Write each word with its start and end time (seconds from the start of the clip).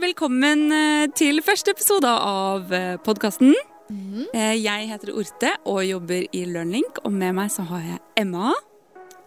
velkommen 0.00 0.70
eh, 0.72 1.06
til 1.12 1.42
første 1.44 1.74
episode 1.74 2.08
av 2.08 2.70
podkasten. 3.04 3.52
Jeg 4.56 4.86
heter 4.88 5.10
Orte 5.18 5.50
og 5.68 5.80
jobber 5.84 6.24
i 6.36 6.44
Learnlink, 6.48 7.02
og 7.04 7.12
med 7.12 7.34
meg 7.36 7.50
så 7.52 7.66
har 7.68 7.82
jeg 7.84 7.98
Emma. 8.22 8.54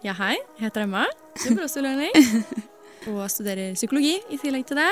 Ja, 0.02 0.16
hei. 0.18 0.34
Jeg 0.56 0.66
heter 0.66 0.86
Emma. 0.86 1.04
Jobber 1.44 1.68
også 1.68 1.82
i 1.82 1.84
Learnlink. 1.84 2.50
Og 3.12 3.22
studerer 3.28 3.76
psykologi 3.76 4.16
i 4.32 4.38
tillegg 4.40 4.64
til 4.68 4.80
det. 4.80 4.90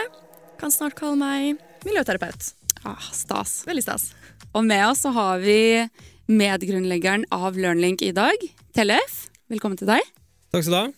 Kan 0.60 0.72
snart 0.74 0.94
kalle 0.98 1.16
meg 1.16 1.60
miljøterapeut. 1.86 2.52
Ah, 2.84 3.10
stas. 3.16 3.62
Veldig 3.66 3.86
stas. 3.86 4.10
Og 4.52 4.66
med 4.68 4.84
oss 4.86 5.02
så 5.06 5.12
har 5.16 5.42
vi 5.42 5.82
medgrunnleggeren 6.28 7.26
av 7.32 7.56
Learnlink 7.56 8.04
i 8.04 8.12
dag, 8.16 8.36
Tellef. 8.76 9.22
Velkommen 9.52 9.80
til 9.80 9.88
deg. 9.90 10.04
Takk 10.52 10.66
skal 10.66 10.76
du 10.76 10.80
ha. 10.82 10.88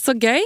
Så 0.00 0.16
gøy. 0.16 0.40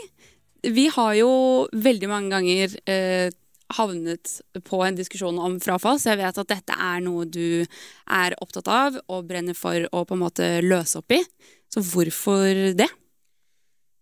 Vi 0.66 0.90
har 0.92 1.14
jo 1.16 1.30
veldig 1.72 2.10
mange 2.10 2.34
ganger 2.34 2.74
eh, 2.84 3.30
havnet 3.76 4.36
på 4.66 4.80
en 4.84 4.98
diskusjon 4.98 5.38
om 5.40 5.58
frafall, 5.62 6.00
så 6.00 6.12
jeg 6.12 6.22
vet 6.22 6.40
at 6.42 6.52
dette 6.52 6.76
er 6.76 7.04
noe 7.04 7.26
du 7.28 7.62
er 7.62 8.38
opptatt 8.42 8.70
av 8.70 9.00
og 9.06 9.28
brenner 9.28 9.56
for 9.58 9.86
å 9.92 10.04
på 10.06 10.16
en 10.16 10.24
måte 10.24 10.48
løse 10.64 11.00
opp 11.00 11.14
i. 11.16 11.22
Så 11.70 11.84
hvorfor 11.86 12.74
det? 12.78 12.88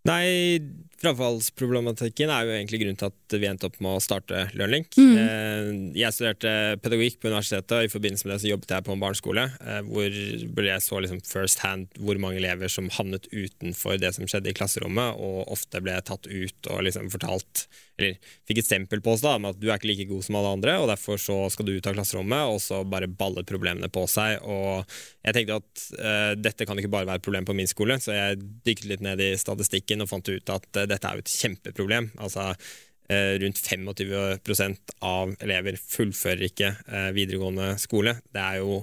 Nei, 0.08 0.60
frafallsproblematikken 1.02 2.30
er 2.32 2.46
jo 2.46 2.54
egentlig 2.54 2.80
grunnen 2.82 2.98
til 2.98 3.10
at 3.10 3.34
vi 3.38 3.48
endte 3.48 3.68
opp 3.68 3.76
med 3.84 3.98
å 3.98 4.02
starte 4.02 4.46
Learnlink. 4.56 4.94
Mm. 4.96 5.16
Eh, 5.20 5.70
jeg 6.00 6.14
studerte 6.14 6.78
pedagogikk 6.82 7.18
på 7.20 7.30
universitetet, 7.30 7.74
og 7.76 7.86
i 7.86 7.92
forbindelse 7.92 8.26
med 8.26 8.34
det 8.34 8.40
så 8.44 8.52
jobbet 8.52 8.74
jeg 8.74 8.86
på 8.86 8.94
en 8.94 9.02
barneskole 9.02 9.44
eh, 9.58 9.80
hvor 9.90 10.68
jeg 10.70 10.84
så 10.86 11.02
liksom 11.04 11.20
first 11.28 11.62
hand 11.64 11.98
hvor 11.98 12.20
mange 12.22 12.40
elever 12.40 12.72
som 12.72 12.88
havnet 12.94 13.28
utenfor 13.34 14.00
det 14.00 14.14
som 14.16 14.30
skjedde 14.30 14.52
i 14.52 14.56
klasserommet, 14.56 15.18
og 15.18 15.52
ofte 15.54 15.82
ble 15.84 15.98
tatt 16.08 16.30
ut 16.30 16.72
og 16.72 16.86
liksom 16.88 17.12
fortalt 17.14 17.66
eller 17.98 18.14
fikk 18.46 18.60
et 18.62 18.68
stempel 18.68 19.02
på 19.02 19.12
oss 19.14 19.24
da, 19.24 19.34
med 19.42 19.56
at 19.56 19.60
du 19.60 19.68
er 19.68 19.78
ikke 19.78 19.90
like 19.90 20.06
god 20.10 20.24
som 20.26 20.38
alle 20.38 20.52
andre, 20.56 20.76
og 20.78 20.88
derfor 20.90 21.18
så 21.20 21.38
skal 21.52 21.66
du 21.66 21.74
ut 21.74 21.88
av 21.90 21.96
klasserommet, 21.96 22.52
og 22.54 22.60
så 22.62 22.80
bare 22.86 23.10
baller 23.10 23.46
problemene 23.48 23.90
på 23.92 24.04
seg. 24.10 24.38
Og 24.46 24.84
jeg 25.26 25.36
tenkte 25.36 25.58
at 25.58 25.86
uh, 25.98 26.32
dette 26.38 26.68
kan 26.68 26.78
ikke 26.78 26.92
bare 26.94 27.08
være 27.10 27.22
et 27.22 27.26
problem 27.26 27.48
på 27.48 27.56
min 27.58 27.70
skole, 27.70 27.98
så 28.02 28.14
jeg 28.14 28.40
dykket 28.66 28.90
litt 28.92 29.04
ned 29.04 29.22
i 29.24 29.32
statistikken 29.40 30.04
og 30.04 30.12
fant 30.12 30.30
ut 30.30 30.54
at 30.54 30.68
uh, 30.78 30.86
dette 30.86 31.10
er 31.10 31.18
jo 31.18 31.26
et 31.26 31.34
kjempeproblem. 31.34 32.10
Altså 32.22 32.48
uh, 32.54 33.34
rundt 33.42 33.62
25% 33.66 34.96
av 35.10 35.36
elever 35.42 35.78
fullfører 35.82 36.48
ikke 36.52 36.74
videregående 37.16 37.74
skole. 37.82 38.18
Det 38.30 38.44
er 38.44 38.62
jo 38.62 38.82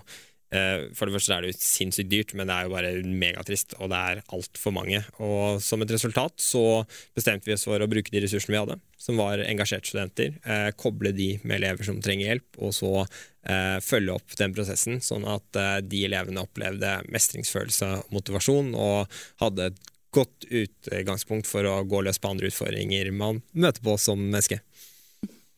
for 0.96 1.08
det 1.08 1.16
første 1.16 1.36
er 1.36 1.44
det 1.46 1.52
jo 1.52 1.60
sinnssykt 1.60 2.12
dyrt, 2.12 2.34
men 2.38 2.50
det 2.50 2.56
er 2.56 2.68
jo 2.68 2.74
bare 2.74 2.92
megatrist, 3.06 3.76
og 3.80 3.92
det 3.92 4.02
er 4.12 4.22
altfor 4.36 4.74
mange. 4.76 5.02
Og 5.24 5.62
som 5.64 5.84
et 5.84 5.94
resultat 5.96 6.36
så 6.42 6.64
bestemte 7.18 7.50
vi 7.50 7.56
oss 7.56 7.66
for 7.68 7.82
å 7.82 7.90
bruke 7.92 8.14
de 8.14 8.24
ressursene 8.24 8.56
vi 8.56 8.62
hadde, 8.62 8.78
som 9.02 9.20
var 9.22 9.44
engasjerte 9.46 9.92
studenter, 9.92 10.38
eh, 10.46 10.70
koble 10.78 11.14
de 11.16 11.36
med 11.44 11.60
elever 11.60 11.88
som 11.88 12.02
trenger 12.04 12.32
hjelp, 12.32 12.62
og 12.62 12.76
så 12.78 12.94
eh, 13.02 13.78
følge 13.86 14.16
opp 14.16 14.38
den 14.40 14.56
prosessen, 14.56 15.02
sånn 15.04 15.28
at 15.30 15.62
eh, 15.62 15.80
de 15.86 16.06
elevene 16.10 16.46
opplevde 16.46 16.98
mestringsfølelse 17.14 17.92
og 18.00 18.16
motivasjon, 18.16 18.74
og 18.76 19.20
hadde 19.44 19.72
et 19.72 19.84
godt 20.16 20.48
utgangspunkt 20.48 21.50
for 21.50 21.68
å 21.68 21.82
gå 21.88 22.02
løs 22.06 22.22
på 22.22 22.32
andre 22.32 22.52
utfordringer 22.52 23.12
man 23.16 23.42
møter 23.52 23.84
på 23.84 23.98
som 24.00 24.22
menneske. 24.22 24.62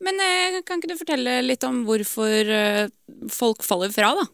Men 0.03 0.21
eh, 0.21 0.59
kan 0.65 0.79
ikke 0.79 0.93
du 0.93 0.99
fortelle 0.99 1.39
litt 1.45 1.63
om 1.65 1.83
hvorfor 1.87 2.51
eh, 2.53 2.89
folk 3.33 3.65
faller 3.65 3.93
fra, 3.93 4.13
da? 4.17 4.27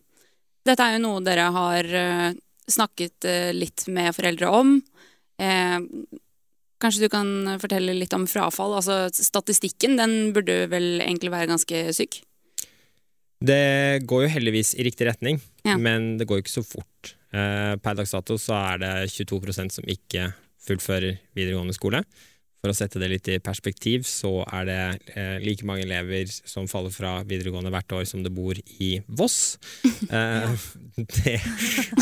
Dette 0.63 0.85
er 0.85 0.97
jo 0.97 1.03
noe 1.03 1.23
dere 1.25 1.49
har 1.51 1.89
uh, 1.91 2.35
snakket 2.71 3.27
uh, 3.27 3.51
litt 3.55 3.85
med 3.91 4.13
foreldre 4.15 4.51
om. 4.53 4.77
Eh, 5.41 5.79
kanskje 6.83 7.05
du 7.05 7.09
kan 7.11 7.55
fortelle 7.61 7.95
litt 7.97 8.13
om 8.15 8.27
frafall? 8.29 8.75
Altså 8.77 9.07
Statistikken 9.13 9.97
den 9.99 10.33
burde 10.35 10.67
vel 10.71 11.01
egentlig 11.01 11.33
være 11.33 11.49
ganske 11.53 11.83
syk? 11.95 12.21
Det 13.43 14.03
går 14.07 14.25
jo 14.25 14.33
heldigvis 14.37 14.71
i 14.79 14.85
riktig 14.87 15.09
retning, 15.09 15.41
ja. 15.67 15.75
men 15.75 16.13
det 16.19 16.29
går 16.29 16.39
jo 16.39 16.45
ikke 16.45 16.57
så 16.61 16.63
fort. 16.63 17.15
Eh, 17.35 17.73
per 17.83 17.97
dags 17.97 18.13
dato 18.15 18.37
så 18.39 18.55
er 18.55 18.83
det 18.83 18.93
22% 19.11 19.79
som 19.79 19.89
ikke 19.89 20.29
fullfører 20.63 21.17
videregående 21.35 21.75
skole. 21.75 22.05
For 22.63 22.71
å 22.71 22.77
sette 22.77 22.95
det 23.01 23.09
litt 23.11 23.27
i 23.27 23.41
perspektiv, 23.43 24.05
så 24.07 24.37
er 24.47 24.67
det 24.69 24.77
eh, 25.19 25.33
like 25.43 25.65
mange 25.67 25.83
elever 25.83 26.29
som 26.31 26.63
faller 26.71 26.93
fra 26.95 27.17
videregående 27.27 27.73
hvert 27.73 27.95
år 27.97 28.05
som 28.07 28.21
det 28.23 28.31
bor 28.31 28.55
i 28.79 28.93
Voss. 29.19 29.57
eh, 30.15 30.53
det 30.95 31.33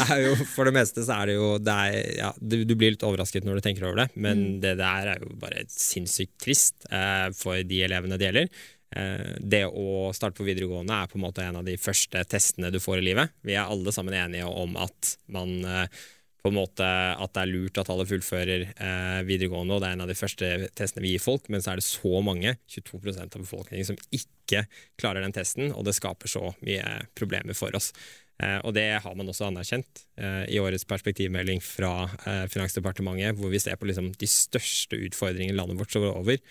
er 0.05 0.21
jo 0.21 0.35
For 0.43 0.69
det 0.69 0.75
meste 0.75 1.01
så 1.07 1.17
er 1.17 1.31
det 1.31 1.39
jo 1.39 1.47
det 1.57 1.79
er, 1.87 1.97
ja, 2.19 2.29
du, 2.37 2.59
du, 2.61 2.75
blir 2.77 2.93
litt 2.93 3.07
overrasket 3.07 3.47
når 3.47 3.57
du 3.57 3.65
tenker 3.65 3.89
over 3.89 4.03
det, 4.03 4.07
men 4.13 4.43
mm. 4.43 4.53
det 4.61 4.75
der 4.83 5.09
er 5.15 5.25
jo 5.25 5.33
bare 5.41 5.65
sinnssykt 5.73 6.37
trist 6.45 6.85
eh, 6.93 7.31
for 7.33 7.65
de 7.65 7.81
elevene 7.89 8.21
det 8.21 8.29
gjelder. 8.29 8.63
Eh, 8.91 9.35
det 9.39 9.63
å 9.65 10.11
starte 10.13 10.43
på 10.43 10.45
videregående 10.45 10.93
er 10.93 11.09
på 11.09 11.17
en 11.17 11.25
måte 11.25 11.45
en 11.47 11.61
av 11.61 11.67
de 11.67 11.77
første 11.81 12.21
testene 12.29 12.69
du 12.69 12.77
får 12.83 12.99
i 12.99 13.09
livet. 13.09 13.33
Vi 13.41 13.57
er 13.57 13.65
alle 13.65 13.93
sammen 13.95 14.13
enige 14.13 14.45
om 14.45 14.77
at 14.77 15.15
man 15.31 15.57
eh, 15.65 16.03
på 16.41 16.49
en 16.49 16.57
måte 16.57 16.85
at 16.85 17.33
det 17.35 17.43
er 17.43 17.51
lurt 17.51 17.77
at 17.77 17.91
alle 17.93 18.07
fullfører 18.09 18.63
eh, 18.71 19.19
videregående, 19.27 19.75
og 19.75 19.83
det 19.83 19.91
er 19.91 19.97
en 19.97 20.05
av 20.05 20.09
de 20.09 20.17
første 20.17 20.49
testene 20.77 21.05
vi 21.05 21.13
gir 21.13 21.23
folk, 21.23 21.45
men 21.53 21.61
så 21.61 21.73
er 21.73 21.81
det 21.81 21.85
så 21.85 22.23
mange, 22.25 22.55
22% 22.73 23.21
av 23.21 23.43
befolkningen, 23.43 23.91
som 23.91 23.99
ikke 24.09 24.65
klarer 24.99 25.21
den 25.23 25.35
testen, 25.35 25.69
og 25.75 25.85
det 25.85 25.95
skaper 25.97 26.31
så 26.31 26.51
mye 26.65 26.97
problemer 27.17 27.57
for 27.57 27.77
oss. 27.77 27.91
Eh, 28.41 28.57
og 28.65 28.73
det 28.73 28.87
har 29.03 29.17
man 29.17 29.29
også 29.29 29.51
anerkjent 29.51 30.05
eh, 30.17 30.43
i 30.49 30.59
årets 30.61 30.87
perspektivmelding 30.89 31.61
fra 31.61 31.93
eh, 32.25 32.45
Finansdepartementet, 32.49 33.37
hvor 33.37 33.53
vi 33.53 33.61
ser 33.61 33.77
på 33.77 33.89
liksom, 33.89 34.09
de 34.17 34.29
største 34.29 34.97
utfordringene 34.97 35.57
landet 35.59 35.77
vårt 35.77 35.93
står 35.93 36.09
over 36.09 36.41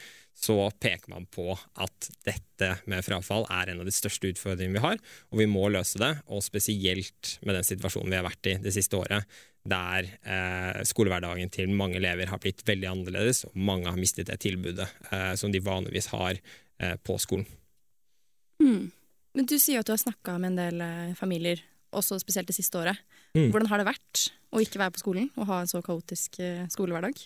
så 0.41 0.57
peker 0.81 1.11
man 1.13 1.27
på 1.29 1.53
at 1.53 2.09
dette 2.25 2.71
med 2.89 3.05
frafall 3.05 3.45
er 3.53 3.73
en 3.73 3.83
av 3.83 3.89
de 3.89 3.95
største 3.95 4.31
utfordringene 4.33 4.79
vi 4.79 4.85
har, 4.85 5.01
og 5.31 5.41
vi 5.43 5.49
må 5.51 5.67
løse 5.73 6.01
det. 6.01 6.15
Og 6.33 6.45
spesielt 6.45 7.35
med 7.45 7.59
den 7.59 7.67
situasjonen 7.67 8.13
vi 8.13 8.19
har 8.19 8.27
vært 8.27 8.49
i 8.49 8.57
det 8.63 8.73
siste 8.75 8.97
året, 8.97 9.29
der 9.69 10.07
eh, 10.25 10.81
skolehverdagen 10.89 11.51
til 11.53 11.73
mange 11.77 11.99
elever 12.01 12.31
har 12.31 12.41
blitt 12.41 12.63
veldig 12.67 12.89
annerledes, 12.91 13.45
og 13.49 13.57
mange 13.57 13.91
har 13.91 13.99
mistet 14.01 14.31
det 14.31 14.39
tilbudet 14.41 14.89
eh, 15.13 15.35
som 15.37 15.53
de 15.53 15.61
vanligvis 15.65 16.11
har 16.15 16.39
eh, 16.39 16.97
på 17.05 17.19
skolen. 17.21 17.47
Mm. 18.63 18.91
Men 19.37 19.47
Du 19.47 19.59
sier 19.61 19.81
at 19.81 19.89
du 19.89 19.93
har 19.95 20.01
snakka 20.01 20.39
med 20.39 20.53
en 20.53 20.63
del 20.63 20.85
eh, 20.85 21.19
familier, 21.19 21.61
også 21.97 22.21
spesielt 22.23 22.49
det 22.49 22.57
siste 22.57 22.79
året. 22.81 22.99
Mm. 23.35 23.51
Hvordan 23.51 23.69
har 23.71 23.83
det 23.83 23.91
vært 23.91 24.25
å 24.51 24.63
ikke 24.63 24.81
være 24.81 24.95
på 24.97 25.03
skolen 25.05 25.29
og 25.37 25.47
ha 25.51 25.61
en 25.63 25.71
så 25.71 25.83
kaotisk 25.85 26.41
eh, 26.43 26.65
skolehverdag? 26.71 27.21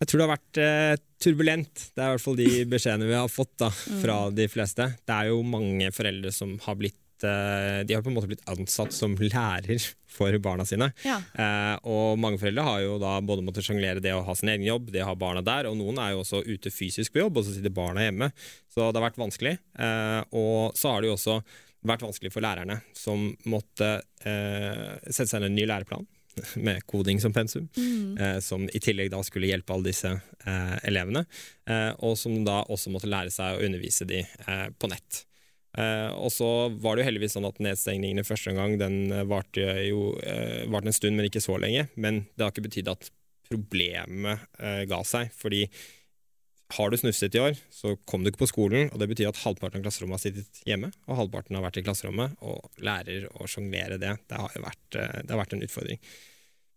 Jeg 0.00 0.08
tror 0.08 0.20
det 0.20 0.24
har 0.24 0.32
vært 0.32 0.60
eh, 0.62 0.94
turbulent. 1.20 1.82
Det 1.92 2.00
er 2.00 2.08
i 2.08 2.14
hvert 2.14 2.24
fall 2.24 2.38
de 2.38 2.50
beskjedene 2.70 3.10
vi 3.10 3.18
har 3.18 3.28
fått 3.28 3.52
da, 3.60 3.68
fra 3.70 4.16
mm. 4.28 4.36
de 4.38 4.46
fleste. 4.48 4.86
Det 5.04 5.16
er 5.16 5.28
jo 5.28 5.42
mange 5.44 5.90
foreldre 5.92 6.32
som 6.32 6.54
har 6.64 6.78
blitt 6.80 6.96
De 7.24 7.94
har 7.94 8.02
på 8.04 8.10
en 8.10 8.16
måte 8.16 8.30
blitt 8.30 8.46
ansatt 8.50 8.94
som 8.96 9.16
lærer 9.20 9.82
for 10.10 10.36
barna 10.42 10.66
sine. 10.66 10.90
Ja. 11.06 11.18
Eh, 11.34 11.76
og 11.88 12.18
mange 12.20 12.40
foreldre 12.40 12.66
har 12.66 12.82
jo 12.84 12.98
da 13.02 13.16
både 13.24 13.44
måttet 13.46 13.66
sjonglere 13.66 14.02
det 14.02 14.12
å 14.16 14.24
ha 14.26 14.36
sin 14.36 14.52
egen 14.52 14.66
jobb, 14.66 14.90
det 14.92 15.04
å 15.04 15.10
ha 15.12 15.16
barna 15.18 15.42
der, 15.46 15.70
og 15.70 15.78
noen 15.78 16.00
er 16.02 16.14
jo 16.14 16.22
også 16.24 16.42
ute 16.46 16.72
fysisk 16.74 17.14
på 17.14 17.22
jobb, 17.22 17.40
og 17.40 17.46
så 17.46 17.56
sitter 17.56 17.74
barna 17.74 18.04
hjemme. 18.06 18.30
Så 18.70 18.82
det 18.82 19.00
har 19.00 19.08
vært 19.08 19.20
vanskelig. 19.20 19.56
Eh, 19.78 20.20
og 20.36 20.78
så 20.78 20.94
har 20.94 21.02
det 21.02 21.10
jo 21.10 21.18
også 21.18 21.40
vært 21.86 22.04
vanskelig 22.04 22.32
for 22.34 22.44
lærerne, 22.44 22.80
som 22.96 23.30
måtte 23.48 23.92
eh, 24.28 24.96
sette 25.08 25.30
seg 25.30 25.40
inn 25.40 25.48
en 25.48 25.56
ny 25.56 25.64
læreplan 25.70 26.04
med 26.66 26.84
koding 26.90 27.22
som 27.22 27.32
pensum, 27.32 27.70
mm. 27.76 28.18
eh, 28.20 28.36
som 28.44 28.66
i 28.68 28.82
tillegg 28.82 29.12
da 29.14 29.22
skulle 29.26 29.48
hjelpe 29.48 29.74
alle 29.74 29.88
disse 29.88 30.12
eh, 30.12 30.76
elevene, 30.90 31.24
eh, 31.70 31.90
og 32.04 32.18
som 32.20 32.36
da 32.44 32.60
også 32.68 32.92
måtte 32.92 33.10
lære 33.10 33.32
seg 33.34 33.56
å 33.56 33.66
undervise 33.66 34.08
de 34.10 34.22
eh, 34.26 34.68
på 34.76 34.92
nett. 34.92 35.24
Eh, 35.78 36.10
og 36.18 36.32
så 36.34 36.48
var 36.82 36.96
det 36.96 37.04
jo 37.04 37.10
heldigvis 37.10 37.36
sånn 37.36 37.46
at 37.46 37.60
nedstengningene 37.62 38.26
første 38.26 38.54
gang 38.56 38.74
den 38.80 39.12
eh, 39.14 39.26
varte 39.28 39.62
jo 39.86 40.10
varte 40.72 40.90
en 40.90 40.96
stund, 40.96 41.16
men 41.18 41.28
ikke 41.28 41.42
så 41.44 41.58
lenge. 41.62 41.86
Men 41.94 42.24
det 42.34 42.46
har 42.46 42.54
ikke 42.54 42.66
betydd 42.66 42.90
at 42.92 43.10
problemet 43.50 44.44
ga 44.86 45.00
seg, 45.02 45.32
fordi 45.34 45.64
har 46.76 46.92
du 46.92 46.94
snufset 47.00 47.34
i 47.34 47.40
år, 47.42 47.56
så 47.74 47.96
kom 48.06 48.22
du 48.22 48.30
ikke 48.30 48.44
på 48.44 48.50
skolen. 48.52 48.92
og 48.92 49.00
Det 49.02 49.08
betyr 49.10 49.32
at 49.32 49.40
halvparten 49.42 49.80
av 49.80 49.88
klasserommet 49.88 50.20
har 50.20 50.22
sittet 50.22 50.60
hjemme, 50.68 50.92
og 51.10 51.18
halvparten 51.18 51.58
har 51.58 51.64
vært 51.64 51.80
i 51.80 51.82
klasserommet. 51.82 52.36
Og 52.46 52.84
lærer 52.86 53.26
å 53.34 53.48
sjonglere 53.50 53.98
det, 53.98 54.12
det 54.30 54.38
har 54.38 54.54
jo 54.54 54.62
vært, 54.62 54.84
det 54.94 55.26
har 55.32 55.40
vært 55.40 55.56
en 55.56 55.66
utfordring. 55.66 55.98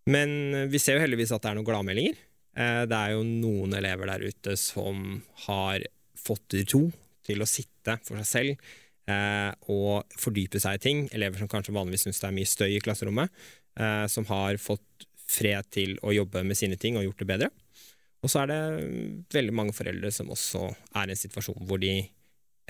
Men 0.10 0.34
vi 0.74 0.82
ser 0.82 0.98
jo 0.98 1.04
heldigvis 1.06 1.36
at 1.38 1.46
det 1.46 1.52
er 1.52 1.60
noen 1.60 1.70
gladmeldinger. 1.70 2.18
Det 2.90 2.98
er 3.04 3.14
jo 3.14 3.22
noen 3.28 3.78
elever 3.78 4.10
der 4.10 4.26
ute 4.34 4.58
som 4.58 5.22
har 5.46 5.86
fått 6.18 6.58
ro 6.74 6.88
til 7.28 7.46
å 7.46 7.50
sitte 7.50 8.00
for 8.02 8.18
seg 8.24 8.32
selv 8.32 8.74
og 9.08 10.14
fordype 10.16 10.62
seg 10.64 10.78
i 10.78 10.82
ting. 10.84 11.00
Elever 11.12 11.42
som 11.42 11.50
kanskje 11.52 11.74
vanligvis 11.76 12.06
syns 12.08 12.22
det 12.22 12.30
er 12.30 12.36
mye 12.38 12.48
støy 12.48 12.70
i 12.72 12.82
klasserommet. 12.84 13.34
Som 14.08 14.28
har 14.30 14.56
fått 14.64 15.08
fred 15.28 15.68
til 15.74 15.98
å 16.06 16.14
jobbe 16.16 16.44
med 16.48 16.58
sine 16.60 16.78
ting 16.80 16.96
og 17.00 17.08
gjort 17.08 17.24
det 17.24 17.30
bedre. 17.30 17.50
Og 18.24 18.32
så 18.32 18.44
er 18.44 18.52
det 18.52 18.60
veldig 19.36 19.56
mange 19.56 19.76
foreldre 19.76 20.12
som 20.16 20.32
også 20.32 20.70
er 20.96 21.10
i 21.10 21.16
en 21.16 21.20
situasjon 21.20 21.66
hvor 21.68 21.82
de 21.82 21.98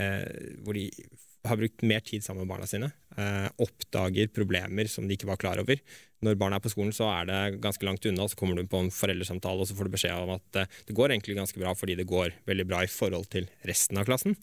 eh, 0.01 0.57
hvor 0.65 0.77
de 0.77 0.87
har 1.47 1.59
brukt 1.59 1.81
mer 1.81 1.99
tid 1.99 2.23
sammen 2.23 2.43
med 2.43 2.53
barna 2.53 2.67
sine. 2.67 2.91
Eh, 3.17 3.47
oppdager 3.61 4.29
problemer 4.33 4.87
som 4.89 5.07
de 5.07 5.17
ikke 5.17 5.27
var 5.27 5.39
klar 5.41 5.59
over. 5.59 5.79
Når 6.23 6.37
barna 6.39 6.57
er 6.57 6.63
på 6.63 6.71
skolen, 6.71 6.93
så 6.95 7.09
er 7.11 7.27
det 7.27 7.39
ganske 7.63 7.83
langt 7.83 8.05
unna. 8.07 8.27
Så 8.31 8.39
kommer 8.39 8.55
du 8.55 8.63
på 8.69 8.79
en 8.79 8.91
foreldresamtale 8.93 9.63
og 9.63 9.67
så 9.67 9.75
får 9.75 9.89
du 9.89 9.95
beskjed 9.97 10.23
om 10.23 10.31
at 10.37 10.59
eh, 10.61 10.79
det 10.87 10.95
går 10.97 11.11
egentlig 11.11 11.35
ganske 11.37 11.59
bra 11.59 11.73
fordi 11.75 11.97
det 11.99 12.07
går 12.09 12.37
veldig 12.47 12.67
bra 12.69 12.83
i 12.85 12.91
forhold 12.91 13.27
til 13.33 13.49
resten 13.67 13.99
av 13.99 14.07
klassen. 14.07 14.37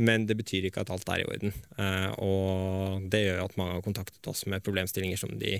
Men 0.00 0.24
det 0.30 0.38
betyr 0.40 0.70
ikke 0.70 0.86
at 0.86 0.94
alt 0.94 1.12
er 1.12 1.24
i 1.24 1.28
orden. 1.28 1.54
Eh, 1.76 2.08
og 2.24 3.06
det 3.12 3.26
gjør 3.26 3.44
at 3.44 3.60
mange 3.60 3.76
har 3.76 3.84
kontaktet 3.84 4.32
oss 4.32 4.46
med 4.48 4.64
problemstillinger 4.64 5.20
som 5.20 5.36
de 5.36 5.58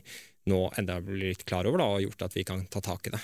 nå 0.48 0.62
enda 0.78 1.00
blir 1.04 1.34
litt 1.34 1.44
klar 1.44 1.68
over, 1.68 1.82
da, 1.82 1.90
og 1.96 2.06
gjort 2.06 2.28
at 2.28 2.36
vi 2.38 2.46
kan 2.46 2.64
ta 2.72 2.80
tak 2.84 3.10
i 3.10 3.16
det. 3.16 3.22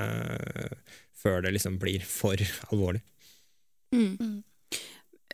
Eh, 0.00 0.76
før 1.20 1.42
det 1.44 1.52
liksom 1.56 1.76
blir 1.82 2.04
for 2.06 2.40
alvorlig. 2.72 3.04
Mm. 3.92 4.40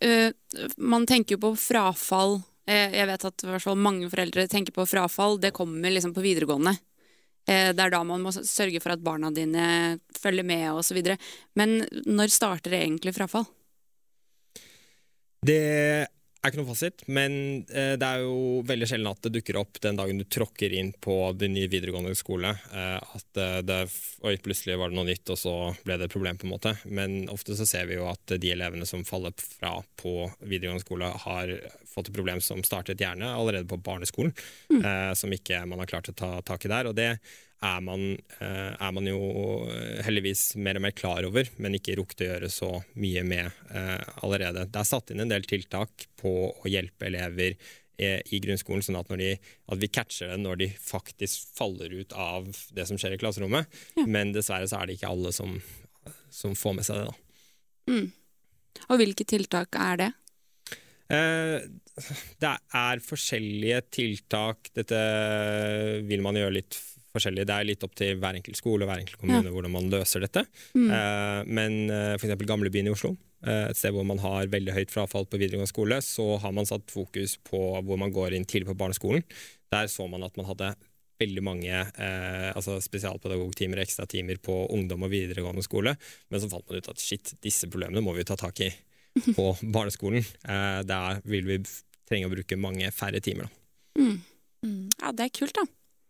Uh, 0.05 0.33
man 0.77 1.07
tenker 1.09 1.37
jo 1.37 1.45
på 1.47 1.53
frafall. 1.61 2.39
Uh, 2.69 2.91
jeg 2.93 3.09
vet 3.09 3.29
at 3.31 3.47
mange 3.77 4.11
foreldre 4.13 4.47
tenker 4.51 4.75
på 4.77 4.87
frafall. 4.89 5.41
Det 5.41 5.55
kommer 5.57 5.93
liksom 5.93 6.15
på 6.17 6.25
videregående. 6.25 6.77
Uh, 7.47 7.71
det 7.73 7.83
er 7.85 7.95
da 7.95 8.03
man 8.05 8.25
må 8.25 8.35
sørge 8.35 8.83
for 8.83 8.97
at 8.97 9.05
barna 9.05 9.31
dine 9.35 9.99
følger 10.19 10.47
med 10.47 10.69
osv. 10.75 11.01
Men 11.55 11.79
når 12.07 12.35
starter 12.35 12.75
det 12.75 12.83
egentlig 12.85 13.17
frafall? 13.17 13.47
Det 15.47 16.07
er 16.47 16.53
ikke 16.53 16.63
noe 16.63 16.71
fasit, 16.71 17.03
men 17.13 17.33
eh, 17.69 17.95
det 17.99 18.07
er 18.07 18.23
jo 18.25 18.63
veldig 18.67 18.89
sjelden 18.89 19.11
at 19.11 19.23
det 19.27 19.33
dukker 19.37 19.59
opp 19.61 19.81
den 19.83 19.99
dagen 19.99 20.21
du 20.21 20.25
tråkker 20.31 20.73
inn 20.79 20.93
på 21.03 21.17
din 21.39 21.55
nye 21.57 21.71
videregående 21.73 22.15
skole. 22.19 22.53
Eh, 22.73 23.17
at 23.19 23.41
eh, 23.43 23.59
det, 23.67 23.81
Oi, 24.27 24.37
plutselig 24.43 24.79
var 24.81 24.93
det 24.93 24.99
noe 24.99 25.09
nytt, 25.09 25.33
og 25.35 25.41
så 25.41 25.55
ble 25.85 25.99
det 25.99 26.09
et 26.09 26.15
problem, 26.15 26.39
på 26.41 26.49
en 26.49 26.55
måte. 26.55 26.75
Men 26.87 27.27
ofte 27.33 27.57
så 27.59 27.67
ser 27.69 27.89
vi 27.91 27.99
jo 27.99 28.07
at 28.11 28.37
de 28.41 28.53
elevene 28.55 28.89
som 28.89 29.05
faller 29.07 29.35
fra 29.39 29.77
på 30.01 30.15
videregående 30.41 30.85
skole, 30.85 31.11
har 31.27 31.53
fått 31.91 32.11
et 32.11 32.17
problem 32.17 32.41
som 32.45 32.63
startet 32.67 33.01
gjerne 33.01 33.29
allerede 33.33 33.69
på 33.71 33.79
barneskolen, 33.81 34.35
mm. 34.69 34.83
som 35.17 35.33
ikke 35.33 35.63
man 35.69 35.81
har 35.81 35.89
klart 35.89 36.11
å 36.13 36.17
ta 36.17 36.31
tak 36.45 36.67
i 36.67 36.73
der. 36.73 36.91
og 36.91 36.97
det 36.99 37.15
er 37.65 37.81
man, 37.81 38.03
eh, 38.41 38.73
er 38.75 38.93
man, 38.93 39.07
jo 39.09 39.65
heldigvis 40.05 40.57
mer 40.61 40.77
og 40.77 40.85
mer 40.85 40.95
klar 40.97 41.25
over, 41.29 41.49
men 41.63 41.79
ikke 41.79 41.97
rukket 41.97 42.25
å 42.25 42.29
gjøre 42.31 42.51
så 42.53 42.71
mye 43.01 43.25
med 43.27 43.49
eh, 43.49 44.03
allerede. 44.27 44.67
Det 44.69 44.83
er 44.83 44.89
satt 44.89 45.13
inn 45.13 45.25
en 45.25 45.33
del 45.33 45.47
tiltak 45.49 46.07
på 46.21 46.35
å 46.53 46.69
hjelpe 46.69 47.09
elever 47.09 47.57
eh, 47.97 48.21
i 48.29 48.43
grunnskolen, 48.45 48.85
sånn 48.85 49.01
at, 49.01 49.15
de, 49.17 49.33
at, 49.41 49.81
vi 49.81 49.89
catcher 49.89 50.35
det 50.35 50.43
når 50.43 50.61
de 50.63 50.71
faktisk 50.81 51.57
faller 51.57 51.97
ut 51.97 52.13
av 52.13 52.51
det 52.77 52.87
som 52.89 53.01
skjer 53.01 53.17
i 53.17 53.21
klasserommet. 53.23 53.73
Ja. 53.97 54.05
Men 54.05 54.35
dessverre 54.37 54.69
så 54.69 54.83
er 54.83 54.91
det 54.91 54.99
ikke 54.99 55.15
alle 55.15 55.33
som, 55.37 55.57
som 56.29 56.57
får 56.59 56.79
med 56.81 56.89
seg 56.89 57.01
det. 57.01 57.09
da. 57.09 57.97
Mm. 57.97 58.07
Og 58.91 59.01
hvilke 59.01 59.25
tiltak 59.25 59.79
er 59.81 60.03
det? 60.03 60.13
Eh, 61.07 61.63
det 62.43 62.53
er 62.77 63.03
forskjellige 63.05 63.81
tiltak. 63.95 64.71
Dette 64.77 65.01
vil 66.05 66.25
man 66.25 66.37
gjøre 66.37 66.59
litt 66.59 66.77
forskjellig. 67.17 67.47
Det 67.49 67.57
er 67.57 67.69
litt 67.69 67.87
opp 67.87 67.95
til 67.99 68.21
hver 68.23 68.39
enkelt 68.39 68.61
skole 68.61 68.85
og 68.87 68.93
hver 68.93 69.03
enkelt 69.03 69.21
kommune 69.21 69.45
ja. 69.45 69.55
hvordan 69.55 69.75
man 69.75 69.89
løser 69.93 70.25
dette. 70.25 70.47
Mm. 70.77 70.89
Uh, 70.91 71.41
men 71.59 71.79
uh, 71.93 72.15
f.eks. 72.17 72.37
Gamlebyen 72.47 72.91
i 72.91 72.95
Oslo, 72.95 73.15
uh, 73.47 73.67
et 73.67 73.79
sted 73.79 73.95
hvor 73.97 74.07
man 74.09 74.21
har 74.23 74.53
veldig 74.53 74.77
høyt 74.77 74.93
frafall 74.95 75.29
på 75.29 75.41
videregående 75.41 75.73
skole, 75.73 76.01
så 76.05 76.37
har 76.43 76.55
man 76.57 76.69
satt 76.69 76.93
fokus 76.93 77.39
på 77.49 77.63
hvor 77.81 78.01
man 78.01 78.15
går 78.15 78.37
inn 78.37 78.47
tidlig 78.49 78.71
på 78.71 78.79
barneskolen. 78.85 79.27
Der 79.75 79.91
så 79.91 80.07
man 80.11 80.25
at 80.27 80.37
man 80.39 80.49
hadde 80.49 80.75
veldig 81.21 81.45
mange 81.45 81.73
eh, 81.73 82.51
altså 82.53 82.79
spesialpedagogtimer 82.85 83.81
og 83.81 83.87
ekstratimer 83.87 84.41
på 84.43 84.59
ungdom 84.75 85.07
og 85.07 85.13
videregående 85.13 85.65
skole, 85.65 85.97
men 86.31 86.43
så 86.43 86.51
fant 86.53 86.67
man 86.69 86.81
ut 86.81 86.91
at 86.93 87.03
shit, 87.03 87.33
disse 87.45 87.71
problemene 87.73 88.05
må 88.05 88.15
vi 88.17 88.27
ta 88.29 88.37
tak 88.39 88.61
i 88.65 88.71
på 89.37 89.51
barneskolen. 89.63 90.25
Eh, 90.45 90.81
der 90.89 91.23
vil 91.29 91.49
vi 91.49 91.61
trenge 92.07 92.29
å 92.29 92.35
bruke 92.35 92.61
mange 92.61 92.93
færre 92.95 93.23
timer. 93.25 93.51
Mm. 93.99 94.21
Mm. 94.67 94.85
Ja, 95.01 95.13
det 95.17 95.29
er 95.29 95.35
kult, 95.41 95.57
da. 95.57 95.67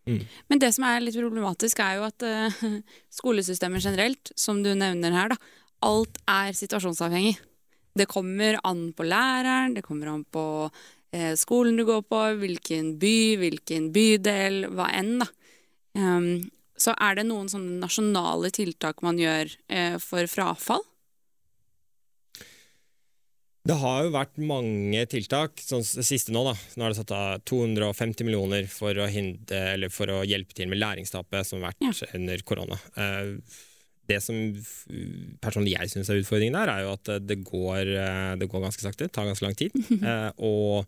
Mm. 0.06 0.22
Men 0.50 0.62
det 0.62 0.70
som 0.76 0.86
er 0.86 1.02
litt 1.02 1.18
problematisk, 1.18 1.80
er 1.82 1.98
jo 1.98 2.06
at 2.06 2.26
uh, 2.26 2.64
skolesystemet 3.18 3.84
generelt, 3.84 4.32
som 4.38 4.62
du 4.64 4.72
nevner 4.78 5.14
her, 5.14 5.34
da, 5.34 5.38
alt 5.86 6.20
er 6.30 6.56
situasjonsavhengig. 6.56 7.36
Det 7.96 8.08
kommer 8.10 8.58
an 8.66 8.90
på 8.96 9.06
læreren, 9.08 9.74
det 9.76 9.84
kommer 9.86 10.12
an 10.12 10.24
på 10.30 10.44
uh, 10.68 11.32
skolen 11.38 11.78
du 11.78 11.86
går 11.88 12.04
på, 12.06 12.22
hvilken 12.42 12.94
by, 13.02 13.16
hvilken 13.42 13.90
bydel, 13.94 14.66
hva 14.76 14.90
enn, 14.94 15.18
da. 15.24 15.30
Um, 15.96 16.28
så 16.76 16.92
er 17.00 17.16
det 17.16 17.24
noen 17.24 17.48
sånne 17.48 17.78
nasjonale 17.80 18.50
tiltak 18.52 19.00
man 19.04 19.16
gjør 19.16 19.48
uh, 19.72 19.96
for 20.02 20.28
frafall? 20.28 20.84
Det 23.66 23.76
har 23.80 24.04
jo 24.06 24.12
vært 24.14 24.36
mange 24.38 25.04
tiltak. 25.10 25.58
sånn 25.62 25.84
siste 25.84 26.34
Nå 26.34 26.44
da, 26.46 26.54
nå 26.76 26.86
er 26.86 26.92
det 26.92 26.98
satt 27.00 27.14
av 27.16 27.46
250 27.48 28.26
millioner 28.28 28.68
for 28.70 28.98
å, 28.98 29.08
hindre, 29.10 29.90
for 29.92 30.12
å 30.12 30.20
hjelpe 30.26 30.54
til 30.56 30.70
med 30.70 30.80
læringstapet 30.82 31.48
som 31.48 31.60
har 31.60 31.72
vært 31.72 31.88
ja. 31.88 32.10
under 32.18 32.44
korona. 32.46 32.78
Eh, 32.94 33.32
det 34.06 34.20
som 34.22 34.38
personlig 35.42 35.74
jeg 35.74 35.90
syns 35.90 36.12
er 36.12 36.20
utfordringen 36.20 36.54
der, 36.54 36.70
er 36.70 36.84
jo 36.84 36.94
at 36.94 37.10
det 37.26 37.40
går, 37.42 37.90
eh, 37.90 38.32
det 38.38 38.48
går 38.52 38.64
ganske 38.68 38.86
sakte. 38.86 39.10
Tar 39.10 39.28
ganske 39.30 39.46
lang 39.46 39.58
tid. 39.58 39.74
Eh, 40.06 40.30
og 40.46 40.86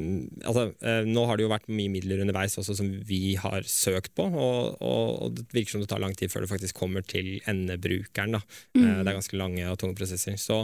mm, 0.00 0.46
altså, 0.48 0.64
nå 1.04 1.26
har 1.28 1.36
det 1.36 1.44
jo 1.44 1.52
vært 1.52 1.68
mye 1.68 1.92
midler 1.92 2.22
underveis 2.24 2.56
også 2.60 2.78
som 2.78 2.88
vi 3.04 3.34
har 3.40 3.68
søkt 3.68 4.14
på, 4.16 4.24
og, 4.24 4.80
og, 4.80 5.04
og 5.26 5.36
det 5.36 5.44
virker 5.52 5.76
som 5.76 5.84
det 5.84 5.90
tar 5.92 6.00
lang 6.00 6.16
tid 6.16 6.32
før 6.32 6.46
det 6.46 6.52
faktisk 6.54 6.80
kommer 6.80 7.04
til 7.04 7.36
endebrukeren. 7.50 8.38
Da. 8.38 8.42
Mm. 8.78 8.88
Det 8.88 9.04
er 9.04 9.18
ganske 9.20 9.40
lange 9.42 9.68
og 9.68 9.80
tunge 9.82 9.98
prosesser. 10.00 10.40
Så 10.40 10.62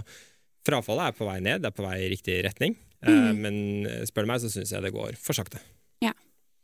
Frafallet 0.66 1.10
er 1.10 1.16
på 1.16 1.28
vei 1.28 1.38
ned, 1.44 1.62
det 1.62 1.70
er 1.70 1.76
på 1.76 1.86
vei 1.86 1.96
i 2.04 2.10
riktig 2.12 2.40
retning. 2.44 2.76
Eh, 3.00 3.10
mm. 3.10 3.40
Men 3.40 3.56
eh, 3.88 4.04
spør 4.08 4.26
du 4.26 4.32
meg, 4.32 4.42
så 4.42 4.50
syns 4.52 4.74
jeg 4.74 4.84
det 4.84 4.92
går 4.94 5.16
for 5.20 5.36
sakte. 5.36 5.62
Ja, 6.04 6.12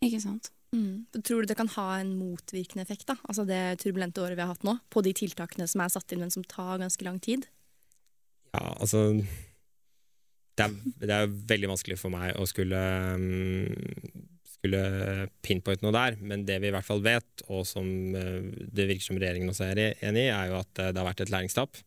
ikke 0.05 0.21
sant. 0.23 0.51
Mm. 0.75 1.07
Tror 1.25 1.43
du 1.43 1.51
det 1.51 1.57
kan 1.59 1.71
ha 1.77 1.89
en 2.01 2.13
motvirkende 2.19 2.85
effekt, 2.85 3.07
da? 3.09 3.17
altså 3.31 3.47
det 3.49 3.79
turbulente 3.81 4.21
året 4.21 4.37
vi 4.37 4.45
har 4.45 4.51
hatt 4.51 4.67
nå, 4.67 4.77
på 4.93 5.03
de 5.07 5.15
tiltakene 5.17 5.69
som 5.71 5.81
er 5.85 5.93
satt 5.95 6.13
inn, 6.13 6.25
men 6.25 6.35
som 6.35 6.45
tar 6.45 6.83
ganske 6.83 7.07
lang 7.07 7.21
tid? 7.23 7.47
Ja, 8.51 8.75
altså 8.75 9.09
Det 10.57 10.65
er, 10.65 10.75
det 11.01 11.13
er 11.13 11.33
veldig 11.53 11.71
vanskelig 11.75 11.99
for 12.01 12.13
meg 12.13 12.35
å 12.41 12.47
skulle, 12.49 12.81
um, 13.15 13.67
skulle 14.57 15.29
pinpointe 15.45 15.85
noe 15.85 15.95
der, 15.97 16.17
men 16.21 16.47
det 16.49 16.59
vi 16.63 16.71
i 16.71 16.75
hvert 16.75 16.87
fall 16.87 17.05
vet, 17.05 17.45
og 17.47 17.67
som 17.69 17.87
uh, 18.17 18.41
det 18.57 18.89
virker 18.89 19.07
som 19.07 19.21
regjeringen 19.21 19.53
også 19.53 19.71
er 19.71 19.83
enig 20.01 20.27
i, 20.27 20.33
er 20.33 20.51
jo 20.51 20.61
at 20.61 20.73
det 20.81 20.97
har 20.97 21.09
vært 21.09 21.25
et 21.25 21.33
læringstap. 21.33 21.83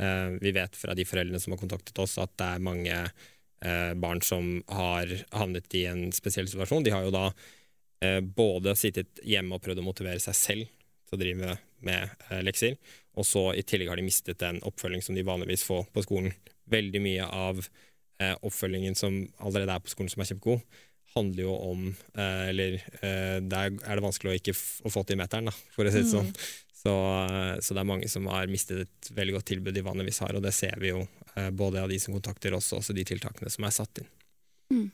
Eh, 0.00 0.30
vi 0.40 0.52
vet 0.52 0.76
fra 0.76 0.94
de 0.94 1.04
foreldrene 1.04 1.40
som 1.40 1.52
har 1.52 1.60
kontaktet 1.60 1.98
oss, 2.00 2.16
at 2.18 2.32
det 2.40 2.46
er 2.46 2.64
mange 2.64 2.96
eh, 2.96 3.92
barn 4.00 4.22
som 4.24 4.62
har 4.72 5.10
havnet 5.36 5.74
i 5.76 5.84
en 5.90 6.08
spesiell 6.16 6.48
situasjon. 6.48 6.86
De 6.86 6.94
har 6.94 7.04
jo 7.04 7.12
da 7.12 7.26
eh, 8.04 8.20
både 8.24 8.76
sittet 8.80 9.20
hjemme 9.28 9.58
og 9.58 9.64
prøvd 9.64 9.82
å 9.82 9.88
motivere 9.90 10.22
seg 10.22 10.38
selv 10.38 10.70
til 11.10 11.18
å 11.18 11.20
drive 11.20 11.56
med 11.84 12.24
lekser, 12.44 12.76
og 13.16 13.24
så 13.24 13.46
i 13.56 13.64
tillegg 13.66 13.88
har 13.88 13.98
de 13.98 14.04
mistet 14.04 14.38
den 14.40 14.60
oppfølging 14.68 15.00
som 15.02 15.16
de 15.16 15.24
vanligvis 15.26 15.64
får 15.66 15.88
på 15.92 16.04
skolen. 16.04 16.34
Veldig 16.70 17.00
mye 17.02 17.24
av 17.24 17.62
oppfølgingen 18.44 18.94
som 19.00 19.16
allerede 19.40 19.72
er 19.72 19.82
på 19.82 19.90
skolen, 19.90 20.10
som 20.12 20.20
er 20.20 20.28
kjempegod, 20.28 20.60
handler 21.16 21.46
jo 21.46 21.54
om 21.56 21.86
Eller 22.20 22.76
der 23.40 23.72
er 23.72 23.96
det 23.96 24.04
vanskelig 24.04 24.30
å 24.30 24.36
ikke 24.36 24.54
få 24.54 25.02
til 25.08 25.18
meteren, 25.18 25.48
da, 25.48 25.56
for 25.72 25.88
å 25.88 25.94
si 25.94 26.04
det 26.04 26.12
sånn. 26.12 26.28
Så, 26.80 26.92
så, 27.60 27.74
det 27.74 27.80
er 27.82 27.88
mange 27.88 28.08
som 28.08 28.24
har 28.32 28.48
mistet 28.48 28.86
et 28.86 29.10
veldig 29.12 29.34
godt 29.36 29.50
tilbud 29.50 29.74
de 29.76 29.84
vanligvis 29.84 30.22
har, 30.24 30.32
og 30.32 30.44
det 30.44 30.54
ser 30.56 30.78
vi 30.80 30.94
jo 30.94 31.02
eh, 31.34 31.50
både 31.52 31.82
av 31.82 31.90
de 31.92 31.98
som 32.00 32.14
kontakter 32.16 32.56
oss, 32.56 32.70
og 32.72 32.80
også 32.80 32.96
de 32.96 33.04
tiltakene 33.04 33.52
som 33.52 33.66
er 33.68 33.74
satt 33.76 34.00
inn. 34.00 34.08
Mm. 34.72 34.86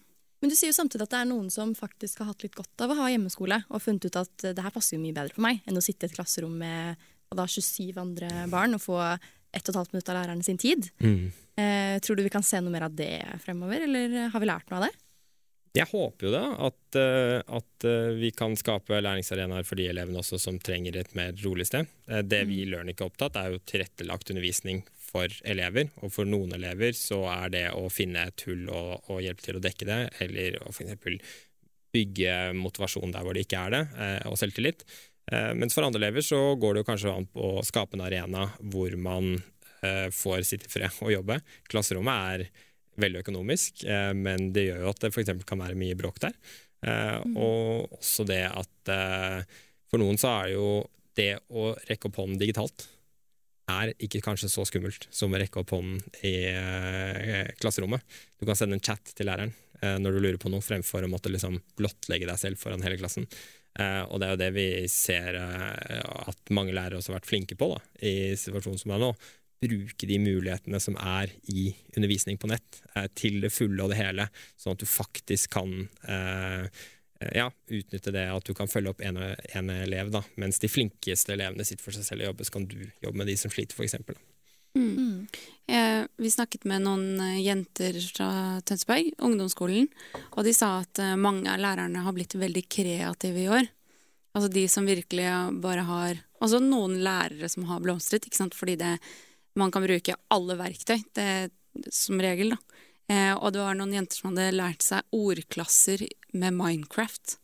Men 0.43 0.53
du 0.53 0.57
sier 0.59 0.73
jo 0.73 0.77
samtidig 0.77 1.07
at 1.07 1.15
det 1.15 1.21
er 1.21 1.29
noen 1.31 1.47
som 1.53 1.77
faktisk 1.79 2.25
har 2.25 2.33
hatt 2.33 2.43
litt 2.43 2.59
godt 2.59 2.83
av 2.83 2.91
å 2.91 2.99
ha 2.99 3.13
hjemmeskole, 3.13 3.61
og 3.71 3.85
funnet 3.85 4.09
ut 4.09 4.19
at 4.19 4.49
det 4.49 4.67
her 4.67 4.75
passer 4.75 4.97
jo 4.97 5.05
mye 5.05 5.15
bedre 5.15 5.37
for 5.37 5.47
meg 5.47 5.63
enn 5.63 5.79
å 5.79 5.85
sitte 5.85 6.09
i 6.09 6.11
et 6.11 6.19
klasserom 6.19 6.59
med 6.59 7.07
da 7.37 7.47
27 7.51 7.97
andre 7.99 8.31
barn 8.51 8.77
og 8.77 8.83
få 8.83 8.99
ett 9.57 9.65
og 9.65 9.73
et 9.73 9.79
halvt 9.81 9.95
minutt 9.95 10.11
av 10.11 10.19
lærerne 10.19 10.45
sin 10.47 10.61
tid. 10.61 10.91
Mm. 11.01 11.31
Eh, 11.57 11.97
tror 12.05 12.19
du 12.19 12.27
vi 12.27 12.33
kan 12.33 12.45
se 12.45 12.61
noe 12.61 12.75
mer 12.75 12.87
av 12.89 12.99
det 12.99 13.15
fremover, 13.43 13.87
eller 13.87 14.33
har 14.35 14.43
vi 14.43 14.51
lært 14.51 14.69
noe 14.71 14.83
av 14.83 14.89
det? 14.89 15.06
Jeg 15.77 15.91
håper 15.91 16.29
jo 16.29 16.33
da 16.33 16.45
at, 16.69 16.97
eh, 16.97 17.39
at, 17.45 17.85
eh, 17.85 18.15
vi 18.17 18.31
kan 18.33 18.55
skape 18.57 18.97
læringsarenaer 18.97 19.65
for 19.67 19.77
de 19.77 19.89
elevene 19.91 20.23
også 20.23 20.39
som 20.41 20.59
trenger 20.59 20.97
et 20.97 21.15
mer 21.15 21.35
rolig 21.45 21.67
sted. 21.69 21.89
Eh, 22.09 22.23
det 22.23 22.47
vi 22.49 22.63
i 22.63 22.69
Learnic 22.71 22.97
ikke 22.97 23.05
er 23.05 23.11
opptatt, 23.11 23.37
er 23.37 23.51
jo 23.53 23.65
tilrettelagt 23.69 24.31
undervisning 24.33 24.85
for 24.97 25.29
elever. 25.45 25.91
Og 26.01 26.13
for 26.13 26.25
noen 26.25 26.55
elever 26.57 26.97
så 26.97 27.21
er 27.29 27.53
det 27.53 27.67
å 27.77 27.91
finne 27.93 28.25
et 28.31 28.47
hull 28.49 28.71
og, 28.71 29.11
og 29.13 29.21
hjelpe 29.21 29.45
til 29.45 29.59
å 29.59 29.65
dekke 29.65 29.89
det, 29.89 30.01
eller 30.25 30.57
å 30.63 30.73
f.eks. 30.73 30.97
bygge 31.93 32.39
motivasjon 32.57 33.13
der 33.13 33.27
hvor 33.27 33.37
det 33.37 33.45
ikke 33.45 33.67
er 33.67 33.77
det, 33.77 33.83
og 34.29 34.37
selvtillit. 34.37 34.83
Mens 35.57 35.75
for 35.75 35.87
andre 35.87 36.03
elever 36.03 36.23
så 36.23 36.39
går 36.61 36.75
det 36.75 36.83
jo 36.83 36.89
kanskje 36.91 37.13
an 37.15 37.29
på 37.31 37.47
å 37.57 37.65
skape 37.65 37.97
en 37.97 38.05
arena 38.05 38.51
hvor 38.61 38.93
man 39.01 39.39
får 40.13 40.45
sitte 40.45 40.69
i 40.69 40.75
fred 40.75 41.01
og 41.01 41.15
jobbe. 41.15 41.39
Klasserommet 41.71 42.35
er 42.35 42.67
veldig 43.01 43.23
økonomisk, 43.25 43.85
eh, 43.89 44.13
men 44.17 44.51
det 44.55 44.69
gjør 44.69 44.85
jo 44.85 44.93
at 44.93 45.05
det 45.05 45.13
f.eks. 45.13 45.33
kan 45.49 45.63
være 45.63 45.79
mye 45.79 45.97
bråk 45.99 46.21
der. 46.25 46.37
Eh, 46.87 47.17
mm. 47.23 47.37
Og 47.37 47.97
også 47.99 48.27
det 48.29 48.43
at 48.49 48.93
eh, 48.93 49.57
for 49.91 50.03
noen 50.03 50.21
så 50.21 50.33
er 50.43 50.53
jo 50.57 50.69
det 51.17 51.33
å 51.49 51.73
rekke 51.89 52.11
opp 52.11 52.21
hånden 52.21 52.41
digitalt 52.41 52.89
er 53.73 53.91
ikke 53.99 54.21
kanskje 54.23 54.51
så 54.53 54.63
skummelt 54.69 55.09
som 55.11 55.33
å 55.35 55.39
rekke 55.41 55.59
opp 55.59 55.73
hånden 55.75 55.99
i 56.29 56.37
klasserommet. 57.59 58.05
Du 58.39 58.45
kan 58.47 58.55
sende 58.55 58.77
en 58.79 58.85
chat 58.85 59.11
til 59.11 59.27
læreren 59.27 59.51
når 59.99 60.15
du 60.15 60.21
lurer 60.21 60.39
på 60.39 60.53
noe, 60.53 60.63
fremfor 60.63 61.03
å 61.03 61.09
måtte 61.11 61.33
liksom 61.33 61.57
blottlegge 61.77 62.29
deg 62.29 62.39
selv 62.39 62.61
foran 62.61 62.85
hele 62.87 63.01
klassen. 63.01 63.27
Eh, 63.77 64.03
og 64.09 64.21
det 64.21 64.29
er 64.29 64.33
jo 64.33 64.41
det 64.41 64.53
vi 64.57 64.69
ser 64.89 65.37
at 65.37 66.55
mange 66.55 66.75
lærere 66.77 67.01
også 67.01 67.13
har 67.13 67.21
vært 67.21 67.29
flinke 67.29 67.59
på 67.61 67.69
da, 67.75 67.81
i 68.09 68.33
situasjonen 68.39 68.81
som 68.81 68.95
er 68.95 69.03
nå. 69.03 69.11
Bruke 69.63 70.09
de 70.09 70.19
mulighetene 70.21 70.81
som 70.83 70.99
er 71.01 71.33
i 71.53 71.71
undervisning 71.97 72.37
på 72.41 72.51
nett, 72.51 72.83
eh, 72.95 73.09
til 73.17 73.41
det 73.45 73.53
fulle 73.55 73.83
og 73.85 73.93
det 73.93 74.01
hele, 74.01 74.29
sånn 74.61 74.77
at 74.77 74.83
du 74.83 74.89
faktisk 74.91 75.55
kan 75.57 75.73
eh, 76.09 76.69
ja, 77.33 77.49
utnytte 77.49 78.13
det 78.13 78.27
at 78.29 78.45
du 78.45 78.53
kan 78.57 78.69
følge 78.69 78.93
opp 78.93 79.03
en, 79.05 79.19
en 79.57 79.71
elev, 79.73 80.13
da, 80.13 80.23
mens 80.37 80.61
de 80.61 80.69
flinkeste 80.71 81.33
elevene 81.37 81.65
sitter 81.65 81.87
for 81.87 81.97
seg 81.97 82.05
selv 82.05 82.25
og 82.25 82.33
jobber, 82.33 82.49
så 82.49 82.57
kan 82.59 82.67
du 82.69 82.81
jobbe 82.85 83.17
med 83.23 83.31
de 83.31 83.37
som 83.41 83.53
sliter, 83.53 83.79
f.eks. 83.79 83.97
Mm. 84.77 85.27
Eh, 85.67 86.05
vi 86.17 86.31
snakket 86.31 86.67
med 86.69 86.85
noen 86.85 87.21
eh, 87.21 87.41
jenter 87.41 87.97
fra 88.13 88.29
Tønsberg, 88.69 89.15
ungdomsskolen, 89.25 89.89
og 90.35 90.45
de 90.45 90.53
sa 90.55 90.83
at 90.83 91.01
eh, 91.01 91.17
mange 91.17 91.49
av 91.49 91.63
lærerne 91.63 92.05
har 92.05 92.17
blitt 92.17 92.37
veldig 92.37 92.67
kreative 92.69 93.41
i 93.41 93.49
år. 93.49 93.71
Altså 94.37 94.51
de 94.53 94.67
som 94.69 94.89
virkelig 94.89 95.31
bare 95.65 95.89
har 95.89 96.23
Altså 96.37 96.59
noen 96.61 96.99
lærere 97.01 97.49
som 97.49 97.65
har 97.65 97.79
blomstret, 97.81 98.27
ikke 98.29 98.37
sant, 98.37 98.53
fordi 98.53 98.75
det, 98.77 98.91
man 99.59 99.73
kan 99.75 99.85
bruke 99.85 100.17
alle 100.33 100.57
verktøy, 100.59 100.99
det, 101.17 101.29
som 101.93 102.21
regel, 102.23 102.55
da. 102.55 102.83
Eh, 103.07 103.33
og 103.37 103.53
det 103.55 103.63
var 103.63 103.77
noen 103.79 103.95
jenter 103.95 104.19
som 104.19 104.33
hadde 104.33 104.57
lært 104.57 104.83
seg 104.83 105.17
ordklasser 105.17 106.03
med 106.35 106.57
Minecraft. 106.59 107.37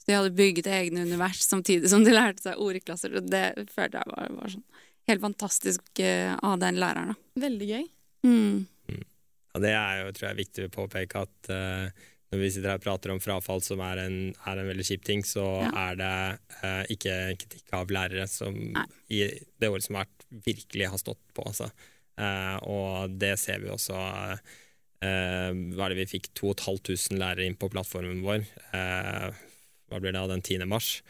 Så 0.00 0.08
de 0.08 0.16
hadde 0.16 0.36
bygget 0.36 0.70
egne 0.72 1.04
univers 1.04 1.42
samtidig 1.44 1.90
som 1.92 2.06
de 2.06 2.14
lærte 2.14 2.46
seg 2.46 2.60
ordklasser. 2.60 3.18
Og 3.20 3.28
det 3.28 3.44
følte 3.72 4.00
jeg 4.00 4.14
var, 4.14 4.30
var 4.38 4.54
sånn 4.54 4.68
helt 5.10 5.24
fantastisk 5.24 6.02
eh, 6.04 6.32
av 6.34 6.60
den 6.62 6.78
læreren. 6.80 7.12
Da. 7.12 7.42
Veldig 7.46 7.68
gøy. 7.68 7.84
Mm. 8.26 8.64
Mm. 8.90 9.04
Ja, 9.50 9.62
det 9.64 9.74
er 9.74 10.00
jo 10.00 10.14
tror 10.16 10.28
jeg, 10.30 10.40
viktig 10.44 10.66
å 10.66 10.72
påpeke 10.74 11.24
at 11.26 11.50
uh, 11.52 12.08
når 12.30 12.42
vi 12.42 12.50
sitter 12.54 12.72
her 12.72 12.80
og 12.80 12.84
prater 12.84 13.12
om 13.14 13.20
frafall, 13.22 13.62
som 13.64 13.82
er 13.82 14.04
en, 14.04 14.18
er 14.46 14.60
en 14.60 14.70
veldig 14.70 14.86
kjip 14.86 15.04
ting, 15.06 15.24
så 15.26 15.44
ja. 15.64 15.70
er 15.88 16.00
det 16.00 16.14
uh, 16.60 16.82
ikke 16.94 17.16
kritikk 17.42 17.74
av 17.74 17.90
lærere 17.90 18.26
som 18.30 18.54
Nei. 18.54 18.86
i 19.10 19.24
det 19.58 19.70
året 19.70 19.86
som 19.86 19.98
har 19.98 20.06
vært, 20.06 20.26
virkelig 20.46 20.92
har 20.92 21.02
stått 21.02 21.22
på. 21.34 21.46
Altså. 21.50 21.72
og 22.70 23.16
det 23.18 23.32
ser 23.40 23.62
vi 23.62 23.70
også 23.72 23.96
Eh, 25.00 25.50
hva 25.72 25.86
er 25.86 25.94
det 25.94 26.02
vi 26.02 26.10
fikk 26.18 26.28
2500 26.36 27.16
lærere 27.20 27.48
inn 27.48 27.56
på 27.58 27.70
plattformen 27.72 28.20
vår. 28.24 28.44
Eh, 28.76 29.28
hva 29.88 30.00
blir 30.00 30.12
det 30.12 30.20
av 30.20 30.28
den 30.32 30.44
10. 30.44 30.66
mars? 30.68 31.00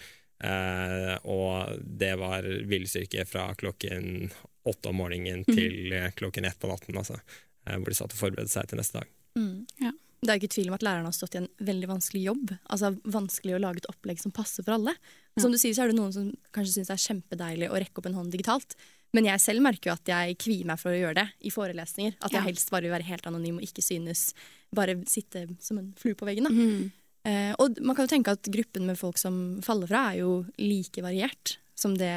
Eh, 0.40 1.16
og 1.28 1.80
det 1.82 2.12
var 2.20 2.46
villstyrke 2.70 3.26
fra 3.28 3.50
klokken 3.58 4.30
åtte 4.70 4.92
om 4.92 5.00
morgenen 5.02 5.42
mm. 5.42 5.56
til 5.56 5.96
klokken 6.20 6.46
ett 6.46 6.60
på 6.60 6.70
natten. 6.70 6.96
Altså, 7.00 7.18
hvor 7.66 7.90
de 7.90 7.98
satt 7.98 8.14
og 8.14 8.20
forberedte 8.20 8.54
seg 8.54 8.70
til 8.70 8.80
neste 8.80 9.02
dag. 9.02 9.10
Mm. 9.38 9.66
Ja. 9.82 9.92
Det 10.20 10.28
er 10.28 10.36
ikke 10.40 10.52
tvil 10.52 10.68
om 10.68 10.76
at 10.76 10.84
lærerne 10.84 11.08
har 11.08 11.16
stått 11.16 11.34
i 11.38 11.40
en 11.40 11.48
veldig 11.64 11.88
vanskelig 11.88 12.22
jobb. 12.26 12.54
Altså 12.68 12.92
Vanskelig 13.08 13.54
å 13.56 13.60
lage 13.62 13.80
et 13.80 13.88
opplegg 13.88 14.20
som 14.20 14.34
passer 14.36 14.66
for 14.66 14.76
alle. 14.76 14.92
Ja. 14.92 15.44
Som 15.44 15.54
du 15.54 15.58
sier, 15.60 15.72
så 15.76 15.86
er 15.86 15.92
det 15.92 15.96
noen 15.96 16.12
som 16.12 16.26
kanskje 16.52 16.74
syns 16.76 16.90
det 16.90 16.96
er 16.96 17.06
kjempedeilig 17.06 17.70
å 17.70 17.78
rekke 17.80 18.02
opp 18.02 18.08
en 18.10 18.18
hånd 18.18 18.34
digitalt. 18.34 18.76
Men 19.16 19.26
jeg 19.26 19.42
selv 19.42 19.64
merker 19.64 19.90
jo 19.90 19.96
at 19.96 20.12
jeg 20.12 20.36
kvier 20.38 20.68
meg 20.68 20.78
for 20.78 20.92
å 20.92 20.98
gjøre 20.98 21.22
det 21.22 21.26
i 21.48 21.52
forelesninger. 21.54 22.18
At 22.20 22.36
jeg 22.36 22.46
helst 22.46 22.70
bare 22.70 22.86
vil 22.86 22.94
være 22.94 23.08
helt 23.08 23.26
anonym 23.30 23.58
og 23.58 23.66
ikke 23.66 23.82
synes. 23.82 24.28
Bare 24.76 25.00
sitte 25.10 25.46
som 25.64 25.80
en 25.80 25.90
flue 25.98 26.18
på 26.18 26.28
veggen. 26.28 26.46
Mm. 26.46 26.84
Eh, 27.26 27.50
og 27.60 27.80
man 27.84 27.96
kan 27.96 28.06
jo 28.06 28.12
tenke 28.12 28.36
at 28.36 28.52
gruppen 28.52 28.86
med 28.88 29.00
folk 29.00 29.18
som 29.20 29.58
faller 29.64 29.90
fra, 29.90 30.04
er 30.12 30.20
jo 30.22 30.44
like 30.60 31.02
variert 31.04 31.56
som 31.80 31.96
det 31.96 32.12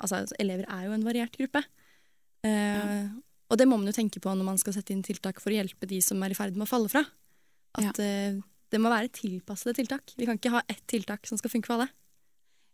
Altså, 0.00 0.24
elever 0.40 0.66
er 0.68 0.88
jo 0.88 0.96
en 0.96 1.06
variert 1.06 1.36
gruppe. 1.36 1.62
Eh, 2.48 2.50
ja. 2.50 3.04
Og 3.52 3.60
det 3.60 3.68
må 3.68 3.76
man 3.76 3.90
jo 3.90 3.94
tenke 3.94 4.20
på 4.24 4.32
når 4.32 4.46
man 4.46 4.60
skal 4.60 4.74
sette 4.74 4.94
inn 4.94 5.04
tiltak 5.04 5.40
for 5.42 5.52
å 5.52 5.58
hjelpe 5.58 5.86
de 5.88 6.00
som 6.04 6.22
er 6.24 6.32
i 6.32 6.36
ferd 6.38 6.56
med 6.56 6.64
å 6.64 6.72
falle 6.72 6.88
fra. 6.88 7.04
At 7.80 7.98
ja. 7.98 8.04
eh, 8.04 8.38
det 8.72 8.80
må 8.80 8.92
være 8.92 9.12
tilpassede 9.12 9.76
tiltak. 9.80 10.14
Vi 10.16 10.28
kan 10.28 10.38
ikke 10.40 10.54
ha 10.54 10.62
ett 10.68 10.84
tiltak 10.90 11.28
som 11.28 11.40
skal 11.40 11.52
funke 11.52 11.68
for 11.68 11.80
alle. 11.80 11.92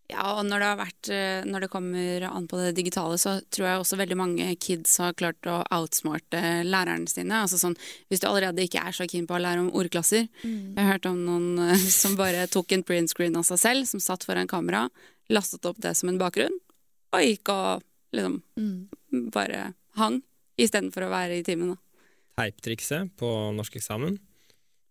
Ja, 0.08 0.38
og 0.38 0.46
når 0.48 0.62
det, 0.62 0.68
vært, 0.80 1.08
eh, 1.12 1.42
når 1.44 1.64
det, 1.64 1.68
kommer 1.68 2.24
an 2.30 2.46
på 2.48 2.56
det 2.62 2.70
digitale, 2.78 3.18
så 3.20 3.34
tror 3.52 3.66
jeg 3.66 3.80
også 3.82 3.98
veldig 4.00 4.16
mange 4.16 4.46
kids 4.56 4.94
har 5.02 5.16
klart 5.18 5.44
å 5.50 5.58
outsmarte 5.74 6.40
lærerne 6.64 7.10
sine. 7.12 7.42
Altså 7.42 7.58
sånn, 7.60 7.76
hvis 8.08 8.22
du 8.22 8.28
allerede 8.30 8.64
ikke 8.64 8.80
er 8.80 8.96
så 8.96 9.04
keen 9.10 9.26
på 9.28 9.36
å 9.36 9.42
lære 9.42 9.66
om 9.66 9.68
ordklasser. 9.76 10.30
Mm. 10.40 10.78
Jeg 10.78 10.80
har 10.80 10.94
hørt 10.94 11.10
om 11.10 11.18
noen 11.26 11.66
eh, 11.66 11.84
som 12.00 12.16
bare 12.16 12.46
tok 12.48 12.72
en 12.72 12.86
print 12.88 13.12
screen 13.12 13.36
av 13.36 13.44
seg 13.50 13.60
selv, 13.60 13.90
som 13.90 14.00
satt 14.00 14.24
foran 14.24 14.48
kamera, 14.48 14.86
lastet 15.28 15.68
opp 15.68 15.82
det 15.84 15.92
som 15.98 16.08
en 16.08 16.20
bakgrunn, 16.22 16.56
og 17.12 17.26
gikk 17.26 17.52
og 17.52 17.84
liksom 18.16 18.40
mm. 18.56 19.28
bare 19.34 19.74
hang, 20.00 20.22
istedenfor 20.56 21.04
å 21.04 21.12
være 21.12 21.42
i 21.42 21.44
timen. 21.44 21.76
Teiptrikset 22.40 23.12
på 23.20 23.28
norskeksamen, 23.58 24.16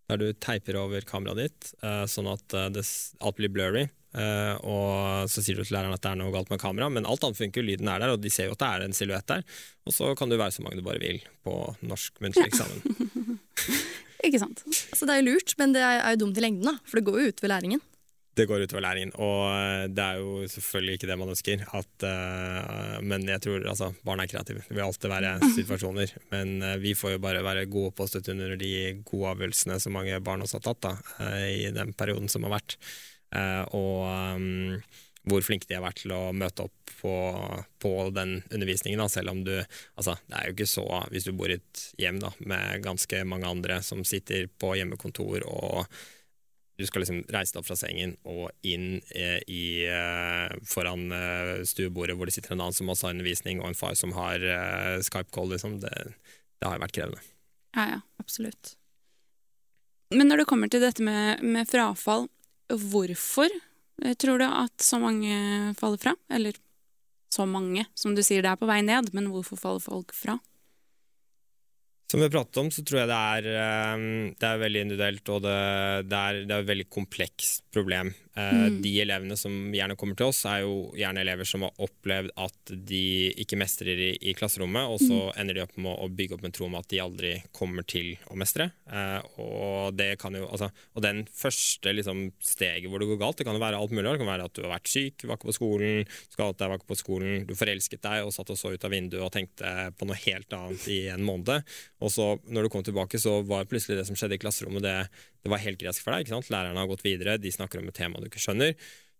der 0.08 0.20
du 0.20 0.32
teiper 0.40 0.78
over 0.80 1.04
kameraet 1.04 1.40
ditt 1.44 1.70
eh, 1.84 2.04
sånn 2.08 2.30
at 2.32 2.58
det, 2.74 2.84
alt 3.20 3.40
blir 3.40 3.52
blurry 3.52 3.88
Uh, 4.16 4.56
og 4.64 5.28
så 5.28 5.42
sier 5.44 5.58
du 5.58 5.66
til 5.66 5.74
læreren 5.76 5.92
at 5.92 6.00
det 6.00 6.10
er 6.10 6.16
noe 6.16 6.32
galt 6.32 6.48
med 6.48 6.60
kameraet, 6.62 6.94
men 6.96 7.06
alt 7.06 7.24
annet 7.26 7.38
funker, 7.38 7.64
lyden 7.64 7.90
er 7.92 8.00
der, 8.00 8.14
og 8.14 8.22
de 8.22 8.32
ser 8.32 8.48
jo 8.48 8.54
at 8.56 8.62
det 8.62 8.68
er 8.70 8.84
en 8.86 8.96
silhuett 8.96 9.28
der. 9.28 9.44
Og 9.84 9.94
så 9.94 10.14
kan 10.18 10.32
du 10.32 10.38
være 10.40 10.54
så 10.54 10.64
mange 10.64 10.80
du 10.80 10.86
bare 10.86 11.02
vil 11.02 11.20
på 11.44 11.54
norsk 11.84 12.22
muntlig 12.24 12.48
eksamen. 12.48 13.36
Ikke 14.26 14.40
sant. 14.40 14.64
Altså, 14.66 15.04
det 15.04 15.14
er 15.14 15.20
jo 15.20 15.28
lurt, 15.28 15.54
men 15.60 15.76
det 15.76 15.84
er 15.84 16.00
jo 16.14 16.22
dumt 16.24 16.40
i 16.40 16.44
lengden, 16.44 16.70
da, 16.72 16.88
for 16.88 16.98
det 16.98 17.06
går 17.06 17.20
jo 17.20 17.34
utover 17.34 17.52
læringen. 17.52 17.84
Det 18.38 18.46
går 18.46 18.62
utover 18.68 18.84
læringen, 18.84 19.10
og 19.18 19.40
eh, 19.50 19.84
det 19.90 20.04
er 20.04 20.20
jo 20.22 20.44
selvfølgelig 20.52 20.98
ikke 20.98 21.08
det 21.10 21.16
man 21.18 21.32
ønsker. 21.32 21.64
At, 21.74 22.04
uh, 22.06 22.98
men 23.02 23.26
jeg 23.26 23.42
tror 23.42 23.66
altså, 23.66 23.88
barn 24.06 24.22
er 24.22 24.30
kreative. 24.30 24.62
Det 24.68 24.76
vil 24.76 24.84
alltid 24.84 25.10
være 25.10 25.32
situasjoner. 25.56 26.14
Men 26.30 26.54
uh, 26.62 26.76
vi 26.78 26.94
får 26.98 27.16
jo 27.16 27.24
bare 27.24 27.42
være 27.42 27.66
gode 27.72 27.96
på 27.98 28.06
å 28.06 28.10
støtte 28.10 28.36
under 28.36 28.54
de 28.60 28.72
gode 29.08 29.34
avgjørelsene 29.34 29.80
som 29.82 29.98
mange 29.98 30.22
barn 30.22 30.46
også 30.46 30.60
har 30.60 30.68
tatt 30.68 30.86
da, 30.86 30.94
i 31.50 31.66
den 31.74 31.90
perioden 31.98 32.30
som 32.30 32.46
har 32.46 32.58
vært. 32.60 32.78
Og 33.76 34.06
um, 34.06 34.78
hvor 35.28 35.44
flinke 35.44 35.68
de 35.68 35.76
har 35.76 35.84
vært 35.84 36.02
til 36.02 36.14
å 36.14 36.30
møte 36.36 36.64
opp 36.68 36.92
på, 37.00 37.14
på 37.82 37.92
den 38.14 38.38
undervisningen. 38.54 39.02
Da, 39.02 39.08
selv 39.12 39.34
om 39.34 39.42
du 39.46 39.54
altså, 39.58 40.16
Det 40.26 40.38
er 40.38 40.46
jo 40.46 40.54
ikke 40.56 40.70
så 40.70 40.86
Hvis 41.12 41.28
du 41.28 41.34
bor 41.36 41.50
i 41.50 41.58
et 41.58 41.82
hjem 42.00 42.20
da, 42.22 42.32
med 42.38 42.84
ganske 42.86 43.24
mange 43.28 43.50
andre 43.50 43.80
som 43.84 44.04
sitter 44.08 44.48
på 44.60 44.74
hjemmekontor, 44.78 45.44
og 45.46 45.84
du 46.78 46.86
skal 46.86 47.02
liksom 47.02 47.24
reise 47.34 47.54
deg 47.54 47.60
opp 47.60 47.66
fra 47.66 47.76
sengen 47.78 48.14
og 48.28 48.52
inn 48.66 49.00
eh, 49.10 49.40
i, 49.50 49.82
eh, 49.90 50.54
foran 50.68 51.10
eh, 51.14 51.52
stuebordet 51.66 52.14
hvor 52.16 52.30
det 52.30 52.36
sitter 52.36 52.54
en 52.54 52.62
annen 52.62 52.76
som 52.76 52.90
også 52.92 53.08
har 53.08 53.16
undervisning, 53.16 53.58
og 53.62 53.72
en 53.72 53.78
far 53.78 53.98
som 53.98 54.14
har 54.14 54.38
eh, 54.38 54.98
Skype-call, 55.02 55.50
liksom. 55.56 55.80
Det, 55.82 55.92
det, 56.14 56.66
har 56.66 56.78
jo 56.78 56.84
vært 56.86 56.94
krevende. 56.94 57.24
Ja, 57.74 57.88
ja, 57.96 58.00
absolutt. 58.22 58.76
Men 60.14 60.30
når 60.30 60.42
det 60.42 60.50
kommer 60.50 60.70
til 60.72 60.80
dette 60.86 61.04
med, 61.04 61.42
med 61.44 61.68
frafall, 61.68 62.28
Hvorfor 62.68 63.48
eh, 64.04 64.14
tror 64.20 64.38
du 64.38 64.44
at 64.44 64.82
så 64.84 64.98
mange 65.00 65.74
faller 65.78 66.00
fra? 66.02 66.14
Eller 66.28 66.56
så 67.32 67.46
mange, 67.48 67.86
som 67.94 68.14
du 68.14 68.22
sier 68.24 68.44
det 68.44 68.52
er 68.52 68.60
på 68.60 68.68
vei 68.68 68.82
ned, 68.84 69.08
men 69.16 69.30
hvorfor 69.32 69.60
faller 69.60 69.84
folk 69.84 70.12
fra? 70.16 70.38
Som 72.08 72.22
vi 72.22 72.24
har 72.24 72.32
pratet 72.32 72.56
om, 72.56 72.70
så 72.72 72.82
tror 72.88 73.02
jeg 73.02 73.10
det 73.10 73.16
er, 73.18 73.48
eh, 73.52 74.04
det 74.40 74.48
er 74.48 74.62
veldig 74.62 74.84
individuelt, 74.86 75.32
og 75.34 75.42
det, 75.44 75.58
det, 76.08 76.20
er, 76.20 76.38
det 76.48 76.54
er 76.56 76.62
et 76.64 76.70
veldig 76.70 76.88
komplekst 76.88 77.66
problem. 77.74 78.14
Eh, 78.38 78.54
mm. 78.54 78.82
De 78.82 78.92
elevene 79.02 79.36
som 79.36 79.52
gjerne 79.74 79.96
kommer 79.98 80.18
til 80.18 80.30
oss, 80.30 80.44
er 80.46 80.62
jo 80.62 80.92
gjerne 80.96 81.22
elever 81.24 81.48
som 81.48 81.64
har 81.66 81.82
opplevd 81.82 82.30
at 82.38 82.72
de 82.88 83.02
ikke 83.42 83.58
mestrer 83.58 83.98
i, 83.98 84.10
i 84.30 84.34
klasserommet, 84.38 84.86
og 84.86 85.00
så 85.02 85.18
mm. 85.28 85.38
ender 85.42 85.58
de 85.58 85.64
opp 85.64 85.74
med 85.80 85.94
å 85.94 86.08
bygge 86.20 86.38
opp 86.38 86.46
en 86.46 86.54
tro 86.54 86.68
om 86.68 86.76
at 86.78 86.88
de 86.92 87.00
aldri 87.02 87.32
kommer 87.56 87.86
til 87.88 88.12
å 88.30 88.38
mestre. 88.38 88.70
Eh, 88.86 89.18
og, 89.42 89.96
det 89.98 90.12
kan 90.22 90.36
jo, 90.38 90.44
altså, 90.46 90.70
og 90.94 91.04
den 91.04 91.24
første 91.34 91.94
liksom, 91.96 92.28
steget 92.44 92.86
hvor 92.90 93.02
det 93.02 93.10
går 93.10 93.22
galt, 93.24 93.40
det 93.40 93.48
kan 93.48 93.58
jo 93.58 93.64
være 93.64 93.80
alt 93.80 93.94
mulig. 93.94 94.06
Det 94.06 94.22
kan 94.22 94.30
være 94.30 94.50
at 94.50 94.54
du 94.54 94.62
har 94.64 94.76
vært 94.76 94.92
syk, 94.92 95.26
var 95.26 95.40
ikke 95.40 95.50
på 95.50 95.58
skolen, 95.58 96.14
skadet 96.30 96.60
deg, 96.60 96.72
var 96.72 96.82
ikke 96.82 96.92
på 96.92 97.00
skolen, 97.02 97.48
du 97.48 97.56
forelsket 97.58 98.04
deg 98.04 98.28
og 98.28 98.34
satt 98.36 98.54
og 98.54 98.60
så 98.60 98.74
ut 98.74 98.86
av 98.86 98.94
vinduet 98.94 99.24
og 99.24 99.34
tenkte 99.34 99.74
på 99.98 100.08
noe 100.08 100.20
helt 100.28 100.54
annet 100.54 100.86
i 100.92 101.00
en 101.10 101.26
måned. 101.26 101.74
Og 102.04 102.14
så, 102.14 102.30
når 102.46 102.66
du 102.66 102.72
kom 102.72 102.86
tilbake, 102.86 103.18
så 103.18 103.40
var 103.48 103.66
plutselig 103.70 103.98
det 103.98 104.06
som 104.06 104.18
skjedde 104.18 104.38
i 104.38 104.42
klasserommet, 104.42 104.84
det, 104.86 104.96
det 105.48 105.54
var 105.56 105.64
helt 105.64 105.80
gresk 105.80 106.04
for 106.04 106.12
deg. 106.12 106.26
ikke 106.26 106.36
sant? 106.36 106.50
Lærerne 106.52 106.82
har 106.82 106.88
gått 106.90 107.06
videre, 107.06 107.38
de 107.40 107.52
snakker 107.52 107.80
om 107.80 107.88
et 107.88 107.96
tema 107.96 108.20
du 108.20 108.28
ikke 108.28 108.42
skjønner, 108.42 108.74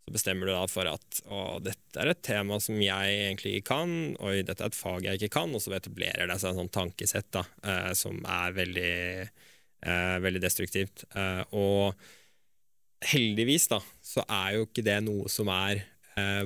så 0.05 0.13
bestemmer 0.15 0.49
du 0.49 0.55
da 0.55 0.65
for 0.69 0.89
at 0.89 1.21
å, 1.29 1.59
dette 1.61 2.01
er 2.01 2.13
et 2.13 2.21
tema 2.25 2.59
som 2.65 2.79
jeg 2.81 3.17
egentlig 3.17 3.59
ikke 3.59 3.75
kan, 3.75 3.91
og 4.21 4.37
dette 4.49 4.65
er 4.65 4.71
et 4.71 4.77
fag 4.77 5.05
jeg 5.05 5.21
ikke 5.21 5.35
kan, 5.37 5.53
og 5.53 5.61
så 5.65 5.75
etablerer 5.77 6.31
det 6.31 6.39
seg 6.41 6.53
en 6.53 6.63
sånn 6.63 6.73
tankesett 6.73 7.29
da, 7.37 7.45
eh, 7.65 7.91
som 7.99 8.21
er 8.25 8.57
veldig, 8.57 8.95
eh, 9.85 10.17
veldig 10.25 10.43
destruktivt. 10.45 11.05
Eh, 11.13 11.43
og 11.57 13.09
heldigvis 13.09 13.69
da, 13.73 13.83
så 14.05 14.25
er 14.25 14.59
jo 14.59 14.69
ikke 14.69 14.87
det 14.89 15.01
noe 15.07 15.31
som 15.33 15.53
er 15.55 15.85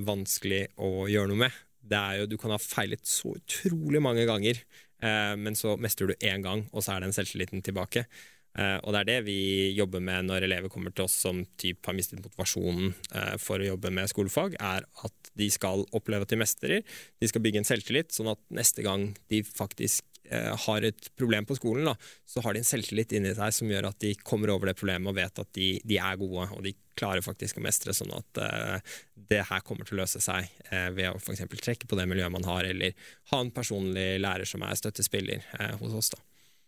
vanskelig 0.05 0.67
å 0.85 1.07
gjøre 1.09 1.31
noe 1.31 1.41
med. 1.47 1.61
Det 1.81 1.97
er 1.97 2.19
jo, 2.19 2.27
Du 2.29 2.35
kan 2.37 2.53
ha 2.53 2.59
feilet 2.61 3.07
så 3.09 3.31
utrolig 3.39 4.03
mange 4.05 4.27
ganger, 4.29 4.59
men 5.01 5.57
så 5.57 5.79
mestrer 5.81 6.13
du 6.13 6.27
én 6.29 6.45
gang, 6.45 6.67
og 6.77 6.85
så 6.85 6.93
er 6.93 7.07
den 7.07 7.15
selvtilliten 7.17 7.65
tilbake. 7.65 8.05
Eh, 8.53 8.79
og 8.85 8.93
det 8.93 9.01
er 9.01 9.09
det 9.09 9.19
vi 9.31 9.39
jobber 9.73 10.03
med 10.05 10.29
når 10.29 10.45
elever 10.45 10.73
kommer 10.73 10.93
til 10.93 11.07
oss 11.07 11.17
som 11.25 11.41
typ 11.61 11.87
har 11.89 11.97
mistet 11.97 12.21
motivasjonen 12.21 12.93
eh, 13.17 13.37
for 13.41 13.63
å 13.63 13.71
jobbe 13.71 13.93
med 13.95 14.11
skolefag, 14.13 14.59
er 14.61 14.85
at 14.85 15.33
de 15.39 15.49
skal 15.53 15.87
oppleve 15.97 16.27
at 16.27 16.33
de 16.33 16.41
mestrer, 16.43 16.83
de 16.85 17.31
skal 17.31 17.45
bygge 17.45 17.63
en 17.63 17.69
selvtillit, 17.69 18.13
sånn 18.13 18.33
at 18.35 18.43
neste 18.53 18.85
gang 18.85 19.09
de 19.33 19.41
faktisk 19.47 20.05
eh, 20.29 20.53
har 20.67 20.85
et 20.85 21.09
problem 21.17 21.49
på 21.49 21.57
skolen, 21.57 21.89
da, 21.89 21.97
så 22.29 22.45
har 22.45 22.53
de 22.53 22.61
en 22.61 22.69
selvtillit 22.69 23.15
inni 23.17 23.33
seg 23.39 23.57
som 23.57 23.73
gjør 23.73 23.89
at 23.89 24.01
de 24.05 24.13
kommer 24.21 24.53
over 24.53 24.69
det 24.69 24.77
problemet 24.77 25.09
og 25.09 25.17
vet 25.17 25.41
at 25.41 25.53
de, 25.57 25.73
de 25.89 25.97
er 25.97 26.21
gode, 26.21 26.51
og 26.53 26.61
de 26.67 26.75
klarer 26.99 27.25
faktisk 27.25 27.57
å 27.57 27.65
mestre, 27.65 27.95
sånn 27.97 28.13
at 28.13 28.41
uh, 28.45 28.99
det 29.17 29.41
her 29.49 29.63
kommer 29.65 29.89
til 29.89 29.97
å 29.97 30.03
løse 30.03 30.21
seg 30.21 30.45
uh, 30.69 30.91
ved 30.93 31.09
å 31.09 31.17
f.eks. 31.17 31.41
trekke 31.57 31.89
på 31.89 31.97
det 31.97 32.05
miljøet 32.11 32.35
man 32.35 32.45
har, 32.45 32.69
eller 32.69 32.93
ha 33.33 33.41
en 33.41 33.53
personlig 33.55 34.21
lærer 34.21 34.45
som 34.49 34.61
er 34.67 34.77
støttespiller 34.77 35.41
uh, 35.57 35.73
hos 35.81 35.97
oss. 35.97 36.13
da. 36.13 36.21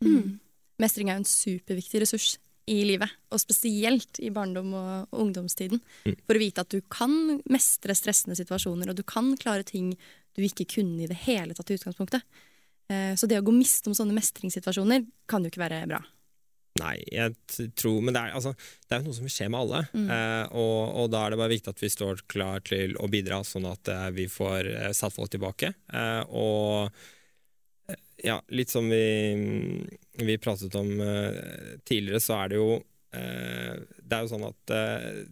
Mm. 0.09 0.41
Mestring 0.83 1.11
er 1.11 1.19
jo 1.19 1.25
en 1.25 1.31
superviktig 1.31 2.03
ressurs 2.03 2.35
i 2.71 2.79
livet, 2.89 3.13
og 3.29 3.43
spesielt 3.43 4.19
i 4.25 4.31
barndom 4.33 4.73
og, 4.79 4.93
og 5.13 5.27
ungdomstiden. 5.27 5.83
Mm. 6.09 6.17
For 6.25 6.37
å 6.37 6.41
vite 6.41 6.65
at 6.65 6.73
du 6.73 6.81
kan 6.93 7.13
mestre 7.53 7.97
stressende 7.97 8.37
situasjoner, 8.39 8.91
og 8.91 8.99
du 8.99 9.05
kan 9.07 9.35
klare 9.41 9.67
ting 9.69 9.93
du 10.35 10.43
ikke 10.43 10.67
kunne 10.79 11.05
i 11.05 11.11
det 11.11 11.21
hele 11.27 11.55
tatt 11.55 11.71
i 11.71 11.77
utgangspunktet. 11.79 12.25
Eh, 12.91 13.13
så 13.21 13.29
det 13.31 13.39
å 13.41 13.45
gå 13.45 13.55
miste 13.55 13.91
om 13.91 13.97
sånne 13.97 14.17
mestringssituasjoner 14.17 15.05
kan 15.31 15.45
jo 15.45 15.53
ikke 15.53 15.63
være 15.63 15.85
bra. 15.93 16.01
Nei, 16.81 16.97
jeg 17.07 17.37
tror 17.79 18.01
Men 18.03 18.17
det 18.17 18.21
er, 18.21 18.33
altså, 18.35 18.51
det 18.89 18.97
er 18.97 19.05
noe 19.05 19.15
som 19.15 19.27
vil 19.29 19.35
skje 19.35 19.47
med 19.53 19.61
alle. 19.61 19.83
Mm. 19.95 20.09
Eh, 20.11 20.55
og, 20.59 20.79
og, 20.91 21.11
da 21.13 21.23
er 21.23 21.35
det 21.35 21.41
bare 21.41 21.55
viktig 21.55 21.75
at 21.75 21.83
vi 21.85 21.93
står 21.93 22.25
klar 22.31 22.65
til 22.67 22.97
å 22.99 23.11
bidra, 23.11 23.43
sånn 23.47 23.69
at 23.71 23.91
eh, 23.93 24.09
vi 24.17 24.27
får 24.31 24.71
eh, 24.73 24.95
satt 24.97 25.15
folk 25.15 25.31
tilbake. 25.31 25.71
Eh, 25.95 26.23
og 26.35 27.05
ja, 28.23 28.39
litt 28.49 28.71
som 28.71 28.91
vi, 28.91 29.87
vi 30.21 30.39
pratet 30.39 30.75
om 30.79 30.93
uh, 31.01 31.81
tidligere, 31.85 32.21
så 32.23 32.39
er 32.43 32.53
det 32.53 32.61
jo 32.61 32.69
uh, 32.79 33.75
Det 33.99 34.15
er 34.15 34.23
jo 34.23 34.31
sånn 34.31 34.47
at 34.49 34.75
uh, 34.75 35.25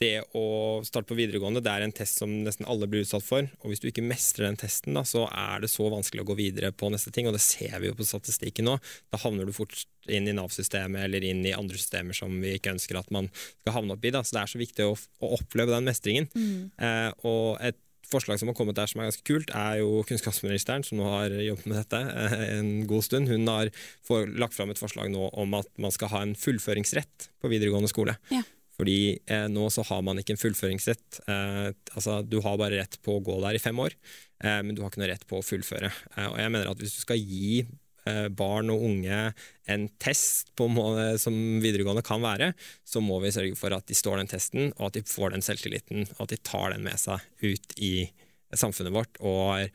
det 0.00 0.22
å 0.32 0.80
starte 0.86 1.10
på 1.10 1.16
videregående 1.18 1.60
det 1.60 1.72
er 1.72 1.82
en 1.84 1.92
test 1.92 2.22
som 2.22 2.30
nesten 2.46 2.64
alle 2.72 2.86
blir 2.88 3.02
utsatt 3.04 3.24
for. 3.24 3.44
Og 3.60 3.68
hvis 3.68 3.82
du 3.82 3.90
ikke 3.90 4.04
mestrer 4.06 4.46
den 4.46 4.56
testen, 4.56 4.96
da, 4.96 5.02
så 5.04 5.26
er 5.28 5.60
det 5.60 5.68
så 5.68 5.90
vanskelig 5.92 6.24
å 6.24 6.28
gå 6.30 6.38
videre 6.38 6.70
på 6.72 6.88
neste 6.88 7.12
ting. 7.12 7.28
Og 7.28 7.36
det 7.36 7.42
ser 7.44 7.76
vi 7.82 7.90
jo 7.90 7.98
på 7.98 8.06
statistikken 8.08 8.64
nå. 8.70 8.78
Da 9.12 9.20
havner 9.20 9.44
du 9.44 9.52
fort 9.52 9.76
inn 10.08 10.30
i 10.30 10.32
Nav-systemet 10.32 11.04
eller 11.04 11.26
inn 11.28 11.44
i 11.44 11.52
andre 11.52 11.76
systemer 11.76 12.16
som 12.16 12.32
vi 12.40 12.54
ikke 12.56 12.72
ønsker 12.72 12.96
at 12.96 13.12
man 13.12 13.28
skal 13.34 13.76
havne 13.76 13.98
opp 13.98 14.08
i. 14.08 14.14
Da. 14.16 14.24
Så 14.24 14.38
det 14.38 14.46
er 14.46 14.54
så 14.54 14.62
viktig 14.62 14.88
å, 14.88 14.96
å 14.96 15.32
oppleve 15.36 15.76
den 15.76 15.92
mestringen. 15.92 16.32
Mm. 16.32 16.72
og 17.28 17.60
et 17.60 17.76
forslag 18.12 18.40
som 18.40 18.50
har 18.50 18.56
kommet 18.58 18.78
der 18.78 18.90
som 18.90 19.00
er 19.02 19.10
ganske 19.10 19.26
kult, 19.26 19.52
er 19.56 19.80
jo 19.80 20.04
kunnskapsministeren, 20.08 20.84
som 20.86 21.00
nå 21.00 21.08
har 21.08 21.34
jobbet 21.44 21.68
med 21.70 21.80
dette 21.80 22.00
eh, 22.00 22.38
en 22.58 22.70
god 22.90 23.06
stund. 23.06 23.30
Hun 23.30 23.48
har 23.50 23.72
lagt 24.40 24.56
fram 24.56 24.72
et 24.72 24.80
forslag 24.80 25.12
nå 25.12 25.30
om 25.40 25.58
at 25.58 25.70
man 25.80 25.94
skal 25.94 26.12
ha 26.14 26.24
en 26.26 26.36
fullføringsrett 26.38 27.30
på 27.40 27.52
videregående 27.52 27.90
skole. 27.92 28.16
Ja. 28.34 28.42
Fordi 28.80 29.18
eh, 29.28 29.46
nå 29.52 29.66
så 29.72 29.84
har 29.90 30.00
man 30.06 30.20
ikke 30.20 30.34
en 30.36 30.40
fullføringsrett. 30.40 31.20
Eh, 31.28 31.68
altså 31.94 32.20
Du 32.24 32.40
har 32.44 32.58
bare 32.60 32.80
rett 32.80 32.96
på 33.04 33.18
å 33.18 33.24
gå 33.24 33.36
der 33.44 33.58
i 33.58 33.62
fem 33.62 33.78
år, 33.82 33.96
eh, 34.44 34.60
men 34.64 34.74
du 34.74 34.82
har 34.82 34.92
ikke 34.92 35.02
noe 35.02 35.12
rett 35.12 35.26
på 35.28 35.40
å 35.40 35.44
fullføre. 35.44 35.92
Eh, 36.16 36.28
og 36.30 36.38
jeg 36.40 36.54
mener 36.54 36.70
at 36.70 36.80
hvis 36.80 36.96
du 36.96 37.02
skal 37.02 37.20
gi 37.20 37.64
barn 38.36 38.72
og 38.72 38.84
unge 38.86 39.18
en 39.70 39.84
test 40.02 40.50
på 40.58 40.66
måte 40.72 41.18
som 41.20 41.34
videregående 41.62 42.02
kan 42.06 42.22
være, 42.24 42.52
så 42.86 43.02
må 43.04 43.20
vi 43.22 43.32
sørge 43.34 43.58
for 43.58 43.76
at 43.76 43.86
de 43.86 43.96
står 43.98 44.22
den 44.22 44.30
testen, 44.30 44.72
og 44.78 44.88
at 44.88 44.98
de 44.98 45.04
får 45.06 45.34
den 45.34 45.44
selvtilliten, 45.44 46.08
og 46.16 46.24
at 46.24 46.34
de 46.34 46.40
tar 46.42 46.74
den 46.74 46.86
med 46.86 46.98
seg 46.98 47.22
ut 47.44 47.76
i 47.78 47.94
samfunnet 48.56 48.94
vårt. 48.96 49.20
og 49.20 49.68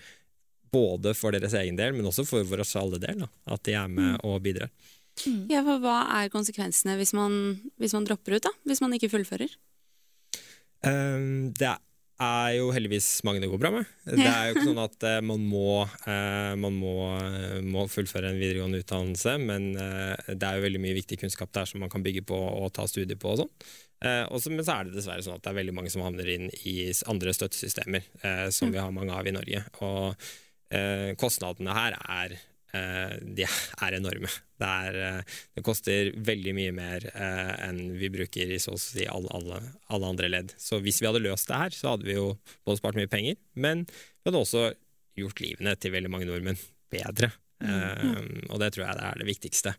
både 0.76 1.14
for 1.18 1.36
deres 1.36 1.56
egen 1.56 1.78
del, 1.80 1.96
men 1.96 2.08
også 2.10 2.26
for 2.28 2.46
vår 2.48 2.66
alle 2.82 3.00
del, 3.00 3.24
da, 3.24 3.30
at 3.56 3.64
de 3.68 3.76
er 3.78 3.88
med 3.92 4.18
mm. 4.18 4.22
og 4.28 4.42
bidrar. 4.44 4.72
Mm. 5.24 5.46
Ja, 5.52 5.62
for 5.64 5.80
Hva 5.84 6.00
er 6.18 6.32
konsekvensene 6.34 6.98
hvis 7.00 7.14
man, 7.16 7.38
hvis 7.80 7.96
man 7.96 8.08
dropper 8.08 8.38
ut, 8.38 8.48
da? 8.48 8.52
Hvis 8.68 8.82
man 8.84 8.96
ikke 8.98 9.12
fullfører? 9.14 9.54
Um, 10.86 11.54
det 11.56 11.70
er 11.72 11.80
er 12.22 12.52
jo 12.56 12.70
heldigvis 12.72 13.08
mange 13.28 13.42
det 13.44 13.50
går 13.52 13.60
bra 13.60 13.72
med. 13.74 13.90
Det 14.06 14.24
er 14.24 14.48
jo 14.48 14.56
ikke 14.56 14.68
sånn 14.70 14.84
at 14.84 15.06
uh, 15.08 15.18
man, 15.26 15.44
må, 15.50 15.84
uh, 15.84 16.54
man 16.60 16.78
må, 16.80 16.94
uh, 17.20 17.60
må, 17.66 17.86
fullføre 17.92 18.32
en 18.32 18.40
videregående 18.40 18.80
utdannelse, 18.84 19.36
men 19.42 19.74
det 19.76 20.40
er 20.40 20.58
jo 20.58 20.66
veldig 20.66 20.82
mye 20.84 20.96
viktig 20.98 21.20
kunnskap 21.22 21.52
der 21.56 21.68
som 21.70 21.84
man 21.84 21.92
kan 21.92 22.04
bygge 22.06 22.24
på 22.28 22.38
og 22.38 22.72
ta 22.76 22.88
studier 22.90 23.20
på 23.20 23.34
og 23.34 23.44
sånn. 23.44 23.54
Også, 24.06 24.52
men 24.52 24.66
så 24.68 24.76
er 24.76 24.88
det 24.88 24.98
dessverre 24.98 25.24
sånn 25.26 25.38
at 25.40 25.46
det 25.46 25.50
er 25.50 25.58
veldig 25.58 25.74
mange 25.74 25.90
som 25.90 26.04
havner 26.06 26.28
inn 26.30 26.50
i 26.68 26.92
andre 27.10 27.32
støttesystemer, 27.34 28.04
som 28.54 28.74
vi 28.74 28.82
har 28.82 28.92
mange 28.94 29.16
av 29.16 29.26
i 29.26 29.34
Norge. 29.34 29.64
Og 29.82 30.28
kostnadene 31.22 31.74
her 31.78 31.96
er 31.98 32.36
de 33.36 33.46
er 33.46 33.98
enorme. 33.98 34.30
Det, 34.60 34.68
er, 34.68 34.98
eh, 35.04 35.40
det, 35.58 35.64
koster 35.68 36.12
veldig 36.28 36.54
mye 36.56 36.74
mer 36.76 37.06
eh, 37.12 37.52
enn 37.68 37.82
vi 38.00 38.10
bruker 38.14 38.54
i 38.56 38.60
så 38.62 38.76
å 38.76 38.80
si 38.80 39.04
alle, 39.10 39.32
alle, 39.36 39.60
alle, 39.92 40.12
andre 40.14 40.32
ledd. 40.32 40.54
Så 40.62 40.80
hvis 40.84 41.02
vi 41.02 41.10
hadde 41.10 41.24
løst 41.24 41.52
det 41.52 41.60
her, 41.60 41.76
så 41.76 41.94
hadde 41.94 42.08
vi 42.08 42.16
jo 42.16 42.30
både 42.68 42.80
spart 42.80 43.00
mye 43.00 43.12
penger, 43.12 43.40
men 43.60 43.84
vi 43.90 44.30
hadde 44.30 44.44
også 44.44 44.70
gjort 45.20 45.44
livene 45.44 45.76
til 45.80 45.96
veldig 45.96 46.12
mange 46.12 46.30
nordmenn 46.30 46.60
bedre. 46.92 47.32
Mm. 47.64 47.72
Um, 47.72 48.32
og 48.52 48.60
det 48.60 48.74
tror 48.76 48.86
jeg 48.86 49.00
det 49.00 49.06
er 49.08 49.22
det 49.22 49.30
viktigste. 49.30 49.76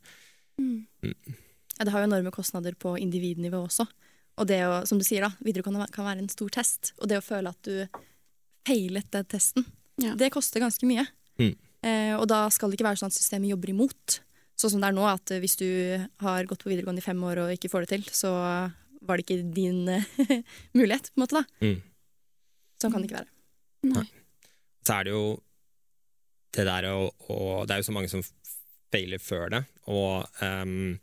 Mm. 0.61 0.79
Mm. 1.05 1.37
Ja, 1.77 1.85
det 1.85 1.93
har 1.93 2.03
jo 2.03 2.09
enorme 2.09 2.33
kostnader 2.33 2.77
på 2.81 2.97
individnivå 3.01 3.67
også. 3.67 3.85
Og 4.37 4.49
det 4.49 4.61
å, 4.69 4.81
som 4.89 5.01
du 5.01 5.05
sier, 5.05 5.25
da, 5.25 5.33
videregående 5.45 5.89
kan 5.93 6.09
være 6.09 6.25
en 6.25 6.33
stor 6.33 6.53
test. 6.53 6.93
Og 7.01 7.09
det 7.11 7.21
å 7.21 7.25
føle 7.25 7.53
at 7.53 7.69
du 7.69 8.03
feilet 8.67 9.09
den 9.13 9.29
testen, 9.31 9.67
ja. 10.03 10.15
det 10.19 10.33
koster 10.35 10.65
ganske 10.65 10.89
mye. 10.89 11.07
Mm. 11.41 11.55
Eh, 11.87 12.15
og 12.17 12.27
da 12.31 12.47
skal 12.53 12.71
det 12.71 12.79
ikke 12.79 12.89
være 12.89 13.01
sånn 13.01 13.13
at 13.13 13.19
systemet 13.19 13.53
jobber 13.53 13.73
imot. 13.73 14.21
Sånn 14.57 14.73
som 14.73 14.83
det 14.83 14.89
er 14.89 14.97
nå, 14.97 15.05
at 15.09 15.35
hvis 15.43 15.59
du 15.61 15.69
har 16.25 16.49
gått 16.49 16.65
på 16.65 16.73
videregående 16.73 17.03
i 17.03 17.07
fem 17.07 17.21
år 17.29 17.43
og 17.45 17.53
ikke 17.55 17.71
får 17.71 17.85
det 17.85 17.93
til, 17.93 18.07
så 18.17 18.33
var 19.07 19.19
det 19.21 19.27
ikke 19.27 19.51
din 19.55 19.83
mulighet, 20.79 21.13
på 21.13 21.21
en 21.21 21.25
måte, 21.27 21.43
da. 21.43 21.45
Mm. 21.61 21.77
Sånn 22.81 22.95
kan 22.95 23.05
det 23.05 23.11
ikke 23.11 23.21
være. 23.21 23.33
Nei. 23.93 24.07
Så 24.87 24.97
er 24.97 25.07
det 25.07 25.13
jo 25.15 25.27
det 26.57 26.65
der 26.65 26.89
å, 26.89 26.97
og 27.29 27.69
Det 27.69 27.75
er 27.75 27.83
jo 27.83 27.89
så 27.91 27.95
mange 27.95 28.09
som 28.09 28.25
feiler 28.95 29.21
før 29.21 29.51
det, 29.53 29.63
og 29.93 30.41
um, 30.41 30.95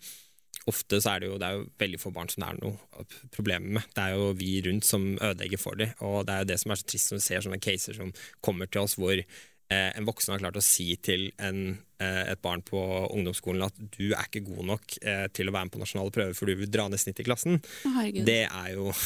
ofte 0.71 0.97
så 1.03 1.13
er 1.13 1.21
det, 1.21 1.29
jo, 1.29 1.37
det 1.37 1.45
er 1.45 1.57
jo 1.59 1.65
veldig 1.83 1.99
få 2.01 2.09
barn 2.15 2.31
som 2.31 2.41
det 2.41 2.49
er 2.49 2.59
noe 2.63 3.05
problemer 3.35 3.77
med. 3.77 3.89
Det 3.93 4.05
er 4.07 4.17
jo 4.17 4.31
vi 4.39 4.53
rundt 4.65 4.87
som 4.87 5.11
ødelegger 5.13 5.61
for 5.61 5.77
dem, 5.77 5.93
og 6.01 6.23
det 6.25 6.33
er 6.33 6.45
jo 6.45 6.49
det 6.53 6.59
som 6.63 6.73
er 6.73 6.81
så 6.81 6.87
trist 6.89 7.11
når 7.11 7.19
vi 7.19 7.25
ser 7.27 7.45
sånne 7.45 7.61
caser 7.61 7.99
som 7.99 8.13
kommer 8.41 8.71
til 8.71 8.87
oss 8.87 8.97
hvor 8.97 9.19
Eh, 9.19 9.52
en 9.95 10.07
voksen 10.07 10.33
har 10.33 10.41
klart 10.41 10.59
å 10.59 10.63
si 10.63 10.89
til 11.03 11.27
en, 11.41 11.77
eh, 12.01 12.23
et 12.33 12.41
barn 12.43 12.63
på 12.65 12.79
ungdomsskolen 13.13 13.65
at 13.67 13.77
du 13.95 14.11
er 14.11 14.25
ikke 14.27 14.45
god 14.47 14.67
nok 14.73 14.97
eh, 15.01 15.27
til 15.35 15.49
å 15.49 15.53
være 15.55 15.69
med 15.69 15.75
på 15.75 15.83
nasjonale 15.83 16.13
prøver 16.15 16.37
for 16.37 16.49
du 16.49 16.57
vil 16.59 16.71
dra 16.71 16.87
ned 16.91 17.01
snittet 17.01 17.23
i 17.23 17.27
klassen, 17.27 17.61
Herregud. 17.85 18.25
det 18.29 18.43
er 18.49 18.75
jo 18.75 18.91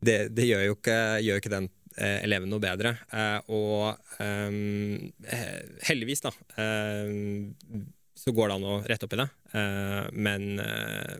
Det, 0.00 0.30
det 0.32 0.46
gjør 0.48 0.62
jo 0.64 0.74
ikke, 0.78 0.98
gjør 1.20 1.40
ikke 1.42 1.50
den 1.52 1.66
eleven 2.00 2.48
noe 2.48 2.62
bedre. 2.62 2.94
og 3.52 3.98
um, 4.16 5.10
heldigvis, 5.84 6.22
da, 6.24 6.30
um, 6.56 7.82
så 8.16 8.32
går 8.32 8.48
det 8.48 8.56
an 8.56 8.64
å 8.64 8.78
rette 8.88 9.04
opp 9.04 9.12
i 9.12 9.18
det. 9.20 9.26
Men, 10.16 10.46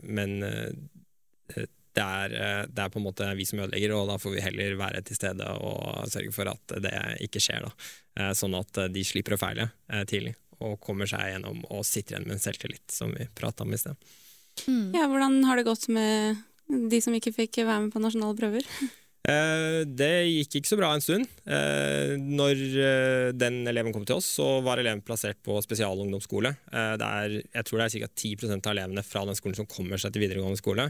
men 0.01 0.33
det 1.95 2.03
er, 2.03 2.33
eh, 2.35 2.61
det 2.71 2.83
er, 2.83 2.91
på 2.91 2.99
en 2.99 3.05
måte 3.05 3.27
vi 3.35 3.45
som 3.47 3.59
ødelegger, 3.59 3.93
og 3.95 4.07
da 4.11 4.17
får 4.21 4.35
vi 4.35 4.43
heller 4.45 4.77
være 4.79 5.01
til 5.07 5.17
stede 5.17 5.47
og 5.59 6.07
sørge 6.11 6.31
for 6.35 6.51
at 6.51 6.75
det 6.83 6.93
ikke 7.27 7.41
skjer. 7.43 7.67
Da. 7.67 7.89
Eh, 8.19 8.31
sånn 8.37 8.55
at 8.59 8.79
eh, 8.79 8.91
de 8.93 9.03
slipper 9.07 9.35
å 9.35 9.41
feile 9.41 9.71
tidlig 10.07 10.35
og 10.61 10.77
kommer 10.83 11.09
seg 11.09 11.31
gjennom 11.31 11.63
og 11.73 11.81
sitter 11.87 12.15
igjen 12.15 12.27
med 12.29 12.37
en 12.37 12.43
selvtillit, 12.43 12.85
som 12.93 13.11
vi 13.17 13.25
prata 13.35 13.65
om 13.65 13.73
i 13.73 13.79
sted. 13.81 13.97
Mm. 14.67 14.91
Ja, 14.93 15.07
hvordan 15.09 15.39
har 15.47 15.57
det 15.57 15.65
gått 15.65 15.87
med 15.89 16.37
de 16.91 16.99
som 17.03 17.15
ikke 17.17 17.33
fikk 17.33 17.63
være 17.63 17.87
med 17.87 17.93
på 17.95 18.01
nasjonale 18.03 18.37
prøver? 18.37 18.67
Eh, 19.29 19.83
det 19.85 20.13
gikk 20.25 20.55
ikke 20.57 20.69
så 20.71 20.77
bra 20.79 20.89
en 20.95 21.03
stund. 21.03 21.29
Eh, 21.45 22.15
når 22.17 22.61
eh, 22.81 23.27
den 23.37 23.59
eleven 23.69 23.93
kom 23.93 24.05
til 24.07 24.17
oss, 24.17 24.29
så 24.39 24.47
var 24.65 24.81
eleven 24.81 25.03
plassert 25.05 25.37
på 25.45 25.59
spesialungdomsskole. 25.61 26.53
Er, 26.73 27.37
jeg 27.37 27.67
tror 27.67 27.83
det 27.83 27.87
er 27.87 28.07
ca. 28.07 28.09
10% 28.09 28.65
av 28.65 28.73
elevene 28.73 29.05
fra 29.05 29.23
den 29.27 29.37
skolen 29.37 29.59
som 29.59 29.69
kommer 29.69 30.01
seg 30.01 30.15
til 30.15 30.25
videregående 30.25 30.61
skole. 30.61 30.89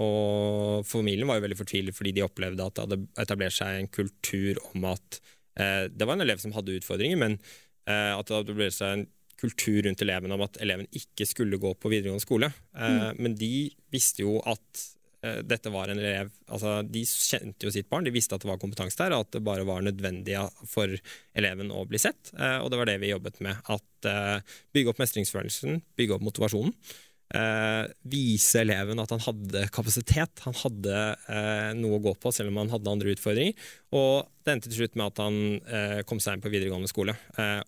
Og 0.00 0.86
familien 0.88 1.28
var 1.28 1.40
jo 1.40 1.46
veldig 1.48 1.60
fortvilet 1.60 1.96
fordi 1.96 2.14
de 2.16 2.24
opplevde 2.24 2.64
at 2.64 2.78
det 2.78 2.86
hadde 2.86 3.00
etablert 3.24 3.58
seg 3.58 3.82
en 3.82 3.92
kultur 3.92 4.62
om 4.72 4.88
at 4.94 5.20
Det 5.58 6.06
var 6.06 6.14
en 6.14 6.22
elev 6.22 6.38
som 6.38 6.52
hadde 6.54 6.76
utfordringer, 6.78 7.18
men 7.18 7.32
at 7.90 8.28
det 8.28 8.34
hadde 8.36 8.52
etablert 8.52 8.76
seg 8.76 8.92
en 8.94 9.08
kultur 9.38 9.80
rundt 9.82 10.04
eleven 10.04 10.30
om 10.34 10.44
at 10.44 10.60
eleven 10.62 10.86
ikke 10.94 11.26
skulle 11.26 11.58
gå 11.58 11.72
på 11.74 11.90
videregående 11.90 12.22
skole. 12.22 12.52
Mm. 12.78 13.18
Men 13.18 13.34
de 13.38 13.50
visste 13.90 14.22
jo 14.22 14.36
at 14.46 14.84
dette 15.48 15.72
var 15.72 15.90
en 15.90 16.00
elev 16.00 16.30
altså 16.48 16.78
De 16.86 17.02
kjente 17.06 17.66
jo 17.66 17.72
sitt 17.74 17.88
barn, 17.90 18.06
de 18.06 18.14
visste 18.14 18.36
at 18.36 18.44
det 18.44 18.50
var 18.50 18.60
kompetanse 18.60 18.98
der, 19.00 19.14
og 19.16 19.26
at 19.26 19.34
det 19.36 19.44
bare 19.46 19.66
var 19.68 19.84
nødvendig 19.84 20.38
for 20.68 20.94
eleven 21.38 21.72
å 21.74 21.84
bli 21.88 22.00
sett. 22.02 22.32
Eh, 22.38 22.58
og 22.62 22.70
det 22.72 22.80
var 22.80 22.88
det 22.88 22.98
vi 23.02 23.12
jobbet 23.12 23.42
med. 23.44 23.60
At 23.68 24.08
eh, 24.08 24.56
Bygge 24.74 24.92
opp 24.92 25.02
mestringsfølelsen, 25.02 25.82
bygge 25.98 26.16
opp 26.16 26.26
motivasjonen. 26.26 26.74
vise 28.08 28.62
eleven 28.62 29.00
at 29.02 29.10
han 29.12 29.20
hadde 29.20 29.66
kapasitet, 29.68 30.40
han 30.46 30.54
hadde 30.56 31.00
noe 31.76 31.98
å 31.98 32.00
gå 32.06 32.14
på 32.22 32.32
selv 32.32 32.48
om 32.48 32.62
han 32.62 32.72
hadde 32.72 32.94
andre 32.94 33.12
utfordringer. 33.12 33.68
Og 33.92 34.30
det 34.40 34.54
endte 34.54 34.70
til 34.70 34.80
slutt 34.80 34.96
med 34.96 35.10
at 35.10 35.20
han 35.26 36.04
kom 36.08 36.22
seg 36.24 36.38
inn 36.38 36.44
på 36.46 36.52
videregående 36.54 36.88
skole 36.88 37.18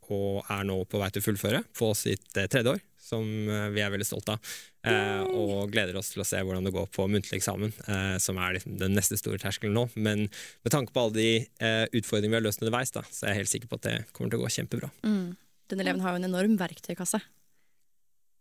og 0.09 0.49
er 0.49 0.64
nå 0.64 0.81
på 0.88 1.03
vei 1.03 1.11
til 1.12 1.20
å 1.20 1.29
fullføre 1.29 1.64
på 1.77 1.92
sitt 1.99 2.25
tredje 2.33 2.73
år 2.73 2.81
som 3.11 3.27
eh, 3.49 3.68
vi 3.75 3.83
er 3.85 3.92
veldig 3.92 4.07
stolte 4.07 4.37
av. 4.37 4.53
Eh, 4.90 5.25
og 5.37 5.73
gleder 5.73 5.99
oss 6.01 6.12
til 6.14 6.23
å 6.23 6.27
se 6.27 6.40
hvordan 6.40 6.66
det 6.66 6.75
går 6.75 6.87
på 6.94 7.09
muntlig 7.11 7.40
eksamen, 7.40 7.75
eh, 7.87 8.14
som 8.23 8.38
er 8.40 8.57
liksom 8.57 8.79
den 8.81 8.96
neste 8.96 9.18
store 9.20 9.40
terskelen 9.42 9.77
nå. 9.77 9.88
Men 9.96 10.29
med 10.29 10.75
tanke 10.75 10.94
på 10.94 11.05
alle 11.05 11.18
de 11.18 11.90
utfordringene 12.01 12.37
vi 12.37 12.40
har 12.40 12.46
løst 12.49 12.64
underveis, 12.64 12.94
da, 12.94 13.05
så 13.11 13.27
er 13.27 13.35
jeg 13.35 13.44
helt 13.44 13.55
sikker 13.57 13.70
på 13.70 13.81
at 13.81 13.88
det 13.88 13.99
kommer 14.14 14.33
til 14.33 14.40
å 14.40 14.46
gå 14.46 14.55
kjempebra. 14.57 14.94
Mm. 15.05 15.37
Den 15.70 15.85
eleven 15.85 16.03
har 16.03 16.14
jo 16.14 16.23
en 16.23 16.31
enorm 16.31 16.57
verktøykasse. 16.61 17.20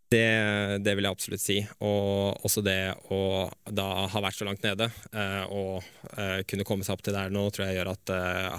Det, 0.09 0.79
det, 0.81 0.95
vil 0.97 1.05
jeg 1.05 1.13
absolutt 1.13 1.43
si. 1.43 1.57
Og 1.85 2.39
også 2.47 2.63
det 2.65 2.95
å 3.13 3.45
da 3.69 4.07
ha 4.09 4.21
vært 4.25 4.39
så 4.39 4.47
langt 4.47 4.65
nede 4.65 4.87
og 5.53 5.85
kunne 6.49 6.65
komme 6.65 6.87
seg 6.87 6.95
opp 6.95 7.03
til 7.05 7.13
der 7.13 7.29
nå, 7.29 7.43
tror 7.53 7.67
jeg 7.67 7.77
gjør 7.77 7.91
at 7.91 8.13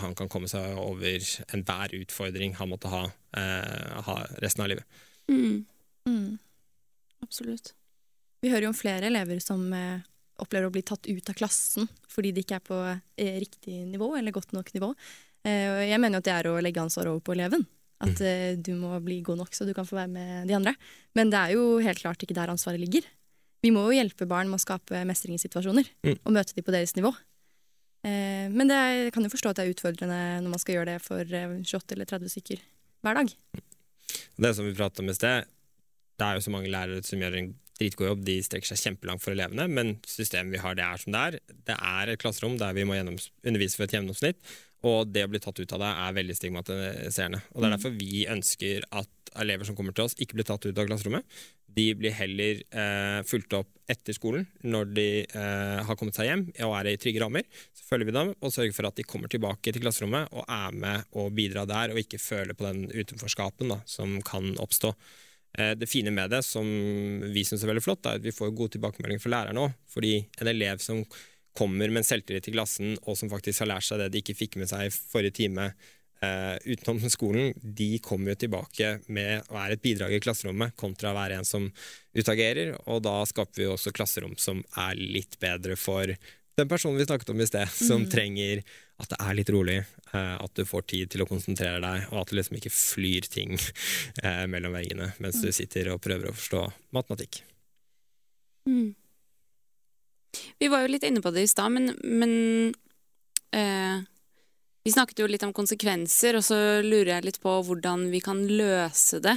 han 0.05 0.15
kan 0.15 0.31
komme 0.31 0.47
seg 0.53 0.79
over 0.79 1.27
enhver 1.57 1.97
utfordring 1.99 2.55
han 2.61 2.71
måtte 2.71 2.93
ha, 2.93 3.03
ha 4.07 4.17
resten 4.39 4.63
av 4.63 4.71
livet. 4.71 5.03
Mm. 5.27 5.67
Mm. 6.09 6.39
Absolutt. 7.23 7.73
Vi 8.41 8.49
hører 8.53 8.69
jo 8.69 8.73
om 8.73 8.79
flere 8.79 9.11
elever 9.11 9.41
som 9.45 9.67
eh, 9.77 10.01
opplever 10.41 10.71
å 10.71 10.73
bli 10.75 10.83
tatt 10.87 11.05
ut 11.11 11.29
av 11.29 11.37
klassen 11.37 11.89
fordi 12.09 12.31
de 12.33 12.41
ikke 12.45 12.57
er 12.57 12.65
på 12.65 12.79
eh, 13.21 13.37
riktig 13.43 13.83
nivå 13.91 14.15
eller 14.19 14.33
godt 14.33 14.55
nok 14.57 14.73
nivå. 14.75 14.95
Eh, 15.45 15.67
og 15.75 15.83
jeg 15.89 16.01
mener 16.01 16.17
jo 16.19 16.23
at 16.25 16.29
det 16.31 16.35
er 16.39 16.49
å 16.51 16.57
legge 16.65 16.81
ansvaret 16.83 17.13
over 17.13 17.21
på 17.27 17.37
eleven. 17.37 17.67
At 18.01 18.21
eh, 18.25 18.55
du 18.57 18.73
må 18.81 18.95
bli 19.05 19.19
god 19.27 19.43
nok 19.43 19.53
så 19.57 19.67
du 19.69 19.75
kan 19.77 19.85
få 19.89 19.99
være 20.01 20.09
med 20.15 20.49
de 20.49 20.57
andre. 20.57 20.73
Men 21.15 21.29
det 21.33 21.37
er 21.43 21.57
jo 21.59 21.67
helt 21.85 22.01
klart 22.01 22.23
ikke 22.25 22.37
der 22.39 22.53
ansvaret 22.53 22.81
ligger. 22.81 23.05
Vi 23.61 23.69
må 23.77 23.83
jo 23.91 23.99
hjelpe 23.99 24.25
barn 24.25 24.49
med 24.49 24.57
å 24.57 24.65
skape 24.65 25.03
mestringssituasjoner 25.05 25.85
Mm. 26.01 26.17
og 26.25 26.33
møte 26.33 26.55
dem 26.57 26.65
på 26.65 26.73
deres 26.73 26.97
nivå. 26.97 27.13
Eh, 28.09 28.49
men 28.49 28.71
det 28.73 28.77
er, 28.81 28.93
jeg 29.05 29.13
kan 29.13 29.27
jo 29.29 29.33
forstå 29.35 29.51
at 29.53 29.59
det 29.61 29.67
er 29.67 29.75
utfordrende 29.75 30.21
når 30.41 30.49
man 30.55 30.63
skal 30.63 30.79
gjøre 30.79 30.95
det 30.95 31.03
for 31.05 31.21
eh, 31.21 31.59
28 31.61 31.93
eller 31.99 32.09
30 32.09 32.33
stykker 32.33 32.63
hver 33.05 33.19
dag. 33.21 33.35
Det 34.41 34.55
som 34.57 34.65
vi 34.65 34.73
prata 34.79 35.05
om 35.05 35.13
i 35.13 35.17
sted, 35.19 35.45
det 36.21 36.29
er 36.29 36.39
jo 36.39 36.47
så 36.47 36.53
mange 36.55 36.71
lærere 36.73 37.05
som 37.07 37.23
gjør 37.23 37.39
en 37.41 37.53
dritgod 37.81 38.11
jobb. 38.11 38.25
De 38.27 38.39
strekker 38.45 38.71
seg 38.71 38.83
kjempelangt 38.85 39.25
for 39.25 39.35
elevene, 39.35 39.67
men 39.73 39.95
systemet 40.09 40.55
vi 40.55 40.63
har, 40.63 40.77
det 40.77 40.87
er 40.87 41.01
som 41.01 41.15
det 41.15 41.23
er. 41.29 41.39
Det 41.71 41.77
er 41.77 42.13
et 42.13 42.21
klasserom 42.21 42.59
der 42.61 42.77
vi 42.77 42.87
må 42.89 42.99
undervise 42.99 43.79
for 43.79 43.87
et 43.87 43.97
gjennomsnitt, 43.97 44.43
og 44.87 45.13
det 45.13 45.27
å 45.27 45.31
bli 45.33 45.41
tatt 45.43 45.61
ut 45.61 45.73
av 45.77 45.83
det 45.83 45.95
er 46.05 46.19
veldig 46.19 46.37
stigmatiserende. 46.37 47.41
Og 47.53 47.63
Det 47.63 47.69
er 47.69 47.75
derfor 47.77 47.97
vi 47.97 48.27
ønsker 48.33 48.85
at 49.01 49.33
elever 49.41 49.69
som 49.69 49.77
kommer 49.79 49.97
til 49.97 50.09
oss, 50.09 50.17
ikke 50.19 50.39
blir 50.39 50.49
tatt 50.49 50.65
ut 50.67 50.77
av 50.77 50.89
klasserommet. 50.89 51.41
De 51.71 51.85
blir 51.95 52.15
heller 52.17 52.63
eh, 52.67 53.21
fulgt 53.29 53.55
opp 53.55 53.69
etter 53.91 54.15
skolen 54.17 54.43
når 54.67 54.89
de 54.91 55.07
eh, 55.23 55.79
har 55.87 55.99
kommet 55.99 56.17
seg 56.17 56.27
hjem 56.27 56.43
og 56.67 56.75
er 56.81 56.91
i 56.91 56.97
trygge 56.99 57.23
rammer. 57.23 57.47
Så 57.77 57.87
følger 57.87 58.09
vi 58.09 58.17
dem 58.17 58.33
og 58.35 58.51
sørger 58.55 58.75
for 58.75 58.89
at 58.89 58.99
de 58.99 59.07
kommer 59.07 59.31
tilbake 59.31 59.71
til 59.71 59.85
klasserommet 59.85 60.33
og 60.35 60.49
er 60.51 60.75
med 60.75 61.15
og 61.15 61.31
bidrar 61.37 61.71
der, 61.71 61.95
og 61.95 62.03
ikke 62.03 62.19
føler 62.23 62.59
på 62.59 62.67
den 62.67 62.89
utenforskapen 62.91 63.71
da, 63.71 63.79
som 63.87 64.19
kan 64.27 64.57
oppstå. 64.59 64.97
Eh, 65.59 65.75
Det 65.75 65.89
fine 65.89 66.11
med 66.11 66.31
det, 66.31 66.43
som 66.47 66.67
vi 67.33 67.45
syns 67.45 67.65
er 67.65 67.73
veldig 67.73 67.85
flott, 67.85 68.07
er 68.07 68.21
at 68.21 68.27
vi 68.27 68.35
får 68.35 68.55
gode 68.55 68.77
tilbakemeldinger 68.77 69.23
fra 69.23 69.35
lærerne 69.37 69.67
òg. 69.67 69.79
Fordi 69.91 70.15
en 70.41 70.51
elev 70.53 70.79
som 70.79 71.05
kommer 71.57 71.91
med 71.91 72.05
en 72.05 72.07
selvtillit 72.07 72.45
til 72.47 72.55
klassen, 72.55 72.99
og 73.07 73.17
som 73.19 73.31
faktisk 73.31 73.65
har 73.65 73.73
lært 73.73 73.89
seg 73.89 73.99
det 73.99 74.13
de 74.13 74.23
ikke 74.23 74.39
fikk 74.39 74.61
med 74.61 74.71
seg 74.71 74.87
i 74.87 74.93
forrige 74.95 75.35
time 75.41 75.73
eh, 76.23 76.57
utenom 76.71 77.03
skolen, 77.17 77.55
de 77.61 77.99
kommer 77.99 78.35
jo 78.35 78.43
tilbake 78.47 78.93
med 79.09 79.49
å 79.49 79.57
være 79.59 79.79
et 79.79 79.83
bidrag 79.83 80.15
i 80.15 80.23
klasserommet, 80.23 80.77
kontra 80.79 81.11
å 81.11 81.19
være 81.19 81.41
en 81.41 81.49
som 81.49 81.67
utagerer. 82.15 82.77
Og 82.87 83.03
da 83.03 83.19
skaper 83.27 83.65
vi 83.65 83.71
også 83.71 83.95
klasserom 83.97 84.37
som 84.39 84.63
er 84.79 84.95
litt 85.01 85.39
bedre 85.43 85.77
for 85.81 86.15
den 86.61 86.69
personen 86.71 87.01
vi 87.01 87.07
snakket 87.09 87.33
om 87.33 87.41
i 87.41 87.49
sted, 87.49 87.73
som 87.73 88.05
trenger 88.11 88.63
at 89.01 89.11
det 89.13 89.19
er 89.25 89.37
litt 89.39 89.51
rolig, 89.53 89.79
eh, 90.13 90.37
at 90.37 90.55
du 90.57 90.65
får 90.69 90.87
tid 90.93 91.13
til 91.13 91.25
å 91.25 91.29
konsentrere 91.29 91.81
deg, 91.83 92.07
og 92.13 92.23
at 92.23 92.31
det 92.31 92.41
liksom 92.41 92.59
ikke 92.61 92.73
flyr 92.75 93.29
ting 93.33 93.57
eh, 94.25 94.45
mellom 94.51 94.77
veggene 94.77 95.13
mens 95.23 95.41
du 95.43 95.51
sitter 95.55 95.93
og 95.95 96.03
prøver 96.05 96.31
å 96.31 96.37
forstå 96.37 96.65
matematikk. 96.97 97.43
Mm. 98.69 98.93
Vi 100.61 100.69
var 100.71 100.85
jo 100.85 100.93
litt 100.93 101.07
inne 101.09 101.23
på 101.25 101.33
det 101.35 101.47
i 101.47 101.51
stad, 101.51 101.73
men, 101.75 101.95
men 102.05 102.33
eh, 103.57 104.07
Vi 104.85 104.93
snakket 104.93 105.19
jo 105.21 105.27
litt 105.29 105.43
om 105.45 105.53
konsekvenser, 105.53 106.39
og 106.39 106.45
så 106.45 106.57
lurer 106.85 107.17
jeg 107.17 107.27
litt 107.27 107.41
på 107.43 107.53
hvordan 107.67 108.07
vi 108.13 108.23
kan 108.25 108.41
løse 108.49 109.19
det. 109.21 109.35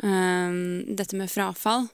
Um, 0.00 0.96
dette 0.96 1.16
med 1.16 1.28
frafall. 1.28 1.84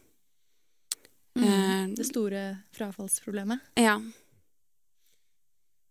Eh, 1.36 1.86
Det 1.96 2.04
store 2.08 2.58
frafallsproblemet. 2.76 3.58
ja. 3.76 4.00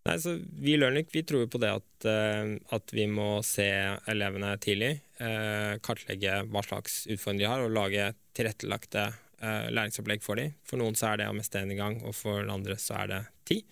Nei, 0.06 0.16
så 0.18 0.34
Vi 0.58 0.74
i 0.74 0.78
Learning 0.78 1.06
vi 1.12 1.22
tror 1.24 1.46
på 1.48 1.60
det 1.62 1.70
at, 1.70 2.06
eh, 2.10 2.58
at 2.74 2.92
vi 2.92 3.06
må 3.06 3.44
se 3.46 3.68
elevene 4.10 4.58
tidlig, 4.58 5.00
eh, 5.20 5.78
kartlegge 5.78 6.40
hva 6.50 6.64
slags 6.66 7.06
utfordringer 7.06 7.40
de 7.40 7.46
har, 7.52 7.62
og 7.62 7.76
lage 7.76 8.08
tilrettelagte 8.34 9.14
eh, 9.42 9.70
læringsopplegg 9.70 10.24
for 10.24 10.36
dem. 10.42 10.56
For 10.66 10.78
noen 10.78 10.98
så 10.98 11.12
er 11.12 11.18
det 11.22 11.28
å 11.30 11.38
meste 11.38 11.62
en 11.62 11.76
gang, 11.78 12.02
og 12.04 12.16
for 12.16 12.50
andre 12.50 12.80
så 12.82 13.04
er 13.04 13.08
det 13.08 13.22
ti. 13.46 13.64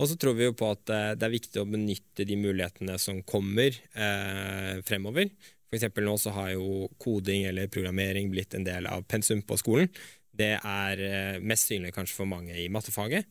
Og 0.00 0.08
så 0.08 0.16
tror 0.18 0.34
vi 0.36 0.48
jo 0.48 0.56
på 0.56 0.70
at 0.72 0.88
eh, 0.90 1.14
det 1.14 1.28
er 1.28 1.36
viktig 1.36 1.60
å 1.60 1.68
benytte 1.70 2.26
de 2.26 2.36
mulighetene 2.40 2.96
som 2.98 3.20
kommer 3.22 3.76
eh, 3.94 4.80
fremover. 4.88 5.30
For 5.68 5.76
eksempel 5.78 6.04
nå 6.08 6.16
så 6.18 6.32
har 6.32 6.52
jo 6.54 6.88
koding 6.98 7.44
eller 7.50 7.68
programmering 7.68 8.30
blitt 8.32 8.54
en 8.54 8.64
del 8.64 8.86
av 8.86 9.04
pensum 9.06 9.42
på 9.42 9.58
skolen. 9.60 9.88
Det 10.34 10.54
er 10.58 11.02
eh, 11.04 11.42
mest 11.42 11.70
synlig 11.70 11.94
kanskje 11.94 12.18
for 12.18 12.30
mange 12.30 12.56
i 12.58 12.68
mattefaget. 12.72 13.28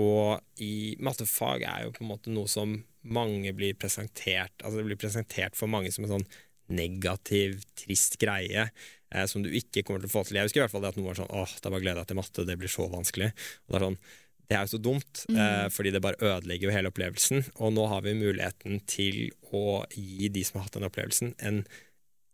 Og 0.00 0.40
i 0.64 0.96
mattefag 1.04 1.66
er 1.68 1.84
jo 1.86 1.92
på 1.96 2.04
en 2.04 2.10
måte 2.14 2.32
noe 2.32 2.48
som 2.48 2.78
mange 3.02 3.50
blir 3.52 3.74
presentert 3.76 4.62
Altså 4.62 4.78
det 4.78 4.86
blir 4.86 5.00
presentert 5.00 5.58
for 5.58 5.68
mange 5.68 5.90
som 5.92 6.06
en 6.06 6.14
sånn 6.14 6.26
negativ, 6.72 7.58
trist 7.76 8.16
greie 8.22 8.62
eh, 8.64 9.26
som 9.28 9.42
du 9.44 9.50
ikke 9.52 9.82
kommer 9.84 10.00
til 10.00 10.08
å 10.08 10.14
få 10.14 10.24
til. 10.24 10.38
Jeg 10.38 10.48
husker 10.48 10.62
i 10.62 10.64
hvert 10.64 10.72
fall 10.72 10.84
det 10.84 10.92
at 10.94 10.98
noen 11.00 11.10
var 11.10 11.18
sånn 11.18 11.32
åh, 11.34 11.54
da 11.60 11.72
bare 11.72 11.84
gleder 11.84 12.00
jeg 12.02 12.12
til 12.12 12.20
matte, 12.22 12.46
det 12.48 12.58
blir 12.60 12.72
så 12.72 12.86
vanskelig. 12.92 13.32
Og 13.66 13.74
det 13.74 13.78
er 13.78 13.86
sånn, 13.86 13.98
det 14.48 14.56
er 14.56 14.64
jo 14.64 14.72
så 14.72 14.80
dumt, 14.86 15.24
eh, 15.34 15.66
fordi 15.74 15.92
det 15.92 16.02
bare 16.04 16.20
ødelegger 16.22 16.68
jo 16.68 16.74
hele 16.76 16.92
opplevelsen. 16.92 17.44
Og 17.58 17.74
nå 17.76 17.88
har 17.90 18.06
vi 18.06 18.16
muligheten 18.16 18.80
til 18.88 19.20
å 19.52 19.82
gi 19.92 20.30
de 20.32 20.46
som 20.46 20.60
har 20.60 20.68
hatt 20.68 20.78
den 20.78 20.88
opplevelsen, 20.88 21.34
en 21.44 21.64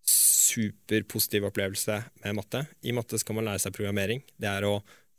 superpositiv 0.08 1.48
opplevelse 1.48 1.98
med 2.24 2.38
matte. 2.38 2.64
I 2.82 2.94
matte 2.96 3.20
skal 3.20 3.38
man 3.38 3.48
lære 3.48 3.62
seg 3.62 3.76
programmering. 3.76 4.22
Det 4.40 4.48
er 4.50 4.66
å 4.68 4.78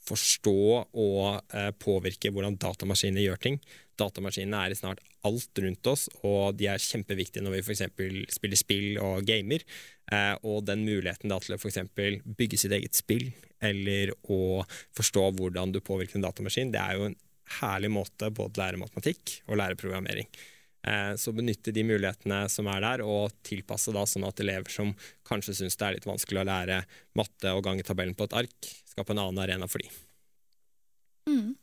forstå 0.09 0.55
og 0.79 1.53
eh, 1.53 1.69
påvirke 1.77 2.31
hvordan 2.33 2.57
datamaskiner 2.59 3.23
gjør 3.25 3.41
ting. 3.43 3.59
Datamaskinene 3.99 4.63
er 4.63 4.73
i 4.73 4.79
snart 4.79 5.01
alt 5.27 5.61
rundt 5.61 5.89
oss, 5.91 6.07
og 6.23 6.55
de 6.59 6.69
er 6.71 6.81
kjempeviktige 6.81 7.43
når 7.43 7.57
vi 7.57 7.63
f.eks. 7.65 7.83
spiller 8.31 8.59
spill 8.59 8.99
og 9.03 9.25
gamer. 9.27 9.65
Eh, 10.09 10.35
og 10.47 10.63
den 10.69 10.85
muligheten 10.87 11.31
da 11.31 11.39
til 11.43 11.55
å 11.55 11.59
f.eks. 11.59 11.81
bygge 12.25 12.61
sitt 12.61 12.75
eget 12.75 12.97
spill, 12.97 13.27
eller 13.59 14.13
å 14.31 14.63
forstå 14.97 15.25
hvordan 15.39 15.75
du 15.75 15.81
påvirker 15.83 16.19
en 16.19 16.29
datamaskin, 16.29 16.71
det 16.73 16.81
er 16.81 16.95
jo 16.95 17.09
en 17.09 17.19
herlig 17.59 17.91
måte 17.91 18.29
både 18.31 18.55
å 18.55 18.63
lære 18.63 18.79
matematikk 18.81 19.41
og 19.49 19.59
lære 19.59 19.77
programmering. 19.79 20.29
Eh, 20.87 21.15
Så 21.15 21.33
benytte 21.35 21.73
de 21.75 21.83
mulighetene 21.83 22.45
som 22.49 22.67
er 22.71 22.81
der, 22.81 23.03
og 23.03 23.33
tilpasse 23.43 23.91
da 23.95 24.05
sånn 24.07 24.27
at 24.27 24.39
elever 24.39 24.71
som 24.71 24.93
kanskje 25.27 25.57
syns 25.57 25.75
det 25.75 25.87
er 25.87 25.97
litt 25.97 26.07
vanskelig 26.07 26.41
å 26.43 26.47
lære 26.47 26.83
matte 27.19 27.51
og 27.55 27.63
gange 27.65 27.83
tabellen 27.83 28.15
på 28.15 28.29
et 28.29 28.37
ark, 28.45 28.69
skal 28.87 29.03
på 29.03 29.15
en 29.15 29.25
annen 29.25 29.43
arena 29.43 29.67
for 29.67 29.83
de. 29.83 29.91
Mm. 31.29 31.57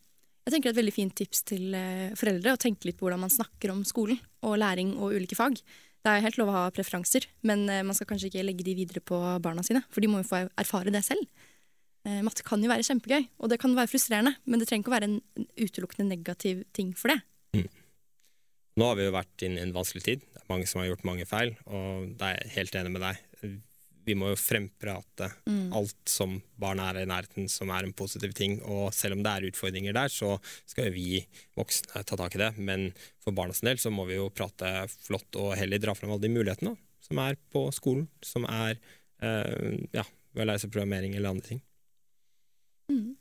Jeg 0.46 0.52
tenker 0.52 0.70
Et 0.70 0.78
veldig 0.78 0.94
fint 0.94 1.14
tips 1.16 1.42
til 1.42 1.74
eh, 1.74 2.12
foreldre 2.14 2.54
å 2.54 2.60
tenke 2.60 2.86
litt 2.86 2.98
på 2.98 3.06
hvordan 3.06 3.24
man 3.24 3.32
snakker 3.32 3.72
om 3.72 3.82
skolen 3.84 4.20
og 4.42 4.60
læring 4.60 4.94
og 5.00 5.16
ulike 5.16 5.34
fag. 5.38 5.58
Det 6.06 6.12
er 6.12 6.22
helt 6.22 6.36
lov 6.38 6.52
å 6.52 6.58
ha 6.60 6.70
preferanser, 6.70 7.26
men 7.42 7.64
eh, 7.72 7.82
man 7.82 7.96
skal 7.96 8.06
kanskje 8.06 8.28
ikke 8.30 8.44
legge 8.44 8.68
de 8.68 8.76
videre 8.78 9.00
på 9.00 9.18
barna 9.42 9.64
sine. 9.66 9.82
For 9.90 10.04
de 10.04 10.12
må 10.12 10.20
jo 10.20 10.28
få 10.28 10.44
erfare 10.54 10.92
det 10.94 11.04
selv. 11.06 11.26
Matte 12.22 12.44
kan 12.46 12.62
jo 12.62 12.68
være 12.70 12.84
kjempegøy, 12.86 13.24
og 13.42 13.50
det 13.50 13.56
kan 13.58 13.72
være 13.74 13.90
frustrerende, 13.90 14.36
men 14.46 14.60
det 14.62 14.68
trenger 14.68 14.84
ikke 14.84 14.92
å 14.92 14.94
være 14.94 15.08
en 15.08 15.16
en 15.40 15.46
utelukkende 15.58 16.12
negativ 16.12 16.60
ting 16.70 16.92
for 16.94 17.10
det. 17.10 17.16
Nå 18.76 18.90
har 18.90 18.98
vi 18.98 19.06
jo 19.06 19.14
vært 19.14 19.46
inne 19.46 19.62
i 19.62 19.64
en 19.64 19.72
vanskelig 19.72 20.04
tid. 20.04 20.24
Det 20.34 20.42
er 20.42 20.50
mange 20.50 20.68
som 20.68 20.82
har 20.82 20.90
gjort 20.90 21.06
mange 21.08 21.24
feil, 21.28 21.54
og 21.64 22.10
det 22.18 22.28
er 22.28 22.36
jeg 22.42 22.52
helt 22.58 22.76
enig 22.76 22.92
med 22.92 23.04
deg. 23.06 23.22
Vi 24.06 24.14
må 24.14 24.28
jo 24.30 24.38
fremprate 24.38 25.30
alt 25.74 26.10
som 26.12 26.36
barn 26.60 26.78
er 26.84 27.00
i 27.00 27.06
nærheten 27.08 27.48
som 27.50 27.72
er 27.74 27.88
en 27.88 27.94
positiv 27.96 28.36
ting. 28.38 28.60
Og 28.62 28.92
selv 28.94 29.16
om 29.16 29.24
det 29.24 29.32
er 29.32 29.48
utfordringer 29.48 29.96
der, 29.96 30.12
så 30.12 30.36
skal 30.68 30.90
jo 30.90 30.94
vi 30.94 31.22
voksne 31.58 32.04
ta 32.06 32.20
tak 32.20 32.36
i 32.36 32.42
det. 32.44 32.52
Men 32.60 32.90
for 33.24 33.34
barnas 33.34 33.64
del 33.66 33.80
så 33.82 33.90
må 33.90 34.04
vi 34.06 34.20
jo 34.20 34.28
prate 34.30 34.84
flott 34.92 35.40
og 35.40 35.56
heller 35.58 35.82
dra 35.82 35.96
fram 35.96 36.12
alle 36.14 36.28
de 36.28 36.34
mulighetene 36.36 36.76
som 37.02 37.22
er 37.24 37.40
på 37.50 37.64
skolen. 37.74 38.06
Som 38.22 38.46
er 38.46 38.76
eh, 38.76 39.80
ja, 39.96 40.04
ved 40.36 40.44
å 40.44 40.50
lære 40.52 40.62
seg 40.62 40.74
programmering 40.76 41.16
eller 41.16 41.34
andre 41.34 41.48
ting. 41.48 41.64
Mm. 42.92 43.16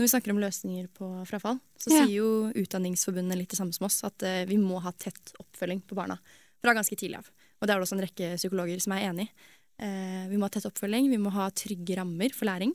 Når 0.00 0.06
vi 0.06 0.12
snakker 0.14 0.32
om 0.32 0.38
løsninger 0.40 0.86
på 0.96 1.06
frafall, 1.28 1.58
så 1.76 1.90
Ja. 1.92 2.06
sier 2.06 2.14
jo 2.22 2.28
Utdanningsforbundet 2.56 3.36
litt 3.36 3.50
det 3.52 3.58
samme 3.58 3.74
som 3.76 3.84
oss, 3.84 4.02
at 4.02 4.22
eh, 4.22 4.46
vi 4.48 4.56
må 4.56 4.80
ha 4.80 4.92
tett 4.92 5.34
oppfølging 5.38 5.82
på 5.84 5.94
barna 5.94 6.16
fra 6.64 6.72
ganske 6.72 6.96
tidlig 6.96 7.18
av. 7.18 7.28
Og 7.60 7.68
det 7.68 7.74
er 7.74 7.76
det 7.76 7.84
også 7.84 7.98
en 7.98 8.06
rekke 8.08 8.30
psykologer 8.40 8.80
som 8.80 8.94
er 8.96 9.12
enig 9.12 9.28
i. 9.28 9.30
Eh, 9.84 10.24
vi 10.32 10.38
må 10.40 10.48
ha 10.48 10.48
tett 10.48 10.64
oppfølging, 10.64 11.10
vi 11.12 11.20
må 11.20 11.30
ha 11.30 11.50
trygge 11.50 11.98
rammer 12.00 12.32
for 12.32 12.48
læring. 12.48 12.72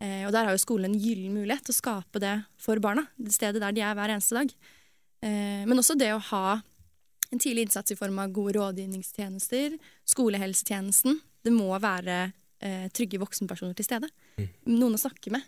Eh, 0.00 0.24
og 0.24 0.32
der 0.32 0.48
har 0.48 0.56
jo 0.56 0.64
skolen 0.64 0.94
en 0.94 0.98
gyllen 0.98 1.36
mulighet 1.36 1.62
til 1.68 1.74
å 1.76 1.80
skape 1.82 2.18
det 2.18 2.46
for 2.56 2.80
barna, 2.80 3.06
det 3.20 3.36
stedet 3.36 3.60
der 3.60 3.72
de 3.76 3.84
er 3.84 3.94
hver 3.94 4.08
eneste 4.08 4.32
dag. 4.32 4.50
Eh, 5.22 5.66
men 5.68 5.76
også 5.76 5.98
det 5.98 6.08
å 6.16 6.24
ha 6.32 6.62
en 7.30 7.38
tidlig 7.38 7.68
innsats 7.68 7.92
i 7.92 7.96
form 8.00 8.18
av 8.18 8.32
gode 8.32 8.56
rådgivningstjenester, 8.56 9.76
skolehelsetjenesten. 10.08 11.20
Det 11.44 11.52
må 11.52 11.68
være 11.78 12.32
eh, 12.60 12.88
trygge 12.88 13.20
voksenpersoner 13.20 13.76
til 13.76 13.84
stede. 13.84 14.08
Mm. 14.38 14.48
Noen 14.78 14.96
å 14.96 15.00
snakke 15.04 15.30
med. 15.36 15.44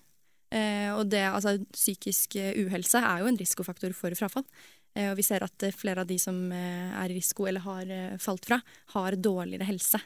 Eh, 0.54 0.90
og 0.94 1.08
det, 1.10 1.24
altså, 1.26 1.56
psykisk 1.74 2.38
eh, 2.40 2.54
uhelse 2.62 3.02
er 3.02 3.22
jo 3.22 3.30
en 3.30 3.38
risikofaktor 3.40 3.94
for 3.96 4.14
frafall. 4.18 4.46
Eh, 4.94 5.10
og 5.10 5.18
vi 5.18 5.26
ser 5.26 5.42
at 5.46 5.68
flere 5.74 6.04
av 6.04 6.10
de 6.10 6.18
som 6.22 6.38
er 6.54 7.10
i 7.10 7.16
risiko 7.18 7.48
eller 7.50 7.64
har 7.64 7.94
falt 8.22 8.46
fra, 8.46 8.60
har 8.94 9.18
dårligere 9.18 9.66
helse 9.68 10.00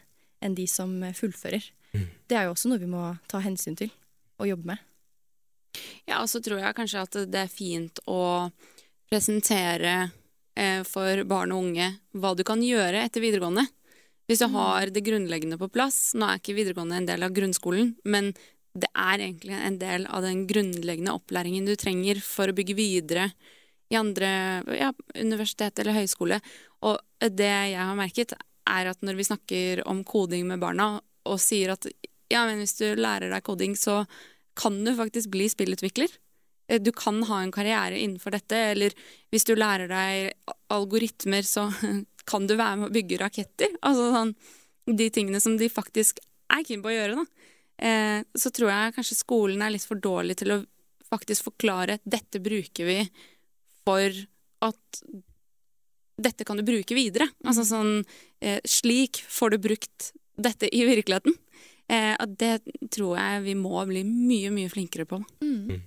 enn 0.45 0.55
de 0.55 0.69
som 0.71 1.01
fullfører. 1.19 1.65
Mm. 1.93 2.07
Det 2.31 2.37
er 2.37 2.47
jo 2.47 2.55
også 2.55 2.71
noe 2.71 2.81
vi 2.81 2.91
må 2.91 3.03
ta 3.31 3.41
hensyn 3.43 3.77
til 3.79 3.91
og 4.39 4.49
jobbe 4.49 4.73
med. 4.73 4.85
Ja, 6.09 6.23
og 6.23 6.29
så 6.31 6.41
tror 6.43 6.61
jeg 6.63 6.77
kanskje 6.77 7.05
at 7.05 7.19
det 7.31 7.43
er 7.43 7.53
fint 7.53 8.01
å 8.09 8.49
presentere 9.09 10.11
eh, 10.59 10.85
for 10.87 11.25
barn 11.29 11.53
og 11.55 11.67
unge 11.69 11.91
hva 12.17 12.35
du 12.37 12.45
kan 12.47 12.63
gjøre 12.65 13.03
etter 13.05 13.25
videregående. 13.25 13.67
Hvis 14.29 14.43
du 14.45 14.51
har 14.53 14.91
det 14.93 15.05
grunnleggende 15.07 15.57
på 15.61 15.71
plass. 15.73 16.13
Nå 16.19 16.27
er 16.29 16.41
ikke 16.41 16.57
videregående 16.59 16.99
en 17.01 17.09
del 17.09 17.25
av 17.25 17.33
grunnskolen, 17.37 17.95
men 18.05 18.35
det 18.75 18.91
er 18.93 19.23
egentlig 19.23 19.57
en 19.57 19.79
del 19.81 20.05
av 20.07 20.25
den 20.27 20.45
grunnleggende 20.51 21.15
opplæringen 21.17 21.67
du 21.67 21.75
trenger 21.79 22.21
for 22.25 22.51
å 22.51 22.57
bygge 22.57 22.77
videre 22.79 23.31
i 23.89 23.97
andre 23.97 24.29
ja, 24.77 24.93
universitet 25.17 25.81
eller 25.81 25.97
høyskole. 25.97 26.41
Og 26.85 26.99
det 27.25 27.49
jeg 27.49 27.81
har 27.81 27.97
merket, 27.99 28.35
er 28.69 28.91
at 28.91 29.01
når 29.05 29.17
vi 29.19 29.27
snakker 29.27 29.83
om 29.89 30.05
koding 30.07 30.47
med 30.51 30.61
barna, 30.63 30.99
og 31.29 31.41
sier 31.43 31.73
at 31.75 31.89
ja, 32.29 32.45
men 32.45 32.61
hvis 32.61 32.77
du 32.79 32.87
lærer 32.99 33.33
deg 33.33 33.45
koding, 33.47 33.75
så 33.77 34.03
kan 34.59 34.77
du 34.85 34.93
faktisk 34.97 35.31
bli 35.33 35.49
spillutvikler. 35.49 36.13
Eh, 36.69 36.81
Du 36.81 36.93
kan 36.93 37.23
ha 37.25 37.43
en 37.43 37.53
karriere 37.53 37.99
innenfor 37.99 38.37
dette, 38.37 38.57
eller 38.75 38.95
hvis 39.33 39.45
du 39.49 39.55
lærer 39.57 39.89
deg 39.89 40.33
algoritmer, 40.69 41.43
så 41.43 41.69
kan 42.31 42.47
du 42.47 42.57
være 42.57 42.77
med 42.77 42.91
å 42.91 42.95
bygge 42.95 43.21
raketter. 43.23 43.77
Altså 43.81 44.11
sånn, 44.13 44.35
de 44.89 45.11
tingene 45.13 45.41
som 45.41 45.57
de 45.57 45.71
faktisk 45.73 46.21
er 46.53 46.65
keen 46.65 46.85
på 46.85 46.93
å 46.93 46.97
gjøre, 46.97 47.23
da. 47.23 47.57
Eh, 47.79 48.21
så 48.35 48.51
tror 48.55 48.73
jeg 48.73 48.95
kanskje 48.97 49.21
skolen 49.21 49.63
er 49.63 49.75
litt 49.75 49.87
for 49.87 50.01
dårlig 50.03 50.39
til 50.41 50.55
å 50.55 50.63
faktisk 51.09 51.49
forklare 51.53 51.99
at 51.99 52.05
dette 52.05 52.41
bruker 52.43 52.89
vi 52.89 53.01
for 53.87 54.13
at 54.67 55.03
dette 56.19 56.45
kan 56.45 56.59
du 56.59 56.67
bruke 56.67 56.97
videre. 56.99 57.29
Altså 57.47 57.65
sånn 57.67 58.01
eh, 58.43 58.59
Slik 58.67 59.23
får 59.31 59.55
du 59.55 59.61
brukt 59.69 60.11
dette 60.39 60.71
i 60.75 60.83
virkeligheten. 60.87 61.37
Eh, 61.89 62.15
og 62.21 62.35
det 62.41 62.59
tror 62.93 63.17
jeg 63.17 63.45
vi 63.47 63.55
må 63.59 63.81
bli 63.89 64.03
mye, 64.05 64.51
mye 64.53 64.73
flinkere 64.73 65.07
på. 65.09 65.23
Mm. 65.41 65.79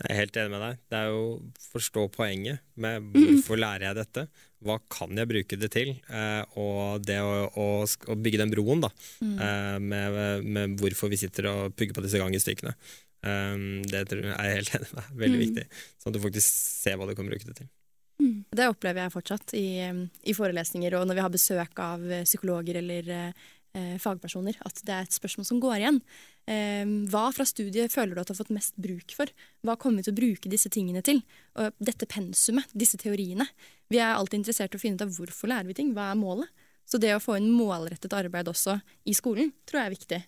Jeg 0.00 0.08
er 0.10 0.18
helt 0.22 0.36
enig 0.40 0.50
med 0.54 0.62
deg. 0.64 0.78
Det 0.90 0.98
er 0.98 1.10
jo 1.12 1.24
forstå 1.72 2.06
poenget 2.14 2.62
med 2.80 3.10
hvorfor 3.12 3.60
lærer 3.60 3.84
jeg 3.90 3.98
dette. 4.00 4.24
Hva 4.64 4.78
kan 4.90 5.12
jeg 5.18 5.28
bruke 5.28 5.58
det 5.60 5.68
til? 5.74 5.92
Eh, 6.08 6.42
og 6.58 7.02
det 7.04 7.18
å, 7.20 7.32
å, 7.60 7.66
å 7.84 8.16
bygge 8.16 8.40
den 8.40 8.50
broen 8.54 8.80
da, 8.82 8.90
Mm. 9.20 9.36
eh, 9.36 9.78
med, 9.78 10.44
med 10.56 10.76
hvorfor 10.80 11.10
vi 11.12 11.18
sitter 11.20 11.50
og 11.50 11.76
pugger 11.76 11.94
på 11.98 12.02
disse 12.06 12.18
gangestykkene. 12.22 12.72
Eh, 13.22 13.56
det 13.92 14.04
tror 14.10 14.24
jeg 14.24 14.34
er 14.38 14.56
helt 14.56 14.74
enig 14.78 14.88
med 14.94 14.98
deg. 15.02 15.12
Veldig 15.26 15.38
Mm. 15.38 15.44
viktig. 15.46 15.66
Sånn 16.02 16.10
at 16.10 16.18
du 16.18 16.24
faktisk 16.24 16.48
ser 16.82 16.96
hva 16.96 17.06
du 17.10 17.14
kan 17.18 17.28
bruke 17.28 17.46
det 17.52 17.56
til. 17.60 17.70
Det 18.54 18.68
opplever 18.70 19.02
jeg 19.04 19.12
fortsatt 19.16 19.54
i, 19.58 19.66
i 20.30 20.34
forelesninger 20.36 20.94
og 20.94 21.08
når 21.08 21.18
vi 21.18 21.22
har 21.26 21.32
besøk 21.34 21.78
av 21.82 22.02
psykologer 22.24 22.76
eller 22.78 23.32
fagpersoner, 23.98 24.58
at 24.68 24.82
det 24.84 24.92
er 24.94 25.06
et 25.06 25.14
spørsmål 25.16 25.46
som 25.48 25.60
går 25.62 25.78
igjen. 25.80 25.98
Eh, 26.50 26.82
hva 27.12 27.28
fra 27.30 27.46
studiet 27.46 27.92
føler 27.94 28.16
du 28.16 28.22
at 28.22 28.30
du 28.30 28.34
har 28.34 28.40
fått 28.40 28.54
mest 28.54 28.74
bruk 28.80 29.14
for? 29.14 29.30
Hva 29.62 29.76
kommer 29.78 30.00
vi 30.02 30.08
til 30.08 30.14
å 30.14 30.18
bruke 30.18 30.50
disse 30.50 30.72
tingene 30.72 31.04
til? 31.06 31.22
Og 31.58 31.76
dette 31.78 32.08
pensumet, 32.10 32.70
disse 32.74 32.98
teoriene. 33.00 33.46
Vi 33.92 34.00
er 34.02 34.16
alltid 34.16 34.40
interessert 34.40 34.74
i 34.74 34.80
å 34.80 34.82
finne 34.82 34.98
ut 34.98 35.06
av 35.06 35.14
hvorfor 35.14 35.52
lærer 35.52 35.70
vi 35.70 35.78
ting, 35.78 35.94
hva 35.94 36.10
er 36.10 36.18
målet? 36.18 36.50
Så 36.88 36.98
det 37.00 37.12
å 37.14 37.22
få 37.22 37.38
inn 37.38 37.52
målrettet 37.54 38.12
arbeid 38.16 38.50
også 38.50 38.80
i 39.08 39.14
skolen, 39.16 39.52
tror 39.68 39.82
jeg 39.82 39.90
er 39.90 39.96
viktig. 39.96 40.20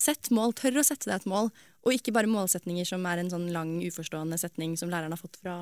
Sett 0.00 0.30
mål, 0.34 0.52
tør 0.56 0.80
å 0.80 0.84
sette 0.86 1.08
deg 1.08 1.18
et 1.18 1.28
mål, 1.28 1.50
og 1.86 1.94
ikke 1.94 2.12
bare 2.14 2.30
målsetninger 2.30 2.86
som 2.88 3.04
er 3.08 3.22
en 3.22 3.32
sånn 3.32 3.48
lang, 3.54 3.78
uforstående 3.84 4.38
setning 4.40 4.76
som 4.78 4.92
læreren 4.92 5.14
har 5.14 5.20
fått 5.20 5.40
fra 5.40 5.56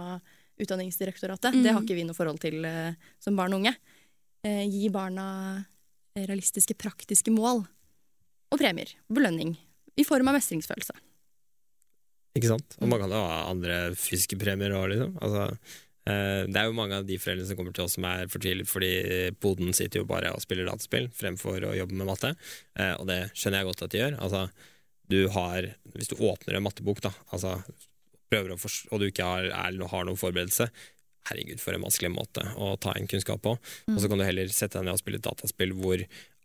Utdanningsdirektoratet. 0.61 1.57
Det 1.65 1.73
har 1.75 1.83
ikke 1.83 1.97
vi 1.99 2.05
noe 2.07 2.15
forhold 2.15 2.39
til 2.43 2.63
eh, 2.69 2.95
som 3.23 3.35
barn 3.39 3.57
og 3.57 3.65
unge. 3.65 3.73
Eh, 4.47 4.63
gi 4.71 4.87
barna 4.95 5.27
realistiske, 6.15 6.77
praktiske 6.79 7.33
mål 7.35 7.65
og 7.65 8.61
premier. 8.61 8.93
Belønning. 9.11 9.57
I 10.01 10.07
form 10.07 10.31
av 10.31 10.39
mestringsfølelse. 10.39 10.97
Ikke 12.35 12.51
sant? 12.51 12.77
Og 12.83 12.91
man 12.91 13.03
kan 13.03 13.15
jo 13.15 13.23
ha 13.23 13.43
andre 13.47 13.79
fysiske 13.95 14.39
premier 14.41 14.75
òg, 14.75 14.89
liksom. 14.91 15.15
Altså, 15.23 15.45
eh, 16.11 16.43
det 16.51 16.59
er 16.59 16.67
jo 16.67 16.77
mange 16.77 16.99
av 16.99 17.07
de 17.07 17.19
foreldrene 17.23 17.47
som 17.47 17.59
kommer 17.61 17.77
til 17.77 17.87
oss 17.87 17.95
som 17.95 18.07
er 18.11 18.31
fortvilet 18.33 18.71
fordi 18.71 18.93
poden 19.39 19.71
sitter 19.77 20.03
jo 20.03 20.09
bare 20.11 20.35
og 20.35 20.43
spiller 20.43 20.67
dataspill 20.67 21.07
fremfor 21.15 21.69
å 21.71 21.77
jobbe 21.79 21.95
med 22.01 22.11
matte, 22.11 22.35
eh, 22.75 22.95
og 22.99 23.07
det 23.11 23.21
skjønner 23.33 23.63
jeg 23.63 23.71
godt 23.71 23.87
at 23.87 23.95
de 23.95 24.03
gjør. 24.03 24.19
Altså, 24.27 24.49
du 25.15 25.21
har, 25.37 25.69
hvis 25.95 26.11
du 26.11 26.17
åpner 26.17 26.59
en 26.59 26.67
mattebok, 26.67 27.05
da, 27.05 27.13
altså, 27.31 27.61
og 28.35 28.99
du 28.99 29.07
ikke 29.07 29.27
har, 29.29 29.47
er, 29.47 29.77
har 29.93 30.07
noen 30.09 30.19
forberedelse, 30.19 30.67
herregud, 31.29 31.61
for 31.63 31.77
en 31.77 31.85
vanskelig 31.87 32.11
måte 32.13 32.43
å 32.61 32.75
ta 32.81 32.97
inn 32.99 33.07
kunnskap 33.09 33.41
på. 33.45 33.55
Og 33.89 34.01
så 34.01 34.11
kan 34.11 34.21
du 34.21 34.27
heller 34.27 34.51
sette 34.53 34.81
deg 34.81 34.89
ned 34.89 34.97
og 34.97 35.01
spille 35.01 35.21
et 35.21 35.25
dataspill 35.25 35.73
hvor 35.79 36.03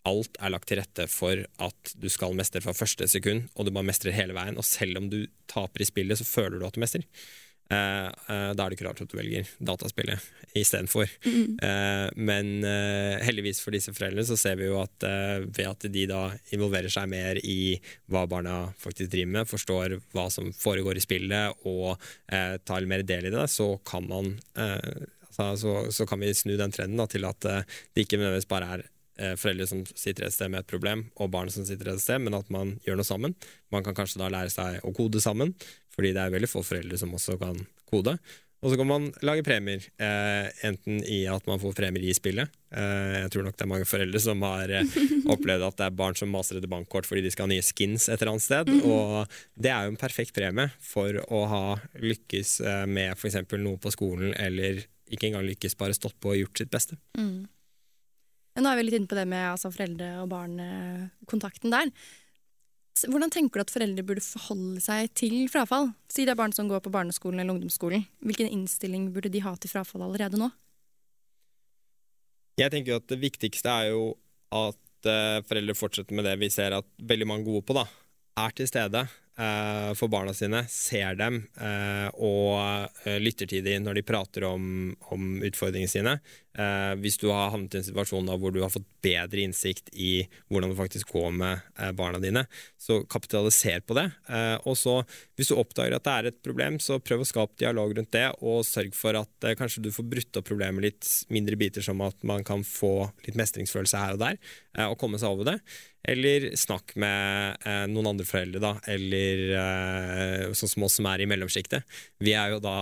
alt 0.08 0.40
er 0.40 0.54
lagt 0.54 0.70
til 0.70 0.80
rette 0.80 1.06
for 1.12 1.44
at 1.60 1.94
du 2.00 2.08
skal 2.12 2.38
mestre 2.38 2.62
fra 2.64 2.76
første 2.76 3.08
sekund, 3.12 3.50
og 3.56 3.68
du 3.68 3.74
bare 3.76 3.88
mestrer 3.90 4.16
hele 4.16 4.36
veien. 4.38 4.58
Og 4.60 4.68
selv 4.68 5.02
om 5.02 5.10
du 5.12 5.22
taper 5.52 5.84
i 5.84 5.90
spillet, 5.90 6.20
så 6.20 6.28
føler 6.28 6.60
du 6.60 6.68
at 6.68 6.78
du 6.78 6.84
mestrer. 6.84 7.06
Uh, 7.70 8.10
uh, 8.26 8.50
da 8.58 8.64
er 8.64 8.72
det 8.72 8.80
ikke 8.80 8.86
rart 8.88 9.02
at 9.04 9.12
du 9.12 9.18
velger 9.20 9.50
dataspillet 9.62 10.24
istedenfor. 10.58 11.06
Eh, 11.30 12.08
men 12.18 12.64
eh, 12.66 13.20
heldigvis 13.22 13.60
for 13.62 13.76
disse 13.76 13.92
foreldrene 13.94 14.26
så 14.26 14.38
ser 14.40 14.56
vi 14.58 14.66
jo 14.66 14.80
at 14.82 15.06
ved 15.46 15.68
at 15.68 15.86
de 15.94 16.06
da 16.10 16.24
involverer 16.56 16.90
seg 16.90 17.06
mer 17.12 17.38
i 17.44 17.76
hva 18.10 18.24
barna 18.32 18.56
faktisk 18.82 19.12
driver 19.14 19.34
med, 19.36 19.50
forstår 19.52 19.98
hva 20.16 20.26
som 20.34 20.50
foregår 20.56 20.98
i 20.98 21.04
spillet 21.04 21.68
og 21.70 22.02
tar 22.66 22.90
mer 22.90 23.06
del 23.06 23.30
i 23.30 23.34
det, 23.36 23.46
så 23.54 23.76
kan 23.86 24.08
man 24.10 24.32
altså, 24.58 25.52
så, 25.62 25.76
så 25.94 26.10
kan 26.10 26.26
vi 26.26 26.34
snu 26.34 26.56
den 26.58 26.74
trenden 26.74 26.98
da, 27.00 27.06
til 27.12 27.30
at 27.30 27.46
det 27.46 28.08
ikke 28.08 28.18
nødvendigvis 28.18 28.50
bare 28.50 28.72
er 28.80 28.88
foreldre 29.40 29.68
som 29.70 29.84
sitter 29.90 30.28
et 30.28 30.36
sted 30.36 30.52
med 30.52 30.64
et 30.64 30.70
problem, 30.70 31.06
og 31.20 31.32
barn 31.34 31.52
som 31.54 31.66
sitter 31.68 31.92
et 31.92 32.04
sted, 32.04 32.22
men 32.24 32.38
at 32.38 32.52
man 32.54 32.78
gjør 32.86 33.00
noe 33.00 33.08
sammen. 33.08 33.36
Man 33.74 33.86
kan 33.86 33.98
kanskje 33.98 34.22
da 34.22 34.30
lære 34.32 34.54
seg 34.54 34.84
å 34.88 34.94
kode 34.96 35.22
sammen, 35.24 35.56
fordi 35.96 36.14
det 36.16 36.24
er 36.24 36.36
veldig 36.36 36.52
få 36.52 36.64
foreldre 36.64 37.00
som 37.02 37.16
også 37.18 37.40
kan 37.42 37.60
kode. 37.90 38.16
Og 38.60 38.74
så 38.74 38.76
kan 38.76 38.90
man 38.90 39.06
lage 39.24 39.44
premier, 39.48 39.86
eh, 40.04 40.50
enten 40.68 41.00
i 41.08 41.22
at 41.32 41.46
man 41.48 41.62
får 41.62 41.78
premier 41.78 42.04
i 42.04 42.16
spillet. 42.16 42.52
Eh, 42.76 43.22
jeg 43.24 43.32
tror 43.32 43.46
nok 43.46 43.56
det 43.56 43.64
er 43.64 43.72
mange 43.72 43.88
foreldre 43.88 44.20
som 44.20 44.42
har 44.44 44.74
eh, 44.76 44.98
opplevd 45.34 45.64
at 45.64 45.78
det 45.80 45.86
er 45.86 45.96
barn 45.96 46.18
som 46.20 46.32
maser 46.32 46.60
etter 46.60 46.72
bankkort 46.72 47.08
fordi 47.08 47.24
de 47.24 47.32
skal 47.32 47.48
ha 47.48 47.54
nye 47.54 47.64
skins 47.64 48.10
et 48.10 48.18
eller 48.20 48.34
annet 48.34 48.44
sted. 48.44 48.72
Og 48.84 49.32
det 49.56 49.72
er 49.72 49.88
jo 49.88 49.94
en 49.94 50.02
perfekt 50.02 50.36
premie 50.36 50.68
for 50.84 51.22
å 51.32 51.46
ha 51.54 51.64
lykkes 52.04 52.58
eh, 52.60 52.84
med 52.92 53.16
f.eks. 53.16 53.40
noe 53.56 53.80
på 53.80 53.96
skolen, 53.96 54.36
eller 54.36 54.84
ikke 55.10 55.32
engang 55.32 55.48
lykkes, 55.48 55.80
bare 55.80 55.96
stått 55.96 56.20
på 56.20 56.36
og 56.36 56.42
gjort 56.44 56.60
sitt 56.60 56.74
beste. 56.74 57.00
Mm. 57.18 57.48
Ja, 58.60 58.64
Nå 58.66 58.74
er 58.74 58.82
vi 58.82 58.90
litt 58.90 58.96
inne 58.98 59.08
på 59.08 59.16
det 59.16 59.24
med 59.32 59.40
altså, 59.54 59.70
foreldre 59.72 60.08
og 60.20 60.26
barn-kontakten 60.34 61.72
der. 61.72 61.94
Hvordan 63.08 63.32
tenker 63.32 63.62
du 63.62 63.64
at 63.64 63.72
foreldre 63.72 64.04
burde 64.04 64.24
forholde 64.26 64.82
seg 64.84 65.14
til 65.16 65.46
frafall? 65.48 65.94
Si 66.12 66.26
det 66.28 66.34
er 66.34 66.42
barn 66.42 66.52
som 66.52 66.68
går 66.68 66.82
på 66.84 66.92
barneskolen 66.92 67.40
eller 67.40 67.56
ungdomsskolen. 67.56 68.04
Hvilken 68.20 68.50
innstilling 68.52 69.06
burde 69.16 69.32
de 69.32 69.40
ha 69.46 69.54
til 69.56 69.72
frafall 69.72 70.04
allerede 70.10 70.42
nå? 70.42 70.50
Jeg 72.60 72.74
tenker 72.74 73.00
at 73.00 73.08
det 73.08 73.22
viktigste 73.22 73.72
er 73.72 73.94
jo 73.94 74.04
at 74.52 75.08
uh, 75.08 75.40
foreldre 75.48 75.78
fortsetter 75.80 76.20
med 76.20 76.28
det 76.28 76.36
vi 76.44 76.52
ser 76.52 76.76
at 76.76 76.92
veldig 77.00 77.30
mange 77.32 77.48
gode 77.48 77.64
på, 77.64 77.80
da. 77.80 77.88
Er 78.44 78.52
til 78.60 78.68
stede 78.68 79.06
uh, 79.08 79.96
for 79.96 80.12
barna 80.12 80.36
sine, 80.36 80.66
ser 80.68 81.16
dem 81.16 81.46
uh, 81.64 82.12
og 82.20 83.08
lytter 83.24 83.48
til 83.56 83.64
dem 83.64 83.88
når 83.88 84.02
de 84.02 84.08
prater 84.12 84.50
om, 84.52 84.92
om 85.16 85.32
utfordringene 85.48 85.96
sine. 85.96 86.20
Eh, 86.60 86.94
hvis 87.00 87.16
du 87.22 87.30
har 87.32 87.54
havnet 87.54 87.76
i 87.76 87.80
en 87.80 87.86
situasjon 87.88 88.28
da, 88.28 88.36
hvor 88.40 88.52
du 88.52 88.60
har 88.64 88.72
fått 88.74 88.88
bedre 89.04 89.46
innsikt 89.46 89.92
i 89.96 90.26
hvordan 90.50 90.74
det 90.74 90.80
faktisk 90.80 91.14
går 91.16 91.32
med 91.40 91.62
eh, 91.80 91.92
barna 91.96 92.20
dine, 92.20 92.44
så 92.80 93.00
kapitaliser 93.08 93.84
på 93.88 93.96
det. 93.96 94.08
Eh, 94.28 94.56
og 94.68 94.76
så, 94.80 94.98
hvis 95.40 95.52
du 95.52 95.56
oppdager 95.60 95.96
at 95.96 96.08
det 96.08 96.16
er 96.16 96.30
et 96.32 96.42
problem, 96.44 96.80
så 96.84 97.00
prøv 97.00 97.24
å 97.24 97.30
skape 97.30 97.60
dialog 97.62 97.94
rundt 97.96 98.12
det, 98.16 98.26
og 98.44 98.66
sørg 98.68 98.98
for 98.98 99.20
at 99.22 99.48
eh, 99.48 99.56
kanskje 99.60 99.86
du 99.86 99.92
får 99.96 100.10
brutt 100.12 100.42
opp 100.42 100.50
problemet 100.50 100.90
litt 100.90 101.14
mindre 101.32 101.60
biter, 101.60 101.86
som 101.86 102.04
at 102.04 102.28
man 102.28 102.44
kan 102.48 102.66
få 102.68 103.10
litt 103.28 103.40
mestringsfølelse 103.40 104.04
her 104.04 104.18
og 104.18 104.26
der, 104.26 104.42
eh, 104.76 104.90
og 104.90 105.00
komme 105.00 105.22
seg 105.22 105.32
over 105.32 105.54
det. 105.54 105.58
Eller 106.10 106.50
snakk 106.60 106.96
med 107.00 107.60
eh, 107.68 107.86
noen 107.92 108.14
andre 108.14 108.28
foreldre, 108.28 108.60
da, 108.64 108.76
eller 108.92 110.54
sånn 110.56 110.76
som 110.76 110.86
oss 110.88 111.00
som 111.00 111.08
er 111.12 111.24
i 111.24 111.28
mellomsjiktet. 111.30 112.00
Vi 112.24 112.36
er 112.36 112.56
jo 112.56 112.62
da 112.64 112.78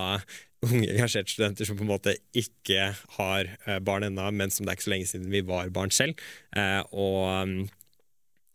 unge 0.65 0.89
engasjerte 0.89 1.31
studenter 1.31 1.67
som 1.67 1.77
på 1.77 1.85
en 1.85 1.91
måte 1.91 2.15
ikke 2.37 2.89
har 3.17 3.49
eh, 3.67 3.79
barn 3.83 4.07
ennå, 4.07 4.29
men 4.33 4.53
som 4.53 4.65
det 4.65 4.73
er 4.73 4.79
ikke 4.79 4.87
så 4.87 4.93
lenge 4.95 5.09
siden 5.11 5.29
vi 5.33 5.43
var 5.45 5.69
barn 5.73 5.93
selv. 5.93 6.19
Eh, 6.55 6.81
og 6.91 7.67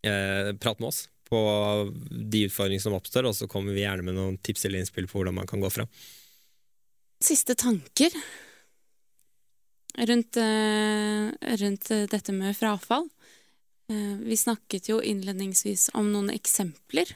prate 0.03 0.11
eh, 0.11 0.53
prat 0.59 0.81
med 0.83 0.89
oss 0.89 1.05
på 1.29 1.39
de 2.11 2.43
utfordringene 2.49 2.83
som 2.83 2.95
oppstår, 2.97 3.25
og 3.25 3.35
så 3.37 3.47
kommer 3.49 3.73
vi 3.73 3.85
gjerne 3.85 4.05
med 4.05 4.17
noen 4.17 4.35
tips 4.43 4.67
eller 4.67 4.83
innspill 4.83 5.07
på 5.09 5.21
hvordan 5.21 5.39
man 5.39 5.49
kan 5.49 5.63
gå 5.63 5.71
fra. 5.71 5.87
Siste 7.23 7.55
tanker 7.57 8.11
rundt, 10.09 10.37
rundt 11.63 11.89
dette 12.11 12.35
med 12.35 12.57
frafall. 12.59 13.07
Vi 13.87 14.37
snakket 14.37 14.91
jo 14.91 14.99
innledningsvis 15.01 15.87
om 15.97 16.11
noen 16.11 16.29
eksempler. 16.35 17.15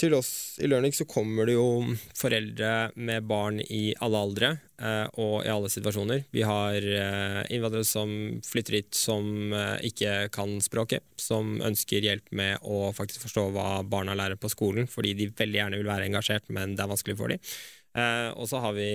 Til 0.00 0.14
oss 0.16 0.58
i 0.62 0.66
Learning 0.66 0.94
så 0.96 1.04
kommer 1.06 1.46
det 1.46 1.54
jo 1.54 1.94
foreldre 2.18 2.90
med 2.96 3.26
barn 3.28 3.60
i 3.62 3.92
alle 4.02 4.22
aldre 4.24 4.48
eh, 4.80 5.04
og 5.20 5.44
i 5.44 5.50
alle 5.52 5.70
situasjoner. 5.70 6.24
Vi 6.34 6.42
har 6.48 6.78
eh, 6.80 7.42
innvandrere 7.54 7.86
som 7.86 8.10
flytter 8.46 8.78
hit 8.80 8.98
som 8.98 9.52
eh, 9.52 9.84
ikke 9.90 10.32
kan 10.34 10.56
språket, 10.64 11.04
som 11.20 11.60
ønsker 11.62 12.02
hjelp 12.02 12.32
med 12.34 12.64
å 12.64 12.88
faktisk 12.96 13.28
forstå 13.28 13.46
hva 13.54 13.68
barna 13.84 14.16
lærer 14.18 14.40
på 14.40 14.50
skolen, 14.50 14.88
fordi 14.90 15.14
de 15.18 15.30
veldig 15.38 15.60
gjerne 15.60 15.78
vil 15.82 15.92
være 15.92 16.08
engasjert, 16.08 16.50
men 16.50 16.74
det 16.74 16.82
er 16.82 16.92
vanskelig 16.94 17.18
for 17.20 17.34
dem. 17.34 17.54
Og 18.40 18.46
så 18.48 18.56
har 18.64 18.72
vi 18.72 18.88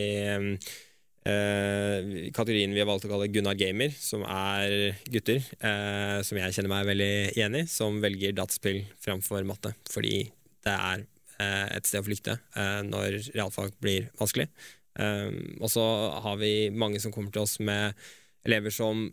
eh, 1.28 2.32
kategorien 2.34 2.74
vi 2.74 2.82
har 2.82 2.90
valgt 2.90 3.08
å 3.08 3.12
kalle 3.12 3.30
Gunnar 3.32 3.58
Gamer, 3.60 3.94
som 3.94 4.24
er 4.24 4.98
gutter, 5.12 5.44
eh, 5.60 6.20
som 6.26 6.40
jeg 6.40 6.56
kjenner 6.56 6.74
meg 6.74 6.90
veldig 6.90 7.12
igjen 7.36 7.62
i, 7.62 7.66
som 7.70 8.02
velger 8.04 8.36
dataspill 8.38 8.84
framfor 9.04 9.46
matte, 9.48 9.74
fordi 9.92 10.26
det 10.68 10.76
er 10.76 11.06
eh, 11.40 11.78
et 11.78 11.88
sted 11.88 12.04
å 12.04 12.08
flykte 12.08 12.38
eh, 12.58 12.82
når 12.88 13.22
realfag 13.34 13.76
blir 13.84 14.10
vanskelig. 14.20 14.50
Eh, 15.00 15.32
og 15.62 15.72
så 15.72 15.86
har 16.26 16.40
vi 16.42 16.70
mange 16.74 17.02
som 17.04 17.14
kommer 17.16 17.34
til 17.34 17.46
oss 17.46 17.58
med 17.64 17.98
elever 18.48 18.74
som 18.74 19.08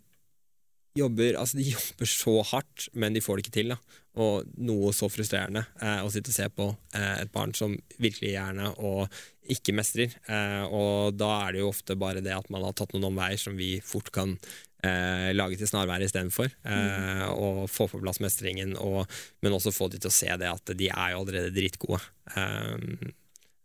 jobber, 0.94 1.34
altså 1.38 1.58
de 1.58 1.68
jobber 1.74 2.10
så 2.10 2.38
hardt, 2.52 2.88
men 2.92 3.14
de 3.14 3.22
får 3.24 3.38
det 3.38 3.46
ikke 3.46 3.56
til. 3.58 3.74
Da. 3.74 4.00
Og 4.22 4.50
noe 4.62 4.92
så 4.94 5.08
frustrerende 5.10 5.64
eh, 5.82 6.02
å 6.04 6.10
sitte 6.12 6.30
og 6.30 6.36
se 6.36 6.50
på 6.54 6.68
eh, 6.94 7.16
et 7.24 7.32
barn 7.34 7.54
som 7.56 7.74
virkelig 7.98 8.36
gjerne 8.36 8.70
og 8.78 9.08
ikke 9.50 9.74
mestrer. 9.76 10.14
Eh, 10.30 10.62
og 10.68 11.18
da 11.18 11.32
er 11.42 11.54
det 11.56 11.64
jo 11.64 11.72
ofte 11.72 11.98
bare 11.98 12.22
det 12.24 12.34
at 12.36 12.50
man 12.54 12.64
har 12.66 12.76
tatt 12.78 12.94
noen 12.94 13.10
omveier 13.10 13.40
som 13.40 13.58
vi 13.58 13.76
fort 13.84 14.12
kan 14.14 14.38
eh, 14.84 15.32
lage 15.34 15.58
til 15.60 15.70
snarveier 15.70 16.04
istedenfor. 16.06 16.52
Eh, 16.68 17.26
og 17.32 17.64
få 17.72 17.88
på 17.90 18.00
plass 18.04 18.20
mestringen, 18.24 18.76
og, 18.80 19.04
men 19.44 19.56
også 19.56 19.74
få 19.74 19.88
de 19.92 20.00
til 20.02 20.12
å 20.12 20.16
se 20.16 20.30
det 20.40 20.50
at 20.50 20.74
de 20.76 20.90
er 20.92 21.14
jo 21.14 21.22
allerede 21.24 21.54
dritgode. 21.56 22.02
eh, 22.36 23.12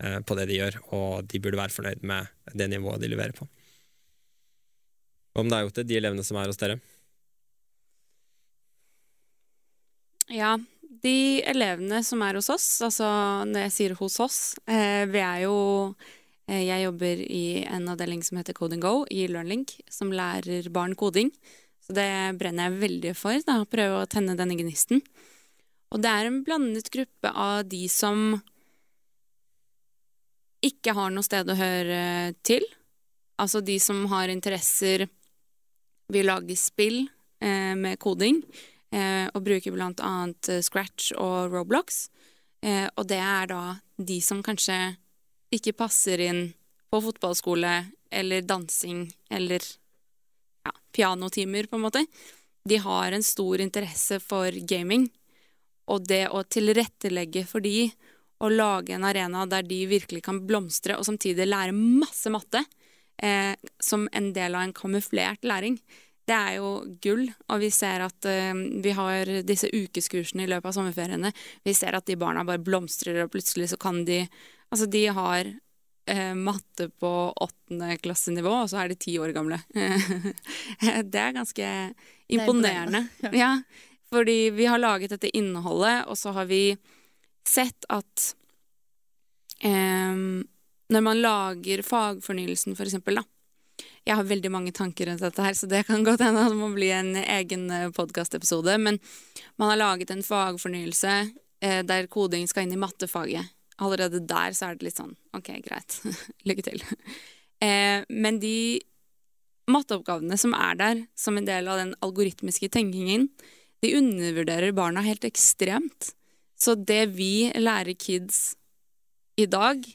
eh, 0.04 0.20
på 0.24 0.38
det 0.40 0.48
de 0.50 0.60
gjør, 0.60 0.80
og 0.96 1.30
de 1.30 1.42
burde 1.44 1.60
være 1.60 1.76
fornøyd 1.76 2.06
med 2.08 2.30
det 2.56 2.70
nivået 2.72 3.04
de 3.04 3.12
leverer 3.12 3.36
på. 3.36 3.48
Om 5.40 5.50
det 5.50 5.58
er 5.58 5.68
gjort 5.68 5.80
til 5.82 5.90
de 5.90 6.00
elevene 6.00 6.26
som 6.26 6.40
er 6.40 6.50
hos 6.52 6.60
dere. 6.60 6.80
Ja, 10.30 10.56
de 11.04 11.42
elevene 11.50 12.02
som 12.06 12.22
er 12.26 12.38
hos 12.38 12.50
oss, 12.54 12.68
altså 12.86 13.08
når 13.50 13.68
jeg 13.68 13.76
sier 13.76 13.96
hos 14.00 14.20
oss, 14.22 14.40
eh, 14.70 15.06
vi 15.10 15.22
er 15.24 15.46
jo 15.48 15.56
Jeg 16.50 16.82
jobber 16.82 17.20
i 17.22 17.62
en 17.70 17.92
avdeling 17.92 18.24
som 18.26 18.40
heter 18.40 18.56
Code 18.58 18.80
Go 18.82 19.04
i 19.14 19.28
Learnlink, 19.30 19.76
som 19.92 20.10
lærer 20.10 20.66
barn 20.74 20.96
koding. 20.98 21.30
Så 21.86 21.94
det 21.94 22.10
brenner 22.40 22.70
jeg 22.70 22.82
veldig 22.82 23.12
for, 23.18 23.38
da, 23.46 23.60
prøve 23.70 24.02
å 24.02 24.08
tenne 24.10 24.34
denne 24.38 24.58
gnisten. 24.58 25.04
Og 25.94 26.02
det 26.02 26.10
er 26.10 26.30
en 26.30 26.42
blandet 26.46 26.90
gruppe 26.94 27.32
av 27.34 27.64
de 27.70 27.84
som 27.90 28.40
ikke 30.66 30.94
har 30.98 31.14
noe 31.14 31.26
sted 31.26 31.50
å 31.50 31.58
høre 31.58 32.02
til. 32.46 32.66
Altså 33.40 33.62
de 33.66 33.80
som 33.82 34.04
har 34.12 34.30
interesser 34.30 35.08
vil 36.14 36.30
lage 36.30 36.58
spill 36.60 37.04
eh, 37.42 37.74
med 37.78 38.00
koding, 38.02 38.42
eh, 38.92 39.30
og 39.34 39.46
bruker 39.46 39.74
blant 39.76 40.02
annet 40.04 40.50
eh, 40.52 40.64
Scratch 40.66 41.14
og 41.16 41.54
Roblox. 41.54 42.08
Eh, 42.62 42.88
og 42.98 43.08
det 43.10 43.22
er 43.24 43.50
da 43.50 43.64
de 43.98 44.20
som 44.26 44.44
kanskje 44.44 44.78
ikke 45.54 45.76
passer 45.78 46.22
inn 46.22 46.42
på 46.90 47.02
fotballskole 47.02 47.74
eller 48.10 48.42
dansing 48.42 49.08
eller 49.30 49.64
ja, 50.66 50.74
pianotimer, 50.96 51.70
på 51.70 51.78
en 51.78 51.86
måte. 51.86 52.06
De 52.66 52.78
har 52.78 53.12
en 53.12 53.24
stor 53.24 53.62
interesse 53.62 54.20
for 54.20 54.54
gaming, 54.70 55.08
og 55.90 56.06
det 56.08 56.28
å 56.30 56.44
tilrettelegge 56.44 57.46
for 57.50 57.66
de 57.66 57.90
å 58.40 58.50
lage 58.50 58.94
en 58.96 59.08
arena 59.08 59.46
der 59.50 59.66
de 59.68 59.84
virkelig 59.90 60.24
kan 60.26 60.44
blomstre 60.48 60.98
og 60.98 61.08
samtidig 61.08 61.48
lære 61.50 61.76
masse 61.76 62.30
matte, 62.32 62.64
eh, 63.22 63.56
som 63.80 64.08
en 64.14 64.32
del 64.34 64.56
av 64.56 64.64
en 64.68 64.76
kamuflert 64.76 65.44
læring. 65.44 65.80
Det 66.30 66.36
er 66.38 66.60
jo 66.60 66.70
gull, 67.02 67.26
og 67.50 67.60
vi 67.64 67.72
ser 67.74 68.06
at 68.06 68.28
eh, 68.30 68.54
vi 68.54 68.94
har 68.96 69.34
disse 69.48 69.72
ukeskursene 69.74 70.46
i 70.46 70.52
løpet 70.52 70.72
av 70.72 70.78
sommerferiene. 70.78 71.34
Vi 71.66 71.74
ser 71.76 71.98
at 71.98 72.08
de 72.08 72.18
barna 72.20 72.46
bare 72.48 72.64
blomstrer, 72.64 73.24
og 73.24 73.34
plutselig 73.34 73.72
så 73.74 73.82
kan 73.82 74.06
de 74.08 74.24
Altså, 74.70 74.86
de 74.86 75.08
har 75.08 75.48
eh, 76.10 76.36
matte 76.36 76.90
på 76.90 77.12
åttendeklassenivå, 77.36 78.52
og 78.64 78.70
så 78.70 78.84
er 78.84 78.92
de 78.92 79.00
ti 79.00 79.16
år 79.20 79.34
gamle. 79.36 79.62
det 79.74 81.22
er 81.22 81.36
ganske 81.36 81.70
imponerende. 82.28 83.06
imponerende, 83.08 83.38
ja, 83.38 83.56
fordi 84.14 84.50
vi 84.58 84.70
har 84.70 84.82
laget 84.82 85.16
dette 85.16 85.32
innholdet, 85.38 86.06
og 86.06 86.18
så 86.18 86.34
har 86.38 86.50
vi 86.50 86.78
sett 87.48 87.90
at 87.90 88.30
eh, 89.66 90.16
når 90.90 91.06
man 91.06 91.22
lager 91.22 91.86
fagfornyelsen, 91.86 92.78
for 92.78 92.90
eksempel, 92.90 93.22
da. 93.22 93.26
Jeg 94.08 94.18
har 94.18 94.26
veldig 94.26 94.50
mange 94.52 94.72
tanker 94.74 95.06
rundt 95.06 95.22
dette 95.22 95.44
her, 95.44 95.54
så 95.54 95.68
det 95.70 95.84
kan 95.86 96.04
godt 96.04 96.24
hende 96.24 96.42
at 96.42 96.50
det 96.50 96.58
må 96.58 96.72
bli 96.74 96.90
en 96.92 97.14
egen 97.20 97.68
podkastepisode. 97.94 98.74
Men 98.82 98.98
man 99.62 99.70
har 99.70 99.78
laget 99.78 100.12
en 100.12 100.24
fagfornyelse 100.26 101.14
eh, 101.62 101.82
der 101.86 102.10
koding 102.10 102.48
skal 102.50 102.66
inn 102.66 102.74
i 102.74 102.82
mattefaget. 102.82 103.54
Allerede 103.80 104.20
der 104.28 104.56
så 104.56 104.70
er 104.70 104.76
det 104.78 104.90
litt 104.90 105.00
sånn 105.00 105.16
OK, 105.38 105.50
greit. 105.66 106.00
Lykke 106.48 106.66
til. 106.66 106.84
Eh, 107.64 108.04
men 108.10 108.40
de 108.44 108.80
matteoppgavene 109.70 110.38
som 110.40 110.56
er 110.58 110.78
der 110.80 111.02
som 111.20 111.38
en 111.38 111.48
del 111.48 111.68
av 111.70 111.80
den 111.82 111.94
algoritmiske 112.06 112.70
tenkingen, 112.74 113.30
de 113.84 113.94
undervurderer 113.96 114.74
barna 114.76 115.04
helt 115.06 115.24
ekstremt. 115.28 116.14
Så 116.60 116.76
det 116.76 117.14
vi 117.16 117.52
lærer 117.56 117.96
kids 117.96 118.58
i 119.40 119.46
dag, 119.48 119.86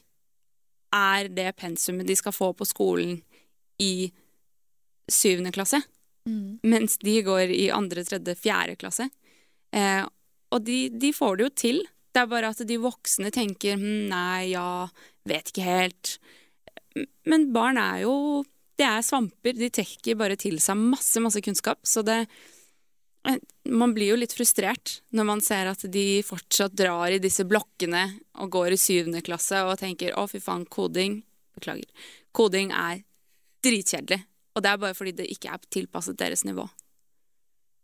er 0.95 1.27
det 1.29 1.51
pensumet 1.59 2.07
de 2.07 2.15
skal 2.17 2.33
få 2.33 2.53
på 2.57 2.65
skolen 2.65 3.19
i 3.83 4.11
syvende 5.11 5.51
klasse, 5.53 5.83
Mm. 6.25 6.57
mens 6.65 6.95
de 6.97 7.19
går 7.21 7.51
i 7.53 7.67
andre, 7.69 8.01
tredje, 8.01 8.33
fjerde 8.41 8.73
klasse. 8.81 9.05
Eh, 9.69 10.07
og 10.49 10.63
de, 10.65 10.89
de 10.89 11.11
får 11.13 11.37
det 11.37 11.43
jo 11.45 11.49
til. 11.53 11.81
Det 12.15 12.21
er 12.23 12.31
bare 12.31 12.49
at 12.53 12.61
de 12.63 12.79
voksne 12.79 13.27
tenker 13.35 13.75
hm, 13.75 14.07
nei, 14.07 14.53
ja, 14.53 14.87
vet 15.27 15.51
ikke 15.51 15.65
helt. 15.67 16.11
Men 17.27 17.49
barn 17.55 17.79
er 17.81 18.05
jo 18.05 18.45
Det 18.79 18.85
er 18.87 19.03
svamper. 19.03 19.55
De 19.55 19.67
trekker 19.71 20.15
bare 20.19 20.35
til 20.39 20.59
seg 20.63 20.79
masse, 20.79 21.19
masse 21.23 21.41
kunnskap. 21.43 21.81
Så 21.87 22.03
det 22.07 22.21
eh, 23.27 23.39
Man 23.71 23.93
blir 23.95 24.13
jo 24.13 24.19
litt 24.19 24.35
frustrert 24.35 25.01
når 25.15 25.27
man 25.27 25.43
ser 25.43 25.71
at 25.71 25.83
de 25.91 26.21
fortsatt 26.27 26.75
drar 26.75 27.11
i 27.11 27.19
disse 27.23 27.43
blokkene 27.47 28.05
og 28.39 28.51
går 28.55 28.75
i 28.75 28.79
syvende 28.79 29.23
klasse 29.23 29.61
og 29.63 29.79
tenker 29.79 30.15
å, 30.15 30.27
fy 30.27 30.39
faen, 30.43 30.67
koding 30.67 31.21
Beklager. 31.55 31.87
Koding 32.35 32.73
er 32.75 33.03
dritkjedelig. 33.63 34.23
Og 34.55 34.63
det 34.63 34.71
er 34.71 34.79
bare 34.79 34.95
fordi 34.95 35.13
det 35.19 35.29
ikke 35.31 35.53
er 35.55 35.67
tilpasset 35.71 36.19
deres 36.19 36.43
nivå. 36.47 36.67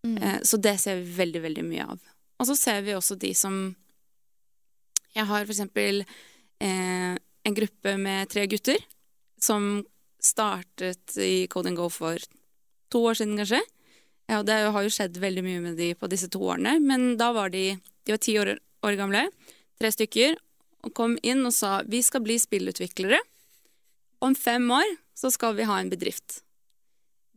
Mm. 0.08 0.18
Eh, 0.18 0.40
Så 0.44 0.60
det 0.60 0.78
ser 0.80 1.00
vi 1.00 1.16
veldig, 1.20 1.42
veldig 1.48 1.68
mye 1.68 1.88
av. 1.94 2.00
Og 2.40 2.48
så 2.48 2.56
ser 2.58 2.82
vi 2.84 2.96
også 2.96 3.16
de 3.20 3.32
som 3.38 3.62
Jeg 5.16 5.28
har 5.28 5.46
for 5.46 5.54
eksempel 5.54 6.04
eh, 6.04 7.14
en 7.18 7.58
gruppe 7.58 7.96
med 8.00 8.30
tre 8.32 8.46
gutter 8.48 8.80
som 9.42 9.82
startet 10.22 11.18
i 11.18 11.48
Code 11.52 11.74
Go 11.76 11.90
for 11.90 12.22
to 12.92 13.02
år 13.10 13.18
siden, 13.18 13.40
kanskje. 13.40 13.62
Ja, 14.32 14.42
det 14.48 14.60
har 14.72 14.86
jo 14.86 14.94
skjedd 14.94 15.18
veldig 15.20 15.44
mye 15.44 15.64
med 15.64 15.80
de 15.80 15.92
på 15.98 16.08
disse 16.12 16.30
to 16.32 16.40
årene, 16.46 16.78
men 16.80 17.18
da 17.20 17.32
var 17.36 17.52
de 17.52 17.80
De 18.02 18.16
var 18.16 18.18
ti 18.18 18.34
år, 18.42 18.56
år 18.82 18.96
gamle, 18.98 19.28
tre 19.78 19.92
stykker, 19.94 20.34
og 20.82 20.94
kom 20.98 21.20
inn 21.22 21.46
og 21.46 21.54
sa 21.54 21.84
vi 21.86 22.00
skal 22.02 22.24
bli 22.26 22.40
spillutviklere. 22.42 23.20
Om 24.26 24.34
fem 24.34 24.66
år 24.74 24.96
så 25.14 25.30
skal 25.30 25.54
vi 25.54 25.68
ha 25.70 25.78
en 25.78 25.92
bedrift. 25.92 26.40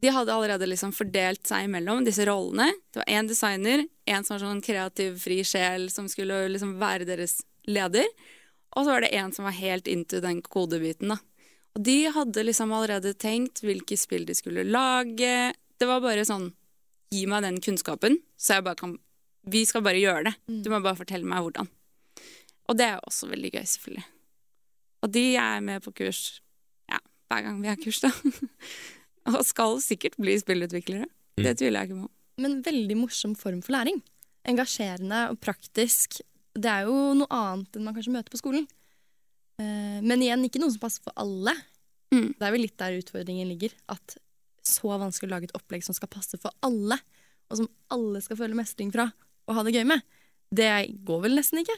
De 0.00 0.08
hadde 0.08 0.32
allerede 0.32 0.70
liksom 0.70 0.94
fordelt 0.96 1.44
seg 1.44 1.66
imellom 1.66 2.04
disse 2.04 2.24
rollene. 2.24 2.70
Det 2.92 3.02
var 3.02 3.12
én 3.12 3.28
designer, 3.28 3.84
én 4.08 4.24
som 4.24 4.38
var 4.38 4.46
sånn 4.46 4.64
kreativ, 4.64 5.18
fri 5.20 5.42
sjel 5.44 5.90
som 5.92 6.08
skulle 6.08 6.46
liksom 6.52 6.78
være 6.80 7.04
deres 7.08 7.42
leder. 7.70 8.09
Og 8.74 8.85
så 8.85 8.90
var 8.90 9.05
det 9.05 9.14
en 9.14 9.33
som 9.33 9.46
var 9.46 9.57
helt 9.57 9.88
into 9.90 10.20
den 10.20 10.42
kodebiten. 10.42 11.14
da. 11.14 11.18
Og 11.74 11.83
de 11.87 11.96
hadde 12.14 12.46
liksom 12.46 12.72
allerede 12.72 13.14
tenkt 13.18 13.62
hvilke 13.64 13.98
spill 13.98 14.27
de 14.27 14.35
skulle 14.35 14.66
lage. 14.66 15.55
Det 15.79 15.88
var 15.90 16.05
bare 16.05 16.27
sånn 16.27 16.53
Gi 17.14 17.29
meg 17.31 17.44
den 17.44 17.61
kunnskapen, 17.62 18.16
så 18.35 18.57
jeg 18.57 18.64
bare 18.66 18.79
kan 18.81 18.96
Vi 19.46 19.61
skal 19.68 19.85
bare 19.85 20.00
gjøre 20.00 20.31
det. 20.31 20.33
Du 20.64 20.70
må 20.72 20.81
bare 20.83 20.98
fortelle 20.98 21.29
meg 21.29 21.44
hvordan. 21.44 21.68
Og 22.64 22.79
det 22.81 22.87
er 22.88 23.03
også 23.05 23.29
veldig 23.29 23.50
gøy, 23.53 23.66
selvfølgelig. 23.68 24.07
Og 25.05 25.12
de 25.12 25.24
er 25.37 25.61
med 25.61 25.85
på 25.85 25.92
kurs 26.00 26.40
ja, 26.88 26.98
hver 27.29 27.44
gang 27.44 27.61
vi 27.61 27.68
har 27.68 27.77
kurs, 27.77 28.00
da. 28.00 28.09
Og 29.35 29.44
skal 29.44 29.77
sikkert 29.85 30.17
bli 30.21 30.38
spillutviklere. 30.40 31.06
Det 31.37 31.54
tviler 31.60 31.85
jeg 31.85 31.90
ikke 31.90 32.06
på. 32.06 32.10
Men 32.44 32.58
veldig 32.65 32.96
morsom 32.98 33.37
form 33.38 33.60
for 33.62 33.77
læring. 33.77 34.00
Engasjerende 34.48 35.27
og 35.33 35.38
praktisk. 35.44 36.23
Det 36.55 36.71
er 36.71 36.88
jo 36.88 36.96
noe 37.19 37.31
annet 37.35 37.77
enn 37.77 37.87
man 37.87 37.96
kanskje 37.96 38.15
møter 38.15 38.33
på 38.33 38.40
skolen. 38.40 38.67
Uh, 39.61 39.98
Men 40.02 40.23
igjen, 40.23 40.44
ikke 40.46 40.63
noe 40.63 40.75
som 40.75 40.83
passer 40.83 41.02
for 41.05 41.15
alle. 41.21 41.55
Mm. 42.15 42.35
Det 42.38 42.46
er 42.46 42.55
vel 42.55 42.65
litt 42.67 42.79
der 42.79 42.98
utfordringen 43.00 43.50
ligger. 43.50 43.75
At 43.90 44.17
så 44.65 44.94
vanskelig 44.96 45.29
å 45.29 45.35
lage 45.35 45.50
et 45.50 45.57
opplegg 45.59 45.85
som 45.87 45.96
skal 45.96 46.11
passe 46.13 46.40
for 46.40 46.55
alle. 46.65 46.98
og 47.52 47.59
som 47.61 47.67
alle 47.92 48.23
skal 48.25 48.38
føle 48.38 48.57
mestring 48.57 48.88
fra 48.90 49.11
og 49.44 49.59
ha 49.59 49.65
det 49.67 49.75
gøy 49.75 49.85
med. 49.85 50.00
Det 50.55 50.71
går 51.05 51.27
vel 51.27 51.37
nesten 51.37 51.61
ikke? 51.61 51.77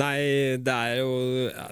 Nei, 0.00 0.56
det 0.62 0.72
er 0.72 1.00
jo, 1.02 1.16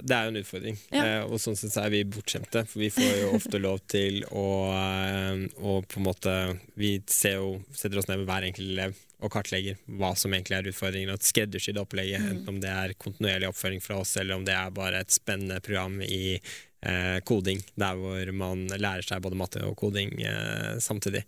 det 0.04 0.16
er 0.16 0.26
jo 0.26 0.32
en 0.32 0.40
utfordring. 0.42 0.80
Ja. 0.92 1.04
Eh, 1.04 1.22
og 1.24 1.40
sånn 1.40 1.56
sett 1.56 1.72
så 1.72 1.86
er 1.86 1.92
vi 1.94 2.02
bortskjemte, 2.04 2.66
for 2.68 2.82
vi 2.82 2.90
får 2.92 3.14
jo 3.22 3.30
ofte 3.38 3.60
lov 3.62 3.78
til 3.88 4.24
å, 4.26 4.48
eh, 4.74 5.46
å 5.62 5.78
på 5.86 6.00
en 6.02 6.04
måte 6.04 6.34
Vi 6.76 6.98
ser 7.08 7.38
jo, 7.38 7.54
setter 7.72 8.02
oss 8.02 8.10
ned 8.10 8.20
med 8.20 8.28
hver 8.28 8.48
enkelt 8.50 8.74
elev 8.74 8.98
og 9.20 9.32
kartlegger 9.32 9.78
hva 10.00 10.14
som 10.18 10.34
egentlig 10.34 10.58
er 10.58 10.70
utfordringen, 10.72 11.12
og 11.14 11.24
skreddersydde 11.24 11.82
opplegget, 11.84 12.24
enten 12.24 12.48
om 12.54 12.60
det 12.62 12.72
er 12.72 12.96
kontinuerlig 13.00 13.50
oppføring 13.50 13.84
fra 13.84 14.00
oss, 14.00 14.16
eller 14.20 14.38
om 14.38 14.46
det 14.48 14.56
er 14.56 14.74
bare 14.74 15.04
et 15.04 15.14
spennende 15.14 15.60
program 15.64 16.00
i 16.04 16.36
eh, 16.36 17.18
koding, 17.28 17.62
der 17.80 18.00
hvor 18.00 18.32
man 18.32 18.66
lærer 18.76 19.06
seg 19.06 19.22
både 19.24 19.38
matte 19.40 19.64
og 19.66 19.76
koding 19.80 20.16
eh, 20.24 20.78
samtidig. 20.82 21.24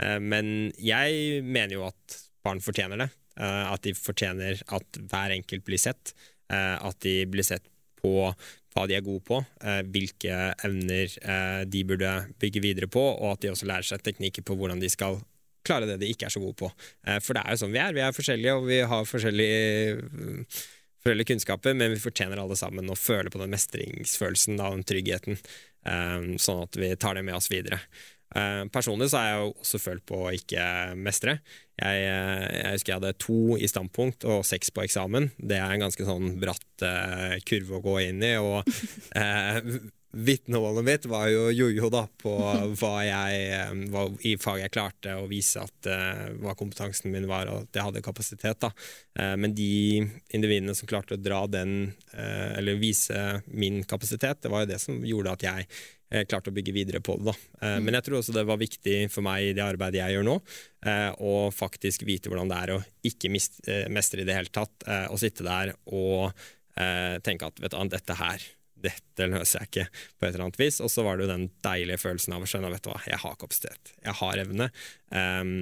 Eh, 0.00 0.18
men 0.18 0.72
jeg 0.82 1.42
mener 1.46 1.78
jo 1.78 1.86
at 1.88 2.20
barn 2.46 2.62
fortjener 2.64 3.04
det. 3.04 3.10
Eh, 3.38 3.64
at 3.72 3.84
de 3.86 3.94
fortjener 3.94 4.62
at 4.74 4.98
hver 5.10 5.34
enkelt 5.36 5.66
blir 5.66 5.78
sett. 5.78 6.14
eh, 6.50 6.76
at 6.80 6.96
de 7.04 7.26
blir 7.28 7.44
sett 7.44 7.62
på 8.00 8.32
hva 8.74 8.86
de 8.88 8.94
er 8.96 9.02
gode 9.04 9.20
på, 9.26 9.38
eh, 9.60 9.82
hvilke 9.84 10.54
evner 10.64 11.64
de 11.66 11.82
burde 11.84 12.12
bygge 12.40 12.62
videre 12.62 12.88
på, 12.88 13.02
og 13.02 13.32
at 13.32 13.42
de 13.42 13.50
også 13.50 13.66
lærer 13.66 13.84
seg 13.84 14.02
teknikker 14.02 14.42
på 14.46 14.56
hvordan 14.56 14.80
de 14.80 14.88
skal 14.88 15.18
klare 15.68 15.86
det 15.90 15.98
de 16.02 16.10
ikke 16.12 16.26
er 16.28 16.34
så 16.34 16.42
gode 16.42 16.56
på. 16.64 16.72
Eh, 17.06 17.20
For 17.24 17.36
det 17.38 17.44
er 17.44 17.54
jo 17.54 17.62
sånn 17.62 17.76
vi 17.76 17.82
er. 17.84 17.94
Vi 17.96 18.04
er 18.04 18.16
forskjellige, 18.16 18.56
og 18.58 18.68
vi 18.68 18.80
har 18.92 19.08
forskjellige, 19.12 20.02
mm, 20.08 20.42
forskjellige 21.04 21.30
kunnskaper, 21.32 21.78
men 21.78 21.94
vi 21.94 22.02
fortjener 22.02 22.40
alle 22.42 22.58
sammen 22.58 22.90
å 22.90 22.98
føle 22.98 23.30
på 23.32 23.40
den 23.42 23.52
mestringsfølelsen, 23.54 24.58
da, 24.58 24.72
den 24.74 24.86
tryggheten, 24.88 25.38
eh, 25.86 26.30
sånn 26.42 26.64
at 26.66 26.76
vi 26.80 26.94
tar 26.96 27.14
det 27.20 27.24
med 27.28 27.38
oss 27.38 27.50
videre. 27.52 27.80
Eh, 28.36 28.64
Personlig 28.68 29.06
så 29.08 29.16
har 29.22 29.28
jeg 29.30 29.38
jo 29.40 29.52
også 29.62 29.78
følt 29.80 30.04
på 30.04 30.18
å 30.26 30.32
ikke 30.36 30.64
mestre. 31.00 31.38
Jeg, 31.80 32.02
eh, 32.04 32.42
jeg 32.58 32.74
husker 32.74 32.92
jeg 32.92 32.98
hadde 33.00 33.12
to 33.24 33.38
i 33.56 33.70
standpunkt 33.70 34.26
og 34.28 34.42
seks 34.44 34.68
på 34.74 34.82
eksamen. 34.84 35.30
Det 35.40 35.56
er 35.56 35.72
en 35.72 35.86
ganske 35.86 36.04
sånn 36.04 36.34
bratt 36.42 36.84
eh, 36.84 37.38
kurve 37.48 37.78
å 37.78 37.84
gå 37.86 37.94
inn 38.04 38.20
i. 38.26 38.34
Og 38.36 38.68
eh, 39.16 39.62
vitnemålet 40.10 40.84
mitt 40.84 41.06
var 41.06 41.28
jo 41.28 41.50
jojo 41.52 41.90
da 41.92 42.06
på 42.22 42.32
hva 42.80 42.92
jeg 43.04 43.42
eh, 43.52 43.74
hva, 43.92 44.06
i 44.24 44.36
fag 44.40 44.62
jeg 44.62 44.72
klarte 44.72 45.18
å 45.20 45.26
vise 45.28 45.60
at 45.60 45.88
uh, 45.90 46.24
hva 46.40 46.54
kompetansen 46.56 47.12
min 47.12 47.28
var, 47.28 47.50
og 47.52 47.66
at 47.66 47.76
jeg 47.76 47.86
hadde 47.90 48.04
kapasitet. 48.04 48.60
da. 48.64 48.72
Uh, 49.18 49.36
men 49.36 49.52
de 49.56 50.00
individene 50.32 50.74
som 50.76 50.88
klarte 50.88 51.18
å 51.18 51.20
dra 51.20 51.42
den, 51.50 51.92
uh, 52.14 52.56
eller 52.56 52.80
vise 52.80 53.42
min 53.52 53.82
kapasitet, 53.84 54.40
det 54.42 54.52
var 54.52 54.64
jo 54.64 54.72
det 54.72 54.80
som 54.82 54.98
gjorde 55.04 55.36
at 55.36 55.48
jeg 55.48 55.70
klarte 56.08 56.48
å 56.48 56.54
bygge 56.56 56.72
videre 56.72 57.00
på 57.04 57.18
det. 57.18 57.28
da. 57.28 57.34
Eh, 57.60 57.80
Men 57.84 57.98
jeg 57.98 58.06
tror 58.06 58.18
også 58.22 58.32
det 58.32 58.46
var 58.48 58.56
viktig 58.56 59.10
for 59.12 59.20
meg 59.26 59.50
i 59.50 59.52
det 59.52 59.60
arbeidet 59.60 60.00
jeg 60.00 60.16
gjør 60.16 60.24
nå, 60.24 60.36
å 61.20 61.32
faktisk 61.52 62.06
vite 62.08 62.30
hvordan 62.30 62.48
det 62.48 62.60
er 62.62 62.72
å 62.72 62.78
ikke 63.04 63.28
mist, 63.28 63.60
eh, 63.68 63.88
mestre 63.92 64.22
i 64.22 64.24
det 64.24 64.32
hele 64.32 64.48
tatt, 64.48 64.86
og 65.10 65.18
sitte 65.20 65.44
der 65.44 65.74
og 65.84 66.32
tenke 67.26 67.44
at 67.44 67.58
vet 67.58 67.74
du, 67.74 67.88
dette 67.90 68.14
her 68.14 68.44
dette 68.82 69.26
løser 69.28 69.62
jeg 69.62 69.68
ikke 69.68 69.84
på 69.90 70.26
et 70.26 70.30
eller 70.30 70.44
annet 70.46 70.60
vis. 70.60 70.80
Og 70.84 70.90
så 70.92 71.04
var 71.06 71.16
det 71.16 71.26
jo 71.26 71.32
den 71.32 71.46
deilige 71.64 72.00
følelsen 72.02 72.36
av 72.36 72.44
å 72.44 72.48
skjønne 72.50 72.72
vet 72.72 72.84
du 72.84 72.90
hva, 72.92 73.00
jeg 73.08 73.20
har 73.24 73.38
kapasitet, 73.40 73.92
jeg 74.04 74.16
har 74.20 74.42
evne. 74.44 74.68
Um, 75.08 75.52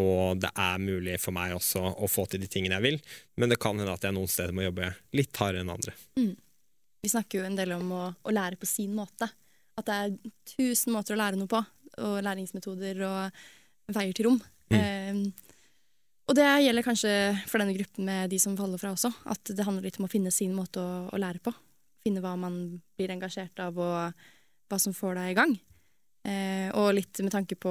og 0.00 0.40
det 0.42 0.50
er 0.64 0.82
mulig 0.82 1.18
for 1.22 1.36
meg 1.36 1.54
også 1.56 1.82
å 1.94 2.10
få 2.10 2.26
til 2.30 2.42
de 2.44 2.50
tingene 2.50 2.78
jeg 2.78 2.86
vil, 2.86 2.98
men 3.40 3.52
det 3.52 3.60
kan 3.62 3.78
hende 3.78 3.94
at 3.94 4.06
jeg 4.06 4.16
noen 4.16 4.30
steder 4.30 4.56
må 4.56 4.66
jobbe 4.66 4.90
litt 5.16 5.42
hardere 5.42 5.64
enn 5.64 5.74
andre. 5.74 5.96
Vi 7.04 7.12
snakker 7.12 7.42
jo 7.42 7.48
en 7.48 7.58
del 7.58 7.74
om 7.76 7.90
å, 7.92 8.04
å 8.16 8.32
lære 8.32 8.56
på 8.56 8.68
sin 8.68 8.94
måte. 8.96 9.28
At 9.76 9.88
det 9.90 9.96
er 10.00 10.14
tusen 10.54 10.94
måter 10.94 11.16
å 11.16 11.20
lære 11.20 11.36
noe 11.36 11.50
på, 11.50 11.60
og 12.00 12.22
læringsmetoder 12.24 13.02
og 13.06 13.44
veier 13.94 14.16
til 14.16 14.30
rom. 14.30 14.40
Eh, 14.74 15.18
og 16.24 16.36
det 16.38 16.46
gjelder 16.64 16.86
kanskje 16.86 17.12
for 17.50 17.60
denne 17.60 17.76
gruppen 17.76 18.08
med 18.08 18.32
de 18.32 18.38
som 18.40 18.56
faller 18.56 18.80
fra 18.80 18.94
også, 18.94 19.10
at 19.28 19.52
det 19.52 19.66
handler 19.66 19.84
litt 19.84 19.98
om 20.00 20.06
å 20.06 20.12
finne 20.12 20.32
sin 20.32 20.54
måte 20.56 20.80
å, 20.80 21.04
å 21.12 21.20
lære 21.20 21.42
på. 21.44 21.52
Finne 22.04 22.22
hva 22.24 22.34
man 22.36 22.58
blir 22.98 23.12
engasjert 23.14 23.58
av, 23.64 23.78
og 23.80 24.26
hva 24.68 24.80
som 24.80 24.96
får 24.96 25.18
deg 25.18 25.32
i 25.32 25.38
gang. 25.38 25.54
Eh, 26.24 26.68
og 26.80 26.94
litt 26.96 27.20
med 27.20 27.34
tanke 27.34 27.56
på 27.60 27.68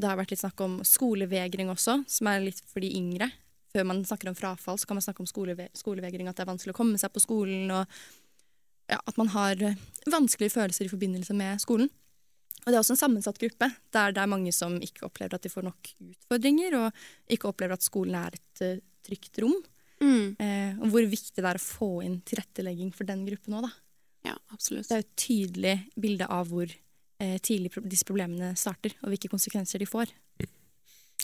Det 0.00 0.08
har 0.08 0.16
vært 0.16 0.30
litt 0.32 0.40
snakk 0.40 0.60
om 0.64 0.78
skolevegring 0.86 1.68
også, 1.68 1.98
som 2.08 2.30
er 2.30 2.44
litt 2.46 2.60
for 2.68 2.80
de 2.84 2.92
yngre. 2.96 3.28
Før 3.70 3.86
man 3.86 4.00
snakker 4.06 4.30
om 4.30 4.36
frafall, 4.38 4.78
så 4.80 4.88
kan 4.88 4.98
man 4.98 5.04
snakke 5.04 5.22
om 5.22 5.28
skoleve 5.30 5.68
skolevegring, 5.76 6.28
at 6.28 6.38
det 6.38 6.46
er 6.46 6.50
vanskelig 6.50 6.74
å 6.74 6.80
komme 6.80 6.98
seg 6.98 7.12
på 7.14 7.22
skolen, 7.22 7.70
og 7.70 7.84
ja, 8.90 8.98
at 8.98 9.18
man 9.20 9.30
har 9.36 9.60
eh, 9.62 9.80
vanskelige 10.10 10.56
følelser 10.56 10.88
i 10.88 10.92
forbindelse 10.92 11.36
med 11.38 11.60
skolen. 11.62 11.90
Og 12.60 12.68
det 12.68 12.76
er 12.76 12.82
også 12.82 12.96
en 12.96 13.04
sammensatt 13.04 13.38
gruppe, 13.40 13.70
der 13.94 14.12
det 14.12 14.20
er 14.20 14.32
mange 14.32 14.52
som 14.52 14.74
ikke 14.84 15.06
opplever 15.06 15.36
at 15.36 15.44
de 15.44 15.52
får 15.52 15.64
nok 15.68 15.92
utfordringer, 16.10 16.76
og 16.76 17.32
ikke 17.32 17.48
opplever 17.48 17.76
at 17.76 17.86
skolen 17.86 18.18
er 18.20 18.36
et 18.36 18.64
uh, 18.66 18.82
trygt 19.06 19.40
rom. 19.40 19.56
Mm. 20.00 20.36
Eh, 20.40 20.80
og 20.80 20.94
hvor 20.94 21.06
viktig 21.12 21.36
det 21.36 21.48
er 21.48 21.60
å 21.60 21.62
få 21.62 21.90
inn 22.06 22.20
tilrettelegging 22.26 22.92
for 22.96 23.08
den 23.08 23.26
gruppen 23.28 23.58
òg, 23.58 23.68
da. 23.68 23.72
Ja, 24.30 24.36
absolutt. 24.52 24.88
Det 24.88 24.96
er 24.96 25.02
jo 25.02 25.08
et 25.08 25.20
tydelig 25.20 25.74
bilde 26.00 26.28
av 26.28 26.48
hvor 26.52 26.68
eh, 26.68 27.36
tidlig 27.44 27.72
disse 27.84 28.08
problemene 28.08 28.54
starter, 28.58 28.96
og 29.04 29.12
hvilke 29.12 29.30
konsekvenser 29.32 29.80
de 29.80 29.88
får. 29.88 30.12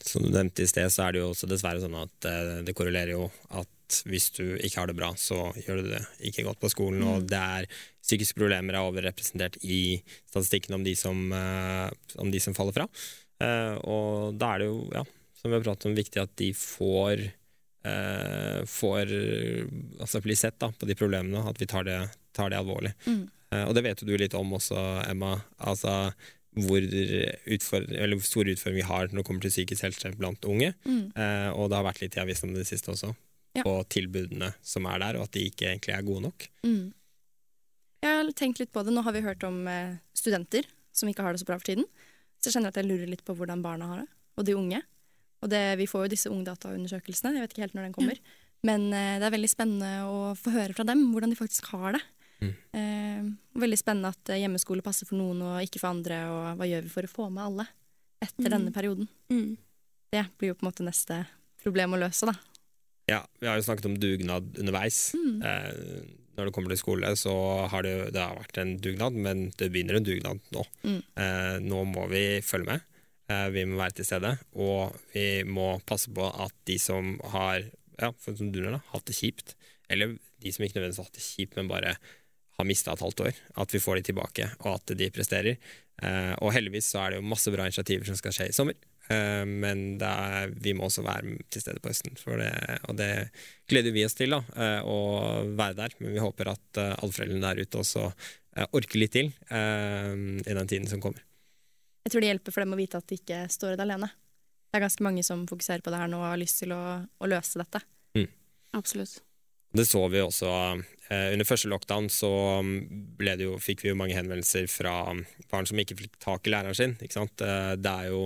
Som 0.04 0.26
du 0.26 0.30
nevnte 0.30 0.64
i 0.64 0.68
sted, 0.68 0.88
så 0.92 1.06
er 1.06 1.16
det 1.16 1.22
jo 1.22 1.30
også 1.32 1.48
dessverre 1.48 1.80
sånn 1.82 1.96
at 1.98 2.28
eh, 2.28 2.52
det 2.66 2.76
korrelerer 2.76 3.14
jo 3.16 3.26
at 3.56 3.72
hvis 4.08 4.30
du 4.34 4.44
ikke 4.56 4.80
har 4.80 4.90
det 4.90 4.96
bra, 4.98 5.12
så 5.18 5.52
gjør 5.62 5.82
du 5.82 5.90
det 5.92 6.02
ikke 6.28 6.44
godt 6.46 6.60
på 6.62 6.70
skolen. 6.72 7.04
Og 7.06 7.28
det 7.30 7.38
er 7.38 7.68
psykiske 8.06 8.38
problemer 8.38 8.76
er 8.76 8.86
overrepresentert 8.86 9.58
i 9.64 9.98
statistikken 10.28 10.76
om 10.78 10.84
de 10.86 10.94
som, 10.98 11.20
eh, 11.32 11.88
om 12.22 12.32
de 12.32 12.42
som 12.42 12.56
faller 12.56 12.76
fra. 12.76 12.88
Eh, 13.42 13.74
og 13.86 14.36
da 14.40 14.54
er 14.54 14.64
det 14.64 14.70
jo, 14.70 14.80
ja, 14.94 15.04
som 15.36 15.50
vi 15.50 15.58
har 15.58 15.66
pratet 15.66 15.88
om, 15.90 15.96
viktig 15.96 16.22
at 16.22 16.34
de 16.40 16.52
får 16.56 17.26
får 18.66 19.10
altså 20.00 20.20
bli 20.24 20.36
sett 20.36 20.58
da, 20.62 20.70
på 20.72 20.86
de 20.88 20.96
problemene, 20.98 21.42
at 21.48 21.60
vi 21.60 21.68
tar 21.70 21.84
det, 21.86 21.98
tar 22.36 22.50
det 22.50 22.58
alvorlig. 22.58 22.92
Mm. 23.06 23.24
Eh, 23.52 23.64
og 23.66 23.74
det 23.76 23.84
vet 23.86 24.02
du 24.06 24.16
litt 24.18 24.34
om 24.38 24.56
også, 24.58 24.80
Emma. 25.10 25.36
Altså 25.58 26.12
hvor, 26.56 26.80
utfor, 27.52 27.84
eller 27.92 28.20
store 28.24 28.54
utfordringer 28.56 28.80
vi 28.80 28.88
har 28.88 29.10
når 29.10 29.20
det 29.20 29.26
kommer 29.28 29.44
til 29.44 29.52
psykisk 29.52 29.84
helse 29.86 30.12
blant 30.16 30.44
unge. 30.48 30.72
Mm. 30.88 31.10
Eh, 31.12 31.48
og 31.52 31.68
det 31.70 31.78
har 31.78 31.88
vært 31.90 32.02
litt 32.04 32.16
i 32.16 32.22
avisen 32.22 32.50
om 32.50 32.56
det 32.58 32.68
siste 32.68 32.92
også, 32.94 33.14
Ja. 33.56 33.62
på 33.64 33.74
tilbudene 33.88 34.50
som 34.64 34.86
er 34.86 34.98
der, 35.00 35.16
og 35.16 35.28
at 35.28 35.32
de 35.32 35.46
ikke 35.48 35.68
egentlig 35.70 35.94
er 35.96 36.02
gode 36.04 36.26
nok. 36.26 36.48
Mm. 36.64 36.92
Jeg 38.04 38.12
har 38.12 38.32
tenkt 38.36 38.58
litt 38.60 38.72
på 38.72 38.84
det. 38.84 38.92
Nå 38.92 39.02
har 39.02 39.12
vi 39.12 39.24
hørt 39.24 39.44
om 39.44 39.66
eh, 39.68 39.96
studenter 40.14 40.66
som 40.92 41.08
ikke 41.08 41.24
har 41.24 41.32
det 41.32 41.40
så 41.40 41.48
bra 41.48 41.56
for 41.58 41.68
tiden. 41.68 41.86
Så 42.40 42.48
jeg 42.50 42.56
kjenner 42.56 42.68
at 42.72 42.76
jeg 42.80 42.88
lurer 42.88 43.08
litt 43.08 43.24
på 43.24 43.34
hvordan 43.36 43.62
barna 43.64 43.88
har 43.88 44.02
det, 44.04 44.08
og 44.36 44.44
de 44.44 44.56
unge. 44.56 44.82
Og 45.44 45.50
det, 45.52 45.62
vi 45.78 45.86
får 45.90 46.06
jo 46.06 46.12
disse 46.14 46.30
ungdataundersøkelsene, 46.32 47.34
jeg 47.36 47.44
vet 47.44 47.54
ikke 47.54 47.64
helt 47.66 47.74
når 47.76 47.88
den 47.88 47.96
kommer. 47.96 48.20
Men 48.66 48.86
eh, 48.96 49.16
det 49.20 49.26
er 49.28 49.34
veldig 49.36 49.50
spennende 49.52 49.90
å 50.08 50.34
få 50.38 50.50
høre 50.54 50.74
fra 50.74 50.86
dem 50.88 51.04
hvordan 51.12 51.30
de 51.34 51.38
faktisk 51.38 51.68
har 51.74 51.98
det. 51.98 52.02
Mm. 52.40 52.54
Eh, 52.78 53.28
veldig 53.62 53.78
spennende 53.80 54.10
at 54.12 54.32
eh, 54.32 54.40
hjemmeskole 54.42 54.82
passer 54.84 55.08
for 55.08 55.16
noen 55.20 55.42
og 55.44 55.60
ikke 55.64 55.80
for 55.82 55.92
andre, 55.92 56.22
og 56.32 56.58
hva 56.60 56.68
gjør 56.68 56.84
vi 56.88 56.92
for 56.92 57.08
å 57.08 57.12
få 57.12 57.28
med 57.32 57.44
alle 57.44 57.66
etter 58.24 58.48
Mm. 58.48 58.52
denne 58.56 58.72
perioden. 58.72 59.08
Mm. 59.30 59.56
Det 60.12 60.24
blir 60.38 60.48
jo 60.52 60.54
på 60.56 60.64
en 60.64 60.70
måte 60.70 60.84
neste 60.86 61.20
problem 61.62 61.92
å 61.96 62.00
løse, 62.00 62.26
da. 62.28 62.34
Ja, 63.06 63.20
vi 63.38 63.46
har 63.46 63.58
jo 63.60 63.62
snakket 63.68 63.86
om 63.86 63.98
dugnad 64.02 64.56
underveis. 64.58 65.12
Mm. 65.14 65.42
Eh, 65.42 66.02
når 66.36 66.48
det 66.48 66.52
kommer 66.56 66.72
til 66.72 66.80
skole, 66.80 67.12
så 67.16 67.32
har 67.70 67.82
det, 67.86 67.94
det 68.12 68.20
har 68.20 68.34
vært 68.36 68.58
en 68.60 68.74
dugnad, 68.82 69.14
men 69.14 69.46
det 69.56 69.70
begynner 69.72 69.96
en 70.00 70.04
dugnad 70.08 70.40
nå. 70.52 70.64
Mm. 70.82 70.98
Eh, 71.22 71.54
nå 71.64 71.84
må 71.92 72.08
vi 72.10 72.24
følge 72.44 72.66
med. 72.72 72.80
Eh, 73.26 73.48
vi 73.50 73.64
må 73.66 73.80
være 73.80 73.98
til 73.98 74.06
stede, 74.06 74.36
og 74.54 74.94
vi 75.14 75.42
må 75.48 75.76
passe 75.88 76.12
på 76.14 76.28
at 76.30 76.54
de 76.68 76.78
som 76.78 77.16
har 77.32 77.64
ja, 77.98 78.12
for 78.12 78.36
som 78.38 78.52
du 78.52 78.60
da, 78.62 78.78
hatt 78.92 79.08
det 79.08 79.16
kjipt, 79.18 79.56
eller 79.90 80.14
de 80.42 80.52
som 80.52 80.66
ikke 80.66 80.78
nødvendigvis 80.78 81.00
har 81.00 81.08
hatt 81.08 81.18
det 81.18 81.26
kjipt, 81.26 81.56
men 81.58 81.70
bare 81.70 81.96
har 82.56 82.68
mista 82.68 82.92
et 82.92 83.02
halvt 83.02 83.24
år, 83.26 83.40
at 83.62 83.74
vi 83.74 83.82
får 83.82 83.98
de 83.98 84.06
tilbake, 84.10 84.48
og 84.62 84.76
at 84.76 84.94
de 85.00 85.08
presterer. 85.12 85.58
Eh, 86.04 86.34
og 86.38 86.54
heldigvis 86.54 86.92
så 86.92 87.02
er 87.02 87.14
det 87.14 87.20
jo 87.20 87.30
masse 87.32 87.52
bra 87.52 87.66
initiativer 87.66 88.08
som 88.08 88.18
skal 88.20 88.36
skje 88.36 88.48
i 88.52 88.56
sommer. 88.56 88.78
Eh, 89.12 89.42
men 89.48 89.84
er, 89.98 90.54
vi 90.54 90.76
må 90.76 90.86
også 90.86 91.04
være 91.04 91.36
til 91.52 91.64
stede 91.64 91.82
på 91.82 91.90
høsten, 91.92 92.16
det, 92.40 92.50
og 92.86 92.96
det 93.00 93.10
gleder 93.68 93.96
vi 93.96 94.06
oss 94.06 94.16
til. 94.16 94.36
da, 94.36 94.42
Å 94.86 94.98
være 95.50 95.80
der. 95.82 95.98
Men 96.00 96.14
vi 96.14 96.22
håper 96.22 96.54
at 96.54 96.82
alle 96.86 97.12
foreldrene 97.12 97.44
der 97.44 97.64
ute 97.64 97.82
også 97.82 98.10
orker 98.70 99.02
litt 99.02 99.12
til 99.12 99.34
i 99.52 100.54
den 100.56 100.68
tiden 100.70 100.88
som 100.88 101.02
kommer. 101.04 101.25
Jeg 102.06 102.14
tror 102.14 102.22
det 102.22 102.30
hjelper 102.30 102.54
for 102.54 102.62
dem 102.62 102.76
å 102.76 102.78
vite 102.78 103.00
at 103.02 103.10
de 103.10 103.18
ikke 103.18 103.42
står 103.50 103.74
i 103.74 103.78
det 103.80 103.82
alene. 103.82 104.08
Det 104.70 104.78
er 104.78 104.86
ganske 104.86 105.02
mange 105.02 105.26
som 105.26 105.42
fokuserer 105.50 105.82
på 105.82 105.90
det 105.90 105.98
her 105.98 106.10
nå 106.10 106.20
og 106.22 106.28
har 106.30 106.38
lyst 106.38 106.60
til 106.62 106.74
å, 106.76 106.82
å 107.02 107.30
løse 107.30 107.58
dette. 107.58 107.82
Absolutt. 108.76 109.22
Det 109.76 109.84
så 109.88 110.02
vi 110.08 110.20
også 110.22 110.48
eh, 111.10 111.32
under 111.34 111.48
første 111.48 111.68
lockdown, 111.68 112.08
så 112.12 112.30
ble 113.18 113.34
det 113.36 113.48
jo, 113.48 113.56
fikk 113.60 113.84
vi 113.84 113.90
jo 113.90 113.98
mange 113.98 114.16
henvendelser 114.16 114.68
fra 114.70 114.94
barn 115.50 115.68
som 115.68 115.80
ikke 115.82 115.98
fikk 115.98 116.18
tak 116.22 116.46
i 116.46 116.54
læreren 116.54 116.76
sin. 116.76 116.94
Ikke 117.02 117.18
sant? 117.18 117.42
Eh, 117.44 117.74
det 117.80 117.92
er 117.92 118.12
jo, 118.12 118.22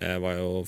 eh, 0.00 0.16
var 0.22 0.38
jo 0.38 0.64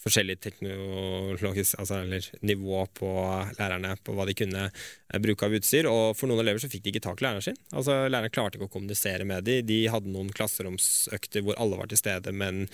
forskjellig 0.00 0.38
teknologisk 0.40 1.78
altså, 1.80 2.00
eller 2.04 2.24
nivå 2.46 2.84
på 2.96 3.10
lærerne 3.58 3.94
på 4.04 4.14
hva 4.16 4.24
de 4.28 4.36
kunne 4.38 4.66
eh, 4.70 5.20
bruke 5.22 5.46
av 5.46 5.56
utstyr. 5.58 5.88
Og 5.90 6.16
for 6.18 6.30
noen 6.30 6.44
elever 6.44 6.62
så 6.62 6.70
fikk 6.72 6.86
de 6.86 6.94
ikke 6.94 7.04
tak 7.08 7.20
i 7.20 7.26
læreren 7.26 7.46
sin. 7.50 7.58
Altså, 7.72 7.98
læreren 8.08 8.34
klarte 8.34 8.58
ikke 8.58 8.70
å 8.70 8.74
kommunisere 8.76 9.28
med 9.28 9.48
dem. 9.48 9.66
De 9.68 9.82
hadde 9.92 10.12
noen 10.12 10.32
klasseromsøkter 10.36 11.44
hvor 11.46 11.58
alle 11.60 11.80
var 11.80 11.90
til 11.90 12.00
stede, 12.00 12.32
men 12.32 12.64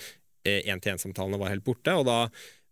én-til-én-samtalene 0.47 1.39
var 1.41 1.51
helt 1.51 1.65
borte. 1.67 1.95
Og 1.99 2.07
da 2.07 2.19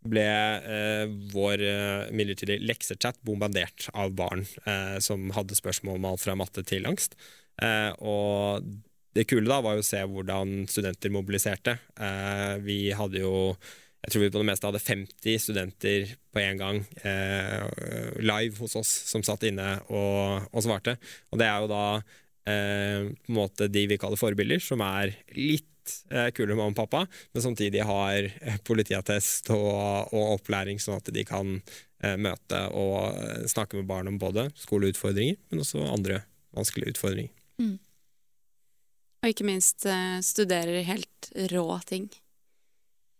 ble 0.05 0.25
eh, 0.25 1.05
vår 1.33 1.61
eh, 1.65 2.11
midlertidige 2.15 2.63
leksechat 2.65 3.17
bombardert 3.25 3.89
av 3.97 4.13
barn 4.17 4.45
eh, 4.65 4.97
som 5.03 5.31
hadde 5.35 5.57
spørsmål 5.57 5.99
om 5.99 6.11
alt 6.11 6.23
fra 6.23 6.37
matte 6.37 6.63
til 6.67 6.85
angst. 6.89 7.17
Eh, 7.61 7.91
og 8.05 8.67
det 9.15 9.25
kule 9.29 9.49
da 9.49 9.61
var 9.63 9.77
jo 9.77 9.83
å 9.83 9.87
se 9.87 10.01
hvordan 10.03 10.65
studenter 10.69 11.13
mobiliserte. 11.13 11.77
Eh, 11.95 12.53
vi 12.65 12.79
hadde 12.95 13.23
jo 13.23 13.33
jeg 14.05 14.13
tror 14.13 14.21
vi 14.21 14.29
på 14.29 14.41
det 14.41 14.45
meste 14.51 14.69
hadde 14.69 14.83
50 14.83 15.39
studenter 15.41 16.11
på 16.33 16.41
en 16.43 16.59
gang 16.59 16.81
eh, 17.01 17.63
live 18.21 18.59
hos 18.61 18.75
oss 18.77 18.91
som 19.09 19.23
satt 19.25 19.47
inne 19.49 19.79
og, 19.89 20.45
og 20.51 20.61
svarte. 20.61 20.93
Og 21.33 21.41
det 21.41 21.47
er 21.49 21.63
jo 21.63 21.69
da 21.71 21.85
eh, 21.97 23.07
på 23.09 23.31
en 23.33 23.39
måte 23.39 23.65
de 23.71 23.87
vi 23.89 23.97
kaller 24.01 24.21
forbilder, 24.21 24.61
som 24.61 24.83
er 24.85 25.15
litt 25.33 25.95
eh, 26.11 26.29
kulere 26.37 26.57
mamma 26.59 26.75
og 26.75 26.77
pappa, 26.83 27.01
men 27.33 27.45
samtidig 27.47 27.81
har 27.89 28.27
eh, 28.29 28.59
politiattest 28.67 29.49
og, 29.55 30.13
og, 30.13 30.35
opplæring, 30.35 30.77
sånn 30.81 31.01
at 31.01 31.09
de 31.15 31.23
kan 31.25 31.55
eh, 31.57 32.13
møte 32.13 32.61
og 32.77 33.09
eh, 33.09 33.47
snakke 33.49 33.79
med 33.79 33.89
barn 33.89 34.11
om 34.11 34.19
både 34.21 34.51
skoleutfordringer, 34.67 35.39
men 35.49 35.65
også 35.65 35.81
andre 35.87 36.21
vanskelige 36.53 36.93
utfordringer. 36.93 37.33
Mm. 37.57 37.79
Og 39.25 39.33
ikke 39.33 39.47
minst 39.47 39.87
studerer 40.21 40.85
helt 40.85 41.31
rå 41.49 41.65
ting 41.89 42.11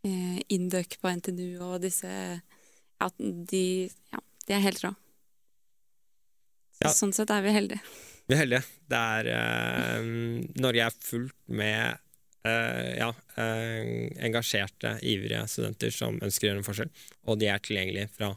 eh, 0.06 0.40
Induc 0.54 0.98
på 1.02 1.12
NTNU 1.12 1.60
og 1.66 1.82
disse 1.86 2.10
Ja, 2.10 3.10
de, 3.20 3.66
ja, 4.14 4.22
de 4.48 4.56
er 4.56 4.64
helt 4.64 4.84
rå. 4.86 4.94
Så, 6.76 6.86
ja. 6.86 6.94
Sånn 6.96 7.14
sett 7.16 7.32
er 7.32 7.44
vi 7.44 7.54
heldige. 7.56 7.82
Vi 8.26 8.36
er 8.36 8.42
heldige. 8.42 8.64
Det 8.92 9.02
er 9.20 9.30
eh, 9.34 10.08
Norge 10.64 10.88
er 10.88 10.96
fullt 11.06 11.36
med 11.60 12.00
eh, 12.48 12.96
ja, 13.00 13.12
eh, 13.42 13.92
engasjerte, 14.28 14.96
ivrige 15.06 15.44
studenter 15.52 15.94
som 15.94 16.18
ønsker 16.24 16.48
å 16.48 16.52
gjøre 16.52 16.64
en 16.64 16.68
forskjell, 16.68 16.92
og 17.30 17.40
de 17.42 17.52
er 17.52 17.62
tilgjengelige 17.64 18.12
fra 18.16 18.32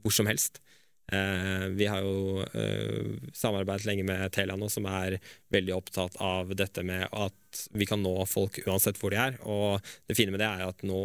hvor 0.00 0.16
som 0.16 0.28
helst. 0.30 0.62
Eh, 1.10 1.66
vi 1.74 1.86
har 1.90 2.04
jo 2.06 2.42
eh, 2.54 3.16
samarbeidet 3.34 3.86
lenge 3.88 4.04
med 4.06 4.30
Telia 4.34 4.54
nå, 4.58 4.68
som 4.70 4.86
er 4.86 5.18
veldig 5.50 5.74
opptatt 5.74 6.18
av 6.22 6.52
dette 6.54 6.84
med 6.86 7.08
at 7.10 7.62
vi 7.74 7.88
kan 7.88 8.02
nå 8.02 8.14
folk 8.30 8.60
uansett 8.66 9.00
hvor 9.00 9.10
de 9.10 9.18
er. 9.18 9.40
Og 9.42 9.80
det 10.06 10.18
fine 10.18 10.34
med 10.34 10.42
det 10.42 10.50
er 10.50 10.68
at 10.68 10.86
nå, 10.86 11.02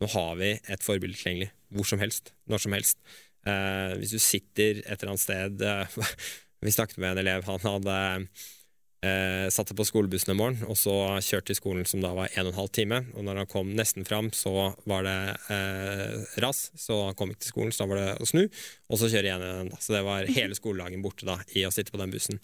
nå 0.00 0.12
har 0.14 0.38
vi 0.38 0.54
et 0.54 0.86
forbilde 0.86 1.18
tilgjengelig 1.18 1.50
hvor 1.74 1.86
som 1.86 2.02
helst, 2.02 2.32
når 2.50 2.62
som 2.62 2.78
helst. 2.78 3.02
Eh, 3.48 3.98
hvis 3.98 4.14
du 4.14 4.22
sitter 4.22 4.84
et 4.84 4.94
eller 5.00 5.14
annet 5.14 5.22
sted 5.24 5.62
Vi 6.60 6.72
snakket 6.74 6.98
med 7.00 7.14
en 7.14 7.22
elev, 7.22 7.46
han 7.48 7.62
hadde 7.64 7.94
Eh, 9.00 9.48
satte 9.48 9.72
på 9.72 9.84
skolebussen 9.88 10.34
en 10.34 10.36
morgen, 10.36 10.58
og 10.68 10.76
så 10.76 10.92
kjørte 11.24 11.48
til 11.48 11.56
skolen 11.56 11.86
som 11.88 12.02
da 12.02 12.10
var 12.12 12.28
en 12.34 12.50
og 12.50 12.52
en 12.52 12.58
halv 12.58 12.72
time. 12.76 12.98
Og 13.16 13.24
når 13.24 13.42
han 13.42 13.48
kom 13.48 13.70
nesten 13.76 14.04
fram, 14.04 14.28
så 14.36 14.74
var 14.90 15.06
det 15.06 15.18
eh, 15.54 16.18
ras, 16.44 16.66
så 16.76 17.06
han 17.06 17.16
kom 17.16 17.32
ikke 17.32 17.46
til 17.46 17.54
skolen. 17.54 17.72
Så 17.72 17.84
da 17.84 17.88
var 17.92 18.02
det 18.02 18.10
å 18.20 18.28
snu, 18.28 18.42
og 18.44 19.00
så 19.00 19.08
kjøre 19.08 19.30
igjen. 19.30 19.46
igjen 19.46 19.72
Så 19.80 19.96
det 19.96 20.04
var 20.04 20.28
hele 20.28 20.58
skoledagen 20.58 21.04
borte 21.04 21.28
da 21.28 21.38
i 21.56 21.64
å 21.64 21.72
sitte 21.72 21.94
på 21.94 22.02
den 22.02 22.12
bussen. 22.12 22.42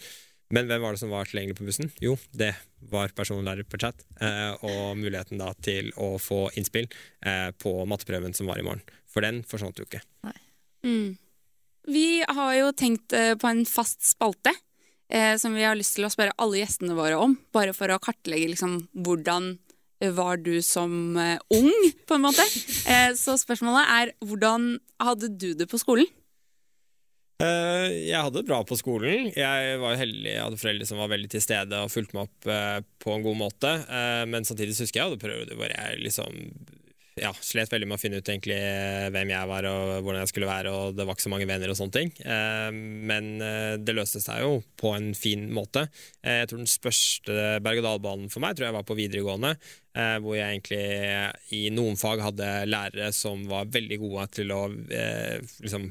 Men 0.55 0.69
hvem 0.71 0.81
var 0.81 0.95
det 0.95 1.03
som 1.03 1.13
var 1.13 1.29
tilgjengelig 1.29 1.59
på 1.59 1.67
bussen? 1.67 1.91
Jo, 2.01 2.15
det 2.33 2.53
var 2.89 3.13
personlærer 3.19 3.67
på 3.69 3.81
chat. 3.83 4.07
Eh, 4.23 4.53
og 4.65 4.97
muligheten 4.97 5.43
da 5.43 5.51
til 5.61 5.91
å 6.01 6.15
få 6.23 6.47
innspill 6.57 6.87
eh, 7.27 7.51
på 7.59 7.77
matteprøven 7.91 8.37
som 8.37 8.49
var 8.49 8.63
i 8.63 8.65
morgen. 8.65 8.85
For 9.11 9.27
den 9.27 9.43
forsvant 9.49 9.77
jo 9.81 9.85
ikke. 9.89 10.01
Mm. 10.87 11.19
Vi 11.93 12.09
har 12.25 12.55
jo 12.57 12.71
tenkt 12.79 13.13
eh, 13.13 13.35
på 13.37 13.51
en 13.51 13.67
fast 13.69 14.07
spalte 14.07 14.55
eh, 15.13 15.37
som 15.41 15.55
vi 15.57 15.65
har 15.67 15.79
lyst 15.79 15.97
til 15.99 16.09
å 16.09 16.13
spørre 16.13 16.35
alle 16.41 16.63
gjestene 16.63 16.97
våre 16.99 17.19
om. 17.21 17.37
Bare 17.55 17.75
for 17.77 17.93
å 17.93 18.01
kartlegge 18.03 18.53
liksom, 18.53 18.83
hvordan 19.07 19.57
var 20.17 20.37
du 20.45 20.61
som 20.63 21.17
eh, 21.17 21.39
ung, 21.57 21.73
på 22.07 22.19
en 22.19 22.27
måte. 22.27 22.45
Eh, 22.87 23.13
så 23.17 23.39
spørsmålet 23.41 23.93
er 23.97 24.15
hvordan 24.25 24.77
hadde 25.03 25.33
du 25.33 25.53
det 25.57 25.69
på 25.71 25.81
skolen? 25.81 26.09
Uh, 27.37 27.93
jeg 27.93 28.17
hadde 28.17 28.41
det 28.41 28.49
bra 28.49 28.63
på 28.65 28.79
skolen. 28.81 29.27
Jeg 29.37 29.81
var 29.83 29.99
heldig, 30.01 30.31
jeg 30.31 30.41
hadde 30.41 30.61
foreldre 30.61 30.87
som 30.89 31.03
var 31.03 31.11
veldig 31.13 31.29
til 31.35 31.43
stede 31.45 31.81
og 31.85 31.93
fulgte 31.93 32.17
meg 32.17 32.31
opp 32.31 32.49
uh, 32.49 32.79
på 33.03 33.13
en 33.13 33.27
god 33.27 33.37
måte. 33.43 33.73
Uh, 33.91 34.25
men 34.31 34.47
samtidig 34.49 34.73
husker 34.79 35.03
jeg 35.03 35.11
hadde 35.11 35.21
perioder 35.21 35.59
hvor 35.59 35.69
jeg 35.69 36.01
liksom 36.01 36.39
ja, 37.17 37.31
slet 37.41 37.71
veldig 37.73 37.87
med 37.89 37.97
å 37.97 38.01
finne 38.01 38.19
ut 38.21 38.29
egentlig 38.29 38.59
eh, 38.61 39.07
hvem 39.13 39.31
jeg 39.33 39.49
var 39.49 39.67
og 39.71 40.05
hvordan 40.05 40.21
jeg 40.21 40.31
skulle 40.33 40.51
være, 40.51 40.73
og 40.73 40.97
det 40.99 41.07
var 41.07 41.17
ikke 41.17 41.25
så 41.25 41.33
mange 41.33 41.49
venner 41.49 41.73
og 41.73 41.79
sånne 41.79 41.95
ting. 41.95 42.11
Eh, 42.21 42.69
men 43.09 43.31
eh, 43.41 43.77
det 43.81 43.95
løste 43.97 44.21
seg 44.21 44.43
jo 44.45 44.59
på 44.77 44.93
en 44.93 45.09
fin 45.17 45.47
måte. 45.49 45.87
Jeg 46.21 46.51
tror 46.51 46.61
den 46.61 46.69
spørste 46.69 47.47
berg-og-dal-banen 47.65 48.29
for 48.33 48.45
meg 48.45 48.59
tror 48.59 48.69
jeg 48.69 48.77
var 48.77 48.85
på 48.89 48.99
videregående, 48.99 49.55
hvor 49.97 50.35
jeg 50.37 50.59
egentlig 50.59 50.81
i 51.57 51.71
noen 51.73 51.97
fag 51.97 52.21
hadde 52.21 52.49
lærere 52.69 53.09
som 53.17 53.47
var 53.49 53.71
veldig 53.73 53.97
gode 54.03 54.27
til 54.37 54.53
å 54.53 54.59
liksom 54.69 55.87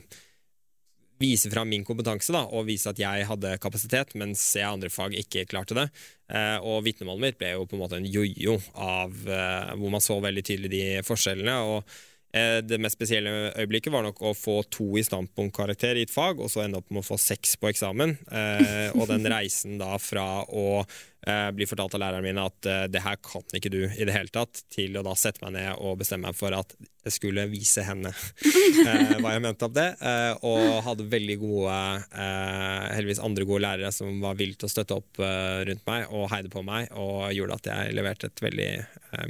vise 1.21 1.51
fram 1.51 1.69
min 1.71 1.85
kompetanse 1.87 2.33
da, 2.35 2.43
og 2.45 2.67
vise 2.67 2.91
at 2.91 2.99
jeg 2.99 3.27
hadde 3.29 3.55
kapasitet, 3.63 4.15
mens 4.19 4.41
jeg 4.57 4.67
andre 4.67 4.91
fag 4.91 5.15
ikke 5.19 5.45
klarte 5.51 5.77
det. 5.77 5.87
Eh, 6.31 6.57
og 6.59 6.83
vitnemålet 6.87 7.23
mitt 7.23 7.39
ble 7.39 7.53
jo 7.53 7.67
på 7.69 7.77
en 7.77 7.83
måte 7.85 7.99
en 7.99 8.09
jojo 8.09 8.57
av 8.73 9.15
eh, 9.29 9.71
hvor 9.79 9.93
man 9.93 10.03
så 10.03 10.19
veldig 10.23 10.43
tydelig 10.45 10.73
de 10.73 10.83
forskjellene. 11.07 11.55
og 11.63 11.97
det 12.35 12.79
mest 12.83 12.97
spesielle 12.97 13.31
øyeblikket 13.55 13.93
var 13.93 14.03
nok 14.03 14.19
å 14.19 14.33
få 14.35 14.57
to 14.73 14.89
i 14.99 15.03
standpunktkarakter 15.05 15.95
i 15.95 16.03
et 16.03 16.11
fag, 16.11 16.41
og 16.43 16.51
så 16.51 16.65
ende 16.65 16.81
opp 16.81 16.91
med 16.91 17.03
å 17.03 17.07
få 17.07 17.17
seks 17.21 17.55
på 17.61 17.69
eksamen. 17.71 18.17
Eh, 18.27 18.95
og 18.95 19.07
den 19.11 19.27
reisen 19.33 19.77
da 19.79 19.95
fra 20.01 20.43
å 20.43 20.81
eh, 20.81 21.51
bli 21.55 21.67
fortalt 21.69 21.95
av 21.95 22.03
læreren 22.03 22.25
min 22.25 22.41
at 22.41 22.67
eh, 22.69 22.85
det 22.91 23.03
her 23.05 23.19
kan 23.23 23.45
ikke 23.55 23.71
du 23.73 23.81
i 23.85 24.07
det 24.07 24.15
hele 24.15 24.33
tatt, 24.33 24.65
til 24.73 24.97
å 24.97 25.03
da 25.05 25.15
sette 25.19 25.43
meg 25.45 25.55
ned 25.57 25.79
og 25.79 25.99
bestemme 26.01 26.29
meg 26.29 26.37
for 26.37 26.55
at 26.57 26.75
jeg 27.05 27.13
skulle 27.19 27.45
vise 27.51 27.83
henne 27.85 28.09
eh, 28.87 29.15
hva 29.21 29.35
jeg 29.35 29.43
mente 29.45 29.69
om 29.69 29.75
det. 29.75 29.87
Eh, 29.99 30.47
og 30.47 30.81
hadde 30.87 31.07
veldig 31.11 31.37
gode, 31.43 31.77
eh, 32.17 32.87
heldigvis 32.95 33.23
andre 33.25 33.47
gode 33.47 33.63
lærere 33.67 33.93
som 33.95 34.19
var 34.23 34.39
villige 34.39 34.63
til 34.63 34.69
å 34.71 34.73
støtte 34.73 34.99
opp 34.99 35.21
rundt 35.69 35.85
meg 35.87 36.09
og 36.11 36.27
heide 36.33 36.51
på 36.51 36.65
meg, 36.65 36.89
og 36.99 37.29
gjorde 37.35 37.61
at 37.61 37.71
jeg 37.71 37.95
leverte 37.95 38.29
et 38.31 38.43
veldig 38.43 38.69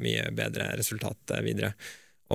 mye 0.01 0.32
bedre 0.36 0.72
resultat 0.80 1.36
videre. 1.45 1.76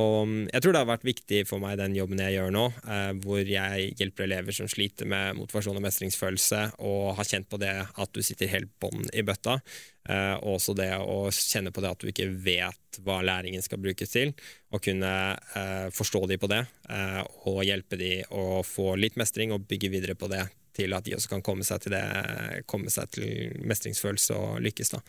Og 0.01 0.17
mm, 0.29 0.49
jeg 0.49 0.63
tror 0.63 0.75
det 0.75 0.83
har 0.83 0.91
vært 0.91 1.07
viktig 1.07 1.45
for 1.49 1.63
meg 1.63 1.79
den 1.81 1.97
jobben 1.99 2.21
jeg 2.23 2.37
gjør 2.39 2.53
nå, 2.55 2.67
eh, 2.89 3.13
hvor 3.25 3.41
jeg 3.45 3.93
hjelper 3.99 4.27
elever 4.27 4.57
som 4.57 4.69
sliter 4.71 5.09
med 5.11 5.39
motivasjon 5.39 5.79
og 5.79 5.85
mestringsfølelse, 5.85 6.63
og 6.87 7.17
har 7.19 7.29
kjent 7.29 7.51
på 7.51 7.61
det 7.61 7.75
at 7.85 8.13
du 8.15 8.23
sitter 8.25 8.53
helt 8.53 8.73
bånn 8.83 9.09
i 9.13 9.25
bøtta. 9.27 9.61
Eh, 10.09 10.37
og 10.41 10.57
også 10.57 10.75
det 10.79 10.91
å 10.97 11.29
kjenne 11.35 11.73
på 11.75 11.83
det 11.85 11.91
at 11.93 12.01
du 12.01 12.09
ikke 12.11 12.31
vet 12.43 13.01
hva 13.05 13.21
læringen 13.25 13.63
skal 13.65 13.83
brukes 13.83 14.15
til. 14.15 14.33
Og 14.73 14.83
kunne 14.85 15.13
eh, 15.37 15.89
forstå 15.95 16.25
de 16.31 16.41
på 16.41 16.51
det, 16.51 16.63
eh, 16.91 17.21
og 17.51 17.63
hjelpe 17.67 17.99
de 18.01 18.15
å 18.31 18.63
få 18.67 18.95
litt 19.01 19.19
mestring 19.21 19.55
og 19.55 19.67
bygge 19.71 19.93
videre 19.93 20.17
på 20.19 20.31
det 20.33 20.47
til 20.77 20.95
at 20.97 21.05
de 21.05 21.17
også 21.17 21.35
kan 21.35 21.45
komme 21.45 21.67
seg 21.67 21.83
til, 21.85 21.97
det, 21.97 22.63
komme 22.71 22.93
seg 22.93 23.11
til 23.13 23.59
mestringsfølelse 23.67 24.39
og 24.39 24.61
lykkes. 24.65 24.95
Da. 24.95 25.03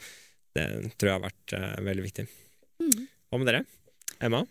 Det 0.57 0.65
tror 0.97 1.11
jeg 1.11 1.19
har 1.19 1.27
vært 1.29 1.55
veldig 1.85 2.07
viktig. 2.09 2.25
Mm. 2.81 3.05
Hva 3.29 3.39
med 3.39 3.51
dere? 3.51 3.63
Emma? 4.19 4.41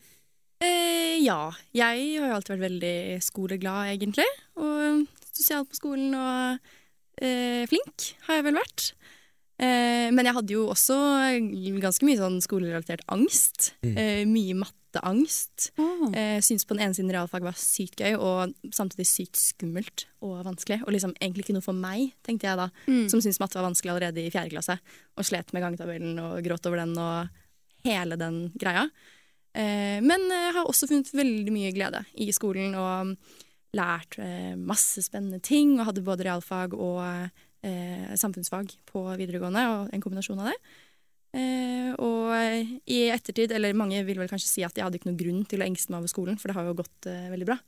Eh, 0.60 1.16
ja. 1.24 1.50
Jeg 1.72 2.20
har 2.20 2.28
jo 2.28 2.36
alltid 2.36 2.54
vært 2.56 2.66
veldig 2.68 2.96
skoleglad, 3.24 3.94
egentlig. 3.94 4.28
Og 4.60 5.06
sosial 5.32 5.64
på 5.68 5.78
skolen 5.78 6.14
og 6.16 6.72
eh, 7.22 7.64
flink 7.70 8.12
har 8.26 8.40
jeg 8.40 8.48
vel 8.50 8.60
vært. 8.60 8.90
Eh, 9.60 10.08
men 10.12 10.24
jeg 10.24 10.36
hadde 10.36 10.54
jo 10.54 10.66
også 10.72 10.96
ganske 11.82 12.06
mye 12.08 12.20
sånn 12.20 12.38
skolerelatert 12.44 13.04
angst. 13.12 13.74
Mm. 13.84 13.92
Eh, 13.92 14.22
mye 14.28 14.56
matteangst. 14.62 15.70
Oh. 15.80 16.06
Eh, 16.16 16.38
Syns 16.44 16.64
på 16.64 16.76
den 16.76 16.86
ene 16.86 16.96
siden 16.96 17.12
realfag 17.12 17.44
var 17.44 17.56
sykt 17.60 18.00
gøy, 18.00 18.16
og 18.16 18.54
samtidig 18.76 19.08
sykt 19.08 19.40
skummelt 19.40 20.06
og 20.24 20.42
vanskelig. 20.48 20.80
Og 20.86 20.92
liksom 20.96 21.14
egentlig 21.20 21.46
ikke 21.46 21.56
noe 21.56 21.66
for 21.66 21.76
meg, 21.76 22.12
tenkte 22.26 22.48
jeg 22.48 22.60
da, 22.60 22.70
mm. 22.88 23.06
som 23.12 23.20
syntes 23.20 23.40
matte 23.42 23.60
var 23.60 23.68
vanskelig 23.68 23.94
allerede 23.94 24.24
i 24.24 24.32
fjerde 24.32 24.54
klasse. 24.54 24.76
Og 25.16 25.28
slet 25.28 25.52
med 25.56 25.64
gangetabellen 25.64 26.20
og 26.24 26.40
gråt 26.44 26.68
over 26.68 26.84
den 26.84 26.96
og 27.00 27.40
hele 27.84 28.20
den 28.20 28.46
greia. 28.60 28.88
Eh, 29.54 29.98
men 30.04 30.26
jeg 30.30 30.56
har 30.56 30.68
også 30.68 30.88
funnet 30.90 31.10
veldig 31.14 31.54
mye 31.54 31.72
glede 31.74 32.04
i 32.22 32.30
skolen 32.34 32.76
og 32.78 33.16
lært 33.76 34.18
eh, 34.22 34.54
masse 34.58 35.02
spennende 35.06 35.40
ting. 35.42 35.76
Og 35.78 35.88
hadde 35.90 36.04
både 36.06 36.26
realfag 36.26 36.76
og 36.76 37.02
eh, 37.06 38.14
samfunnsfag 38.18 38.72
på 38.90 39.04
videregående, 39.20 39.66
og 39.74 39.92
en 39.94 40.04
kombinasjon 40.04 40.42
av 40.42 40.52
det. 40.52 40.56
Eh, 41.30 41.90
og 42.02 42.32
i 42.90 43.04
ettertid, 43.14 43.52
eller 43.54 43.76
mange 43.78 44.02
vil 44.06 44.18
vel 44.18 44.30
kanskje 44.30 44.50
si 44.50 44.64
at 44.66 44.74
jeg 44.74 44.86
hadde 44.86 44.98
ikke 44.98 45.10
noen 45.12 45.20
grunn 45.20 45.44
til 45.50 45.62
å 45.62 45.68
engste 45.68 45.92
meg 45.92 46.02
over 46.02 46.12
skolen, 46.12 46.40
for 46.40 46.50
det 46.50 46.58
har 46.58 46.66
jo 46.66 46.78
gått 46.80 47.10
eh, 47.10 47.28
veldig 47.30 47.50
bra. 47.52 47.58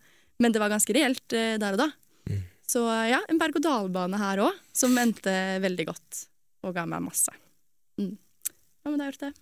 Men 0.42 0.54
det 0.54 0.62
var 0.62 0.72
ganske 0.72 0.96
reelt 0.96 1.36
eh, 1.38 1.54
der 1.62 1.76
og 1.76 1.84
da. 1.84 1.88
Mm. 2.30 2.42
Så 2.72 2.82
ja, 3.10 3.20
en 3.28 3.38
berg-og-dal-bane 3.40 4.18
her 4.18 4.42
òg, 4.46 4.60
som 4.74 4.96
endte 4.98 5.32
veldig 5.62 5.86
godt 5.90 6.26
og 6.66 6.74
ga 6.76 6.86
meg 6.88 7.02
masse. 7.04 7.34
Mm. 8.00 8.14
Hva 8.82 8.92
med 8.92 9.02
deg, 9.02 9.14
Urte? 9.14 9.32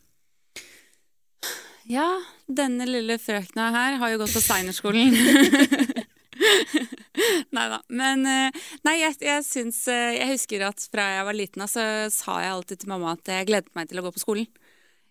Ja, 1.91 2.07
denne 2.47 2.87
lille 2.87 3.17
frøkna 3.19 3.71
her 3.75 3.99
har 3.99 4.13
jo 4.13 4.21
gått 4.23 4.35
på 4.37 4.43
Steinerskolen. 4.45 5.11
nei 7.57 7.65
da. 7.73 7.81
Men 7.91 8.23
eh, 8.31 8.59
nei, 8.87 8.95
jeg, 9.01 9.17
jeg 9.27 9.45
syns 9.45 9.81
eh, 9.91 10.15
Jeg 10.15 10.37
husker 10.37 10.63
at 10.69 10.85
fra 10.93 11.09
jeg 11.17 11.27
var 11.27 11.37
liten 11.37 11.65
så 11.69 11.85
sa 12.15 12.39
jeg 12.45 12.55
alltid 12.55 12.83
til 12.83 12.93
mamma 12.93 13.17
at 13.17 13.33
jeg 13.35 13.49
gledet 13.51 13.75
meg 13.75 13.91
til 13.91 14.01
å 14.01 14.05
gå 14.07 14.13
på 14.15 14.23
skolen. 14.23 14.47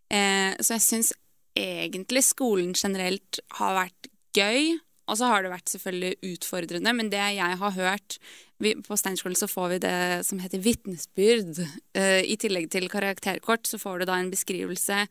Eh, 0.07 0.55
så 0.63 0.77
jeg 0.77 0.85
syns 0.85 1.11
egentlig 1.59 2.23
skolen 2.29 2.71
generelt 2.77 3.41
har 3.59 3.75
vært 3.81 4.11
gøy. 4.37 4.77
Og 5.09 5.17
så 5.17 5.25
har 5.25 5.43
det 5.43 5.51
vært 5.51 5.71
selvfølgelig 5.73 6.35
utfordrende, 6.35 6.91
men 6.93 7.09
det 7.09 7.23
jeg 7.33 7.57
har 7.59 7.71
hørt 7.73 8.19
vi, 8.61 8.75
På 8.85 8.95
Steinerskolen 8.99 9.39
så 9.39 9.47
får 9.49 9.69
vi 9.71 9.79
det 9.83 9.97
som 10.27 10.39
heter 10.43 10.61
vitnesbyrd. 10.63 11.59
Eh, 11.97 12.21
I 12.23 12.37
tillegg 12.39 12.69
til 12.71 12.87
karakterkort 12.91 13.67
så 13.67 13.79
får 13.81 14.01
du 14.01 14.09
da 14.09 14.19
en 14.19 14.31
beskrivelse 14.31 15.03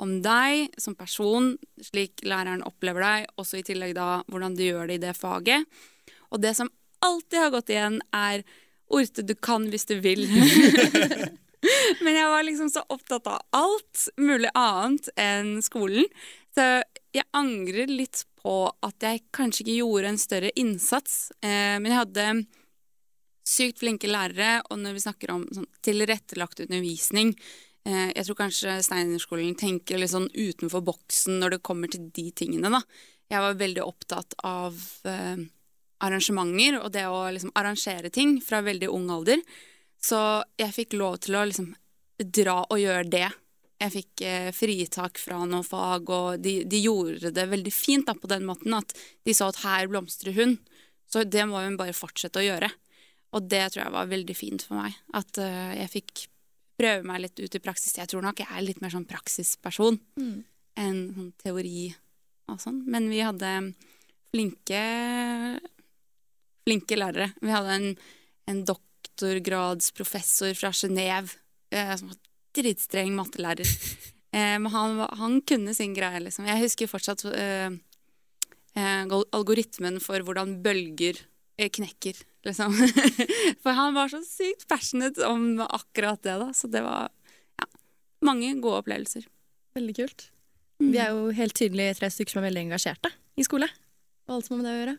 om 0.00 0.18
deg 0.22 0.74
som 0.80 0.96
person, 0.98 1.52
slik 1.82 2.22
læreren 2.26 2.64
opplever 2.66 3.04
deg, 3.04 3.28
også 3.40 3.60
i 3.60 3.66
tillegg 3.66 3.96
da 3.98 4.22
hvordan 4.30 4.56
du 4.58 4.64
gjør 4.66 4.90
det 4.90 4.98
i 4.98 5.04
det 5.08 5.14
faget. 5.18 5.66
Og 6.32 6.42
det 6.42 6.54
som 6.58 6.70
alltid 7.04 7.38
har 7.42 7.54
gått 7.54 7.74
igjen, 7.74 8.00
er 8.14 8.46
Orte, 8.88 9.20
du 9.20 9.34
kan 9.36 9.66
hvis 9.68 9.84
du 9.84 9.98
vil. 10.00 10.22
Men 12.04 12.14
jeg 12.14 12.28
var 12.30 12.46
liksom 12.46 12.70
så 12.72 12.80
opptatt 12.88 13.26
av 13.28 13.42
alt 13.52 14.06
mulig 14.16 14.48
annet 14.56 15.10
enn 15.20 15.58
skolen. 15.64 16.06
Så 16.56 16.64
jeg 17.12 17.26
angrer 17.36 17.90
litt 17.90 18.22
på 18.40 18.54
at 18.84 19.04
jeg 19.04 19.26
kanskje 19.34 19.66
ikke 19.66 19.76
gjorde 19.82 20.12
en 20.12 20.20
større 20.22 20.52
innsats. 20.56 21.18
Eh, 21.42 21.76
men 21.76 21.90
jeg 21.90 22.00
hadde 22.00 22.26
sykt 23.48 23.82
flinke 23.82 24.10
lærere, 24.10 24.62
og 24.68 24.80
når 24.80 24.96
vi 24.96 25.04
snakker 25.04 25.32
om 25.34 25.44
sånn 25.52 25.68
tilrettelagt 25.84 26.62
undervisning 26.64 27.34
Jeg 27.88 28.24
tror 28.26 28.36
kanskje 28.36 28.74
Steinerskolen 28.84 29.54
tenker 29.56 30.00
litt 30.00 30.12
sånn 30.12 30.28
utenfor 30.34 30.82
boksen 30.84 31.38
når 31.40 31.54
det 31.54 31.64
kommer 31.64 31.88
til 31.88 32.10
de 32.12 32.26
tingene, 32.36 32.68
da. 32.74 32.82
Jeg 33.28 33.44
var 33.44 33.58
veldig 33.60 33.84
opptatt 33.84 34.34
av 34.48 34.76
eh, 35.08 35.40
arrangementer 36.04 36.78
og 36.80 36.92
det 36.94 37.04
å 37.10 37.26
liksom 37.34 37.52
arrangere 37.58 38.10
ting 38.12 38.38
fra 38.44 38.62
veldig 38.64 38.88
ung 38.92 39.10
alder. 39.12 39.42
Så 40.00 40.20
jeg 40.60 40.74
fikk 40.76 40.96
lov 40.96 41.18
til 41.24 41.36
å 41.36 41.44
liksom 41.48 41.74
dra 42.38 42.62
og 42.64 42.80
gjøre 42.80 43.10
det. 43.12 43.26
Jeg 43.78 43.94
fikk 43.94 44.24
eh, 44.26 44.48
fritak 44.56 45.20
fra 45.20 45.42
noen 45.44 45.66
fag, 45.66 46.08
og 46.08 46.40
de, 46.42 46.62
de, 46.64 46.80
gjorde 46.82 47.34
det 47.34 47.46
veldig 47.50 47.74
fint 47.74 48.08
da, 48.08 48.16
på 48.16 48.30
den 48.30 48.48
måten 48.48 48.74
at 48.78 48.96
de 49.28 49.36
sa 49.36 49.50
at 49.52 49.60
her 49.66 49.90
blomstrer 49.92 50.34
hun. 50.38 50.56
Så 51.08 51.26
det 51.28 51.44
må 51.48 51.60
hun 51.62 51.76
bare 51.78 51.96
fortsette 51.96 52.40
å 52.40 52.46
gjøre. 52.46 52.72
Og 53.36 53.44
det 53.44 53.66
tror 53.70 53.84
jeg 53.84 53.94
var 53.94 54.10
veldig 54.10 54.36
fint 54.36 54.64
for 54.64 54.80
meg. 54.80 54.96
At 55.16 55.36
jeg 55.36 55.92
fikk 55.92 56.24
prøve 56.78 57.06
meg 57.06 57.24
litt 57.24 57.40
ut 57.42 57.58
i 57.58 57.62
praksis. 57.62 57.96
Jeg 57.98 58.10
tror 58.10 58.24
nok 58.24 58.42
jeg 58.42 58.50
er 58.50 58.64
litt 58.64 58.82
mer 58.82 58.94
sånn 58.94 59.08
praksisperson 59.08 59.98
mm. 60.20 60.36
enn 60.78 61.00
sånn 61.16 61.32
teori 61.42 61.88
og 62.48 62.60
sånn. 62.62 62.84
Men 62.90 63.10
vi 63.10 63.24
hadde 63.24 63.52
flinke 64.30 64.82
flinke 66.68 66.98
lærere. 66.98 67.32
Vi 67.40 67.52
hadde 67.52 67.76
en, 67.78 67.90
en 68.52 68.62
doktorgradsprofessor 68.68 70.54
fra 70.58 70.72
Genéve 70.76 71.38
eh, 71.72 71.94
som 71.96 72.12
var 72.12 72.20
dritstreng 72.58 73.16
mattelærer. 73.18 73.74
Eh, 74.28 74.58
men 74.60 74.68
han, 74.68 74.98
han, 75.16 75.38
kunne 75.48 75.72
sin 75.72 75.94
greie, 75.96 76.18
liksom. 76.20 76.44
Jeg 76.44 76.60
husker 76.60 76.90
fortsatt 76.90 77.22
eh, 77.30 77.70
eh 78.76 79.14
algoritmen 79.32 79.96
for 80.04 80.20
hvordan 80.20 80.58
bølger 80.60 81.16
eh, 81.56 81.70
knekker, 81.72 82.20
liksom. 82.48 82.74
for 83.62 83.76
han 83.76 83.96
var 83.96 84.10
så 84.12 84.22
sykt 84.26 84.66
passionate 84.70 85.24
om 85.28 85.60
akkurat 85.64 86.22
det, 86.24 86.38
da. 86.42 86.50
Så 86.56 86.70
det 86.72 86.82
var 86.86 87.08
ja, 87.60 87.68
mange 88.26 88.54
gode 88.62 88.82
opplevelser. 88.82 89.28
Veldig 89.78 89.96
kult. 90.00 90.30
Mm. 90.78 90.92
Vi 90.92 91.02
er 91.02 91.12
jo 91.14 91.28
helt 91.34 91.56
tydelig 91.58 91.90
tre 91.98 92.10
stykker 92.12 92.36
som 92.36 92.42
er 92.42 92.50
veldig 92.50 92.68
engasjerte 92.68 93.12
i 93.38 93.46
skole. 93.46 93.68
Og 94.28 94.38
alt 94.38 94.46
som 94.46 94.56
har 94.56 94.62
med 94.62 94.68
det 94.68 94.74
å 94.74 94.80
gjøre. 94.82 94.96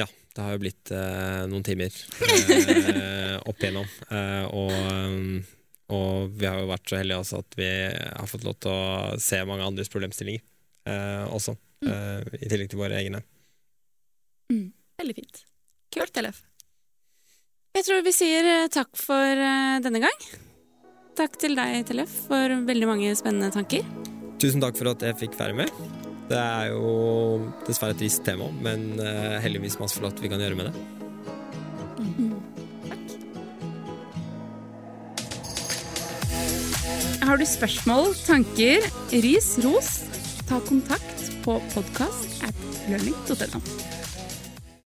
Ja, 0.00 0.06
det 0.06 0.44
har 0.44 0.54
jo 0.54 0.62
blitt 0.62 0.92
eh, 0.94 1.40
noen 1.50 1.64
timer 1.66 1.96
eh, 2.24 3.36
opp 3.42 3.58
igjennom. 3.60 3.88
Eh, 4.08 4.44
og, 4.46 4.72
mm, 4.72 5.40
og, 5.92 6.30
vi 6.38 6.48
har 6.48 6.62
jo 6.62 6.70
vært 6.70 6.92
så 6.92 7.00
heldige 7.00 7.20
også 7.24 7.42
at 7.42 7.58
vi 7.58 7.70
har 7.90 8.30
fått 8.30 8.46
lov 8.46 8.56
til 8.62 8.72
å 8.72 9.18
se 9.22 9.42
mange 9.48 9.66
andres 9.66 9.92
problemstillinger 9.92 10.42
eh, 10.88 11.26
også. 11.28 11.56
Mm. 11.84 11.90
Eh, 11.92 12.38
I 12.40 12.50
tillegg 12.50 12.72
til 12.72 12.80
våre 12.80 12.98
egne. 13.00 13.22
Mm. 14.50 14.70
Veldig 15.00 15.16
fint. 15.16 15.42
Kult, 15.96 16.12
Tellef. 16.14 16.44
Jeg 17.74 17.86
tror 17.86 18.04
vi 18.04 18.12
sier 18.14 18.46
eh, 18.50 18.68
takk 18.72 18.92
for 18.98 19.44
denne 19.84 20.02
gang. 20.02 20.24
Takk 21.18 21.36
til 21.40 21.56
deg, 21.58 21.82
Tellef, 21.88 22.12
for 22.28 22.60
veldig 22.68 22.88
mange 22.88 23.16
spennende 23.18 23.50
tanker. 23.54 23.84
Tusen 24.40 24.62
takk 24.62 24.78
for 24.78 24.88
at 24.94 25.02
jeg 25.04 25.18
fikk 25.20 25.34
være 25.36 25.56
med. 25.58 25.68
Det 26.30 26.38
er 26.38 26.70
jo 26.70 27.50
dessverre 27.66 27.92
et 27.92 27.98
trist 28.00 28.22
tema, 28.24 28.46
men 28.62 28.94
uh, 29.02 29.36
heldigvis 29.42 29.80
masse 29.80 29.98
flott 29.98 30.20
vi 30.22 30.30
kan 30.30 30.40
gjøre 30.40 30.56
med 30.56 30.70
det. 30.70 30.74
Mm. 31.98 32.30
Takk. 32.86 33.04
Har 37.26 37.36
du 37.36 37.46
spørsmål, 37.50 38.14
tanker, 38.22 38.86
ris, 39.26 39.48
ros, 39.66 39.90
ta 40.46 40.62
kontakt 40.70 41.18
på 41.44 41.58
podkast 41.74 42.46
at 42.46 42.56
learning.no. 42.86 43.60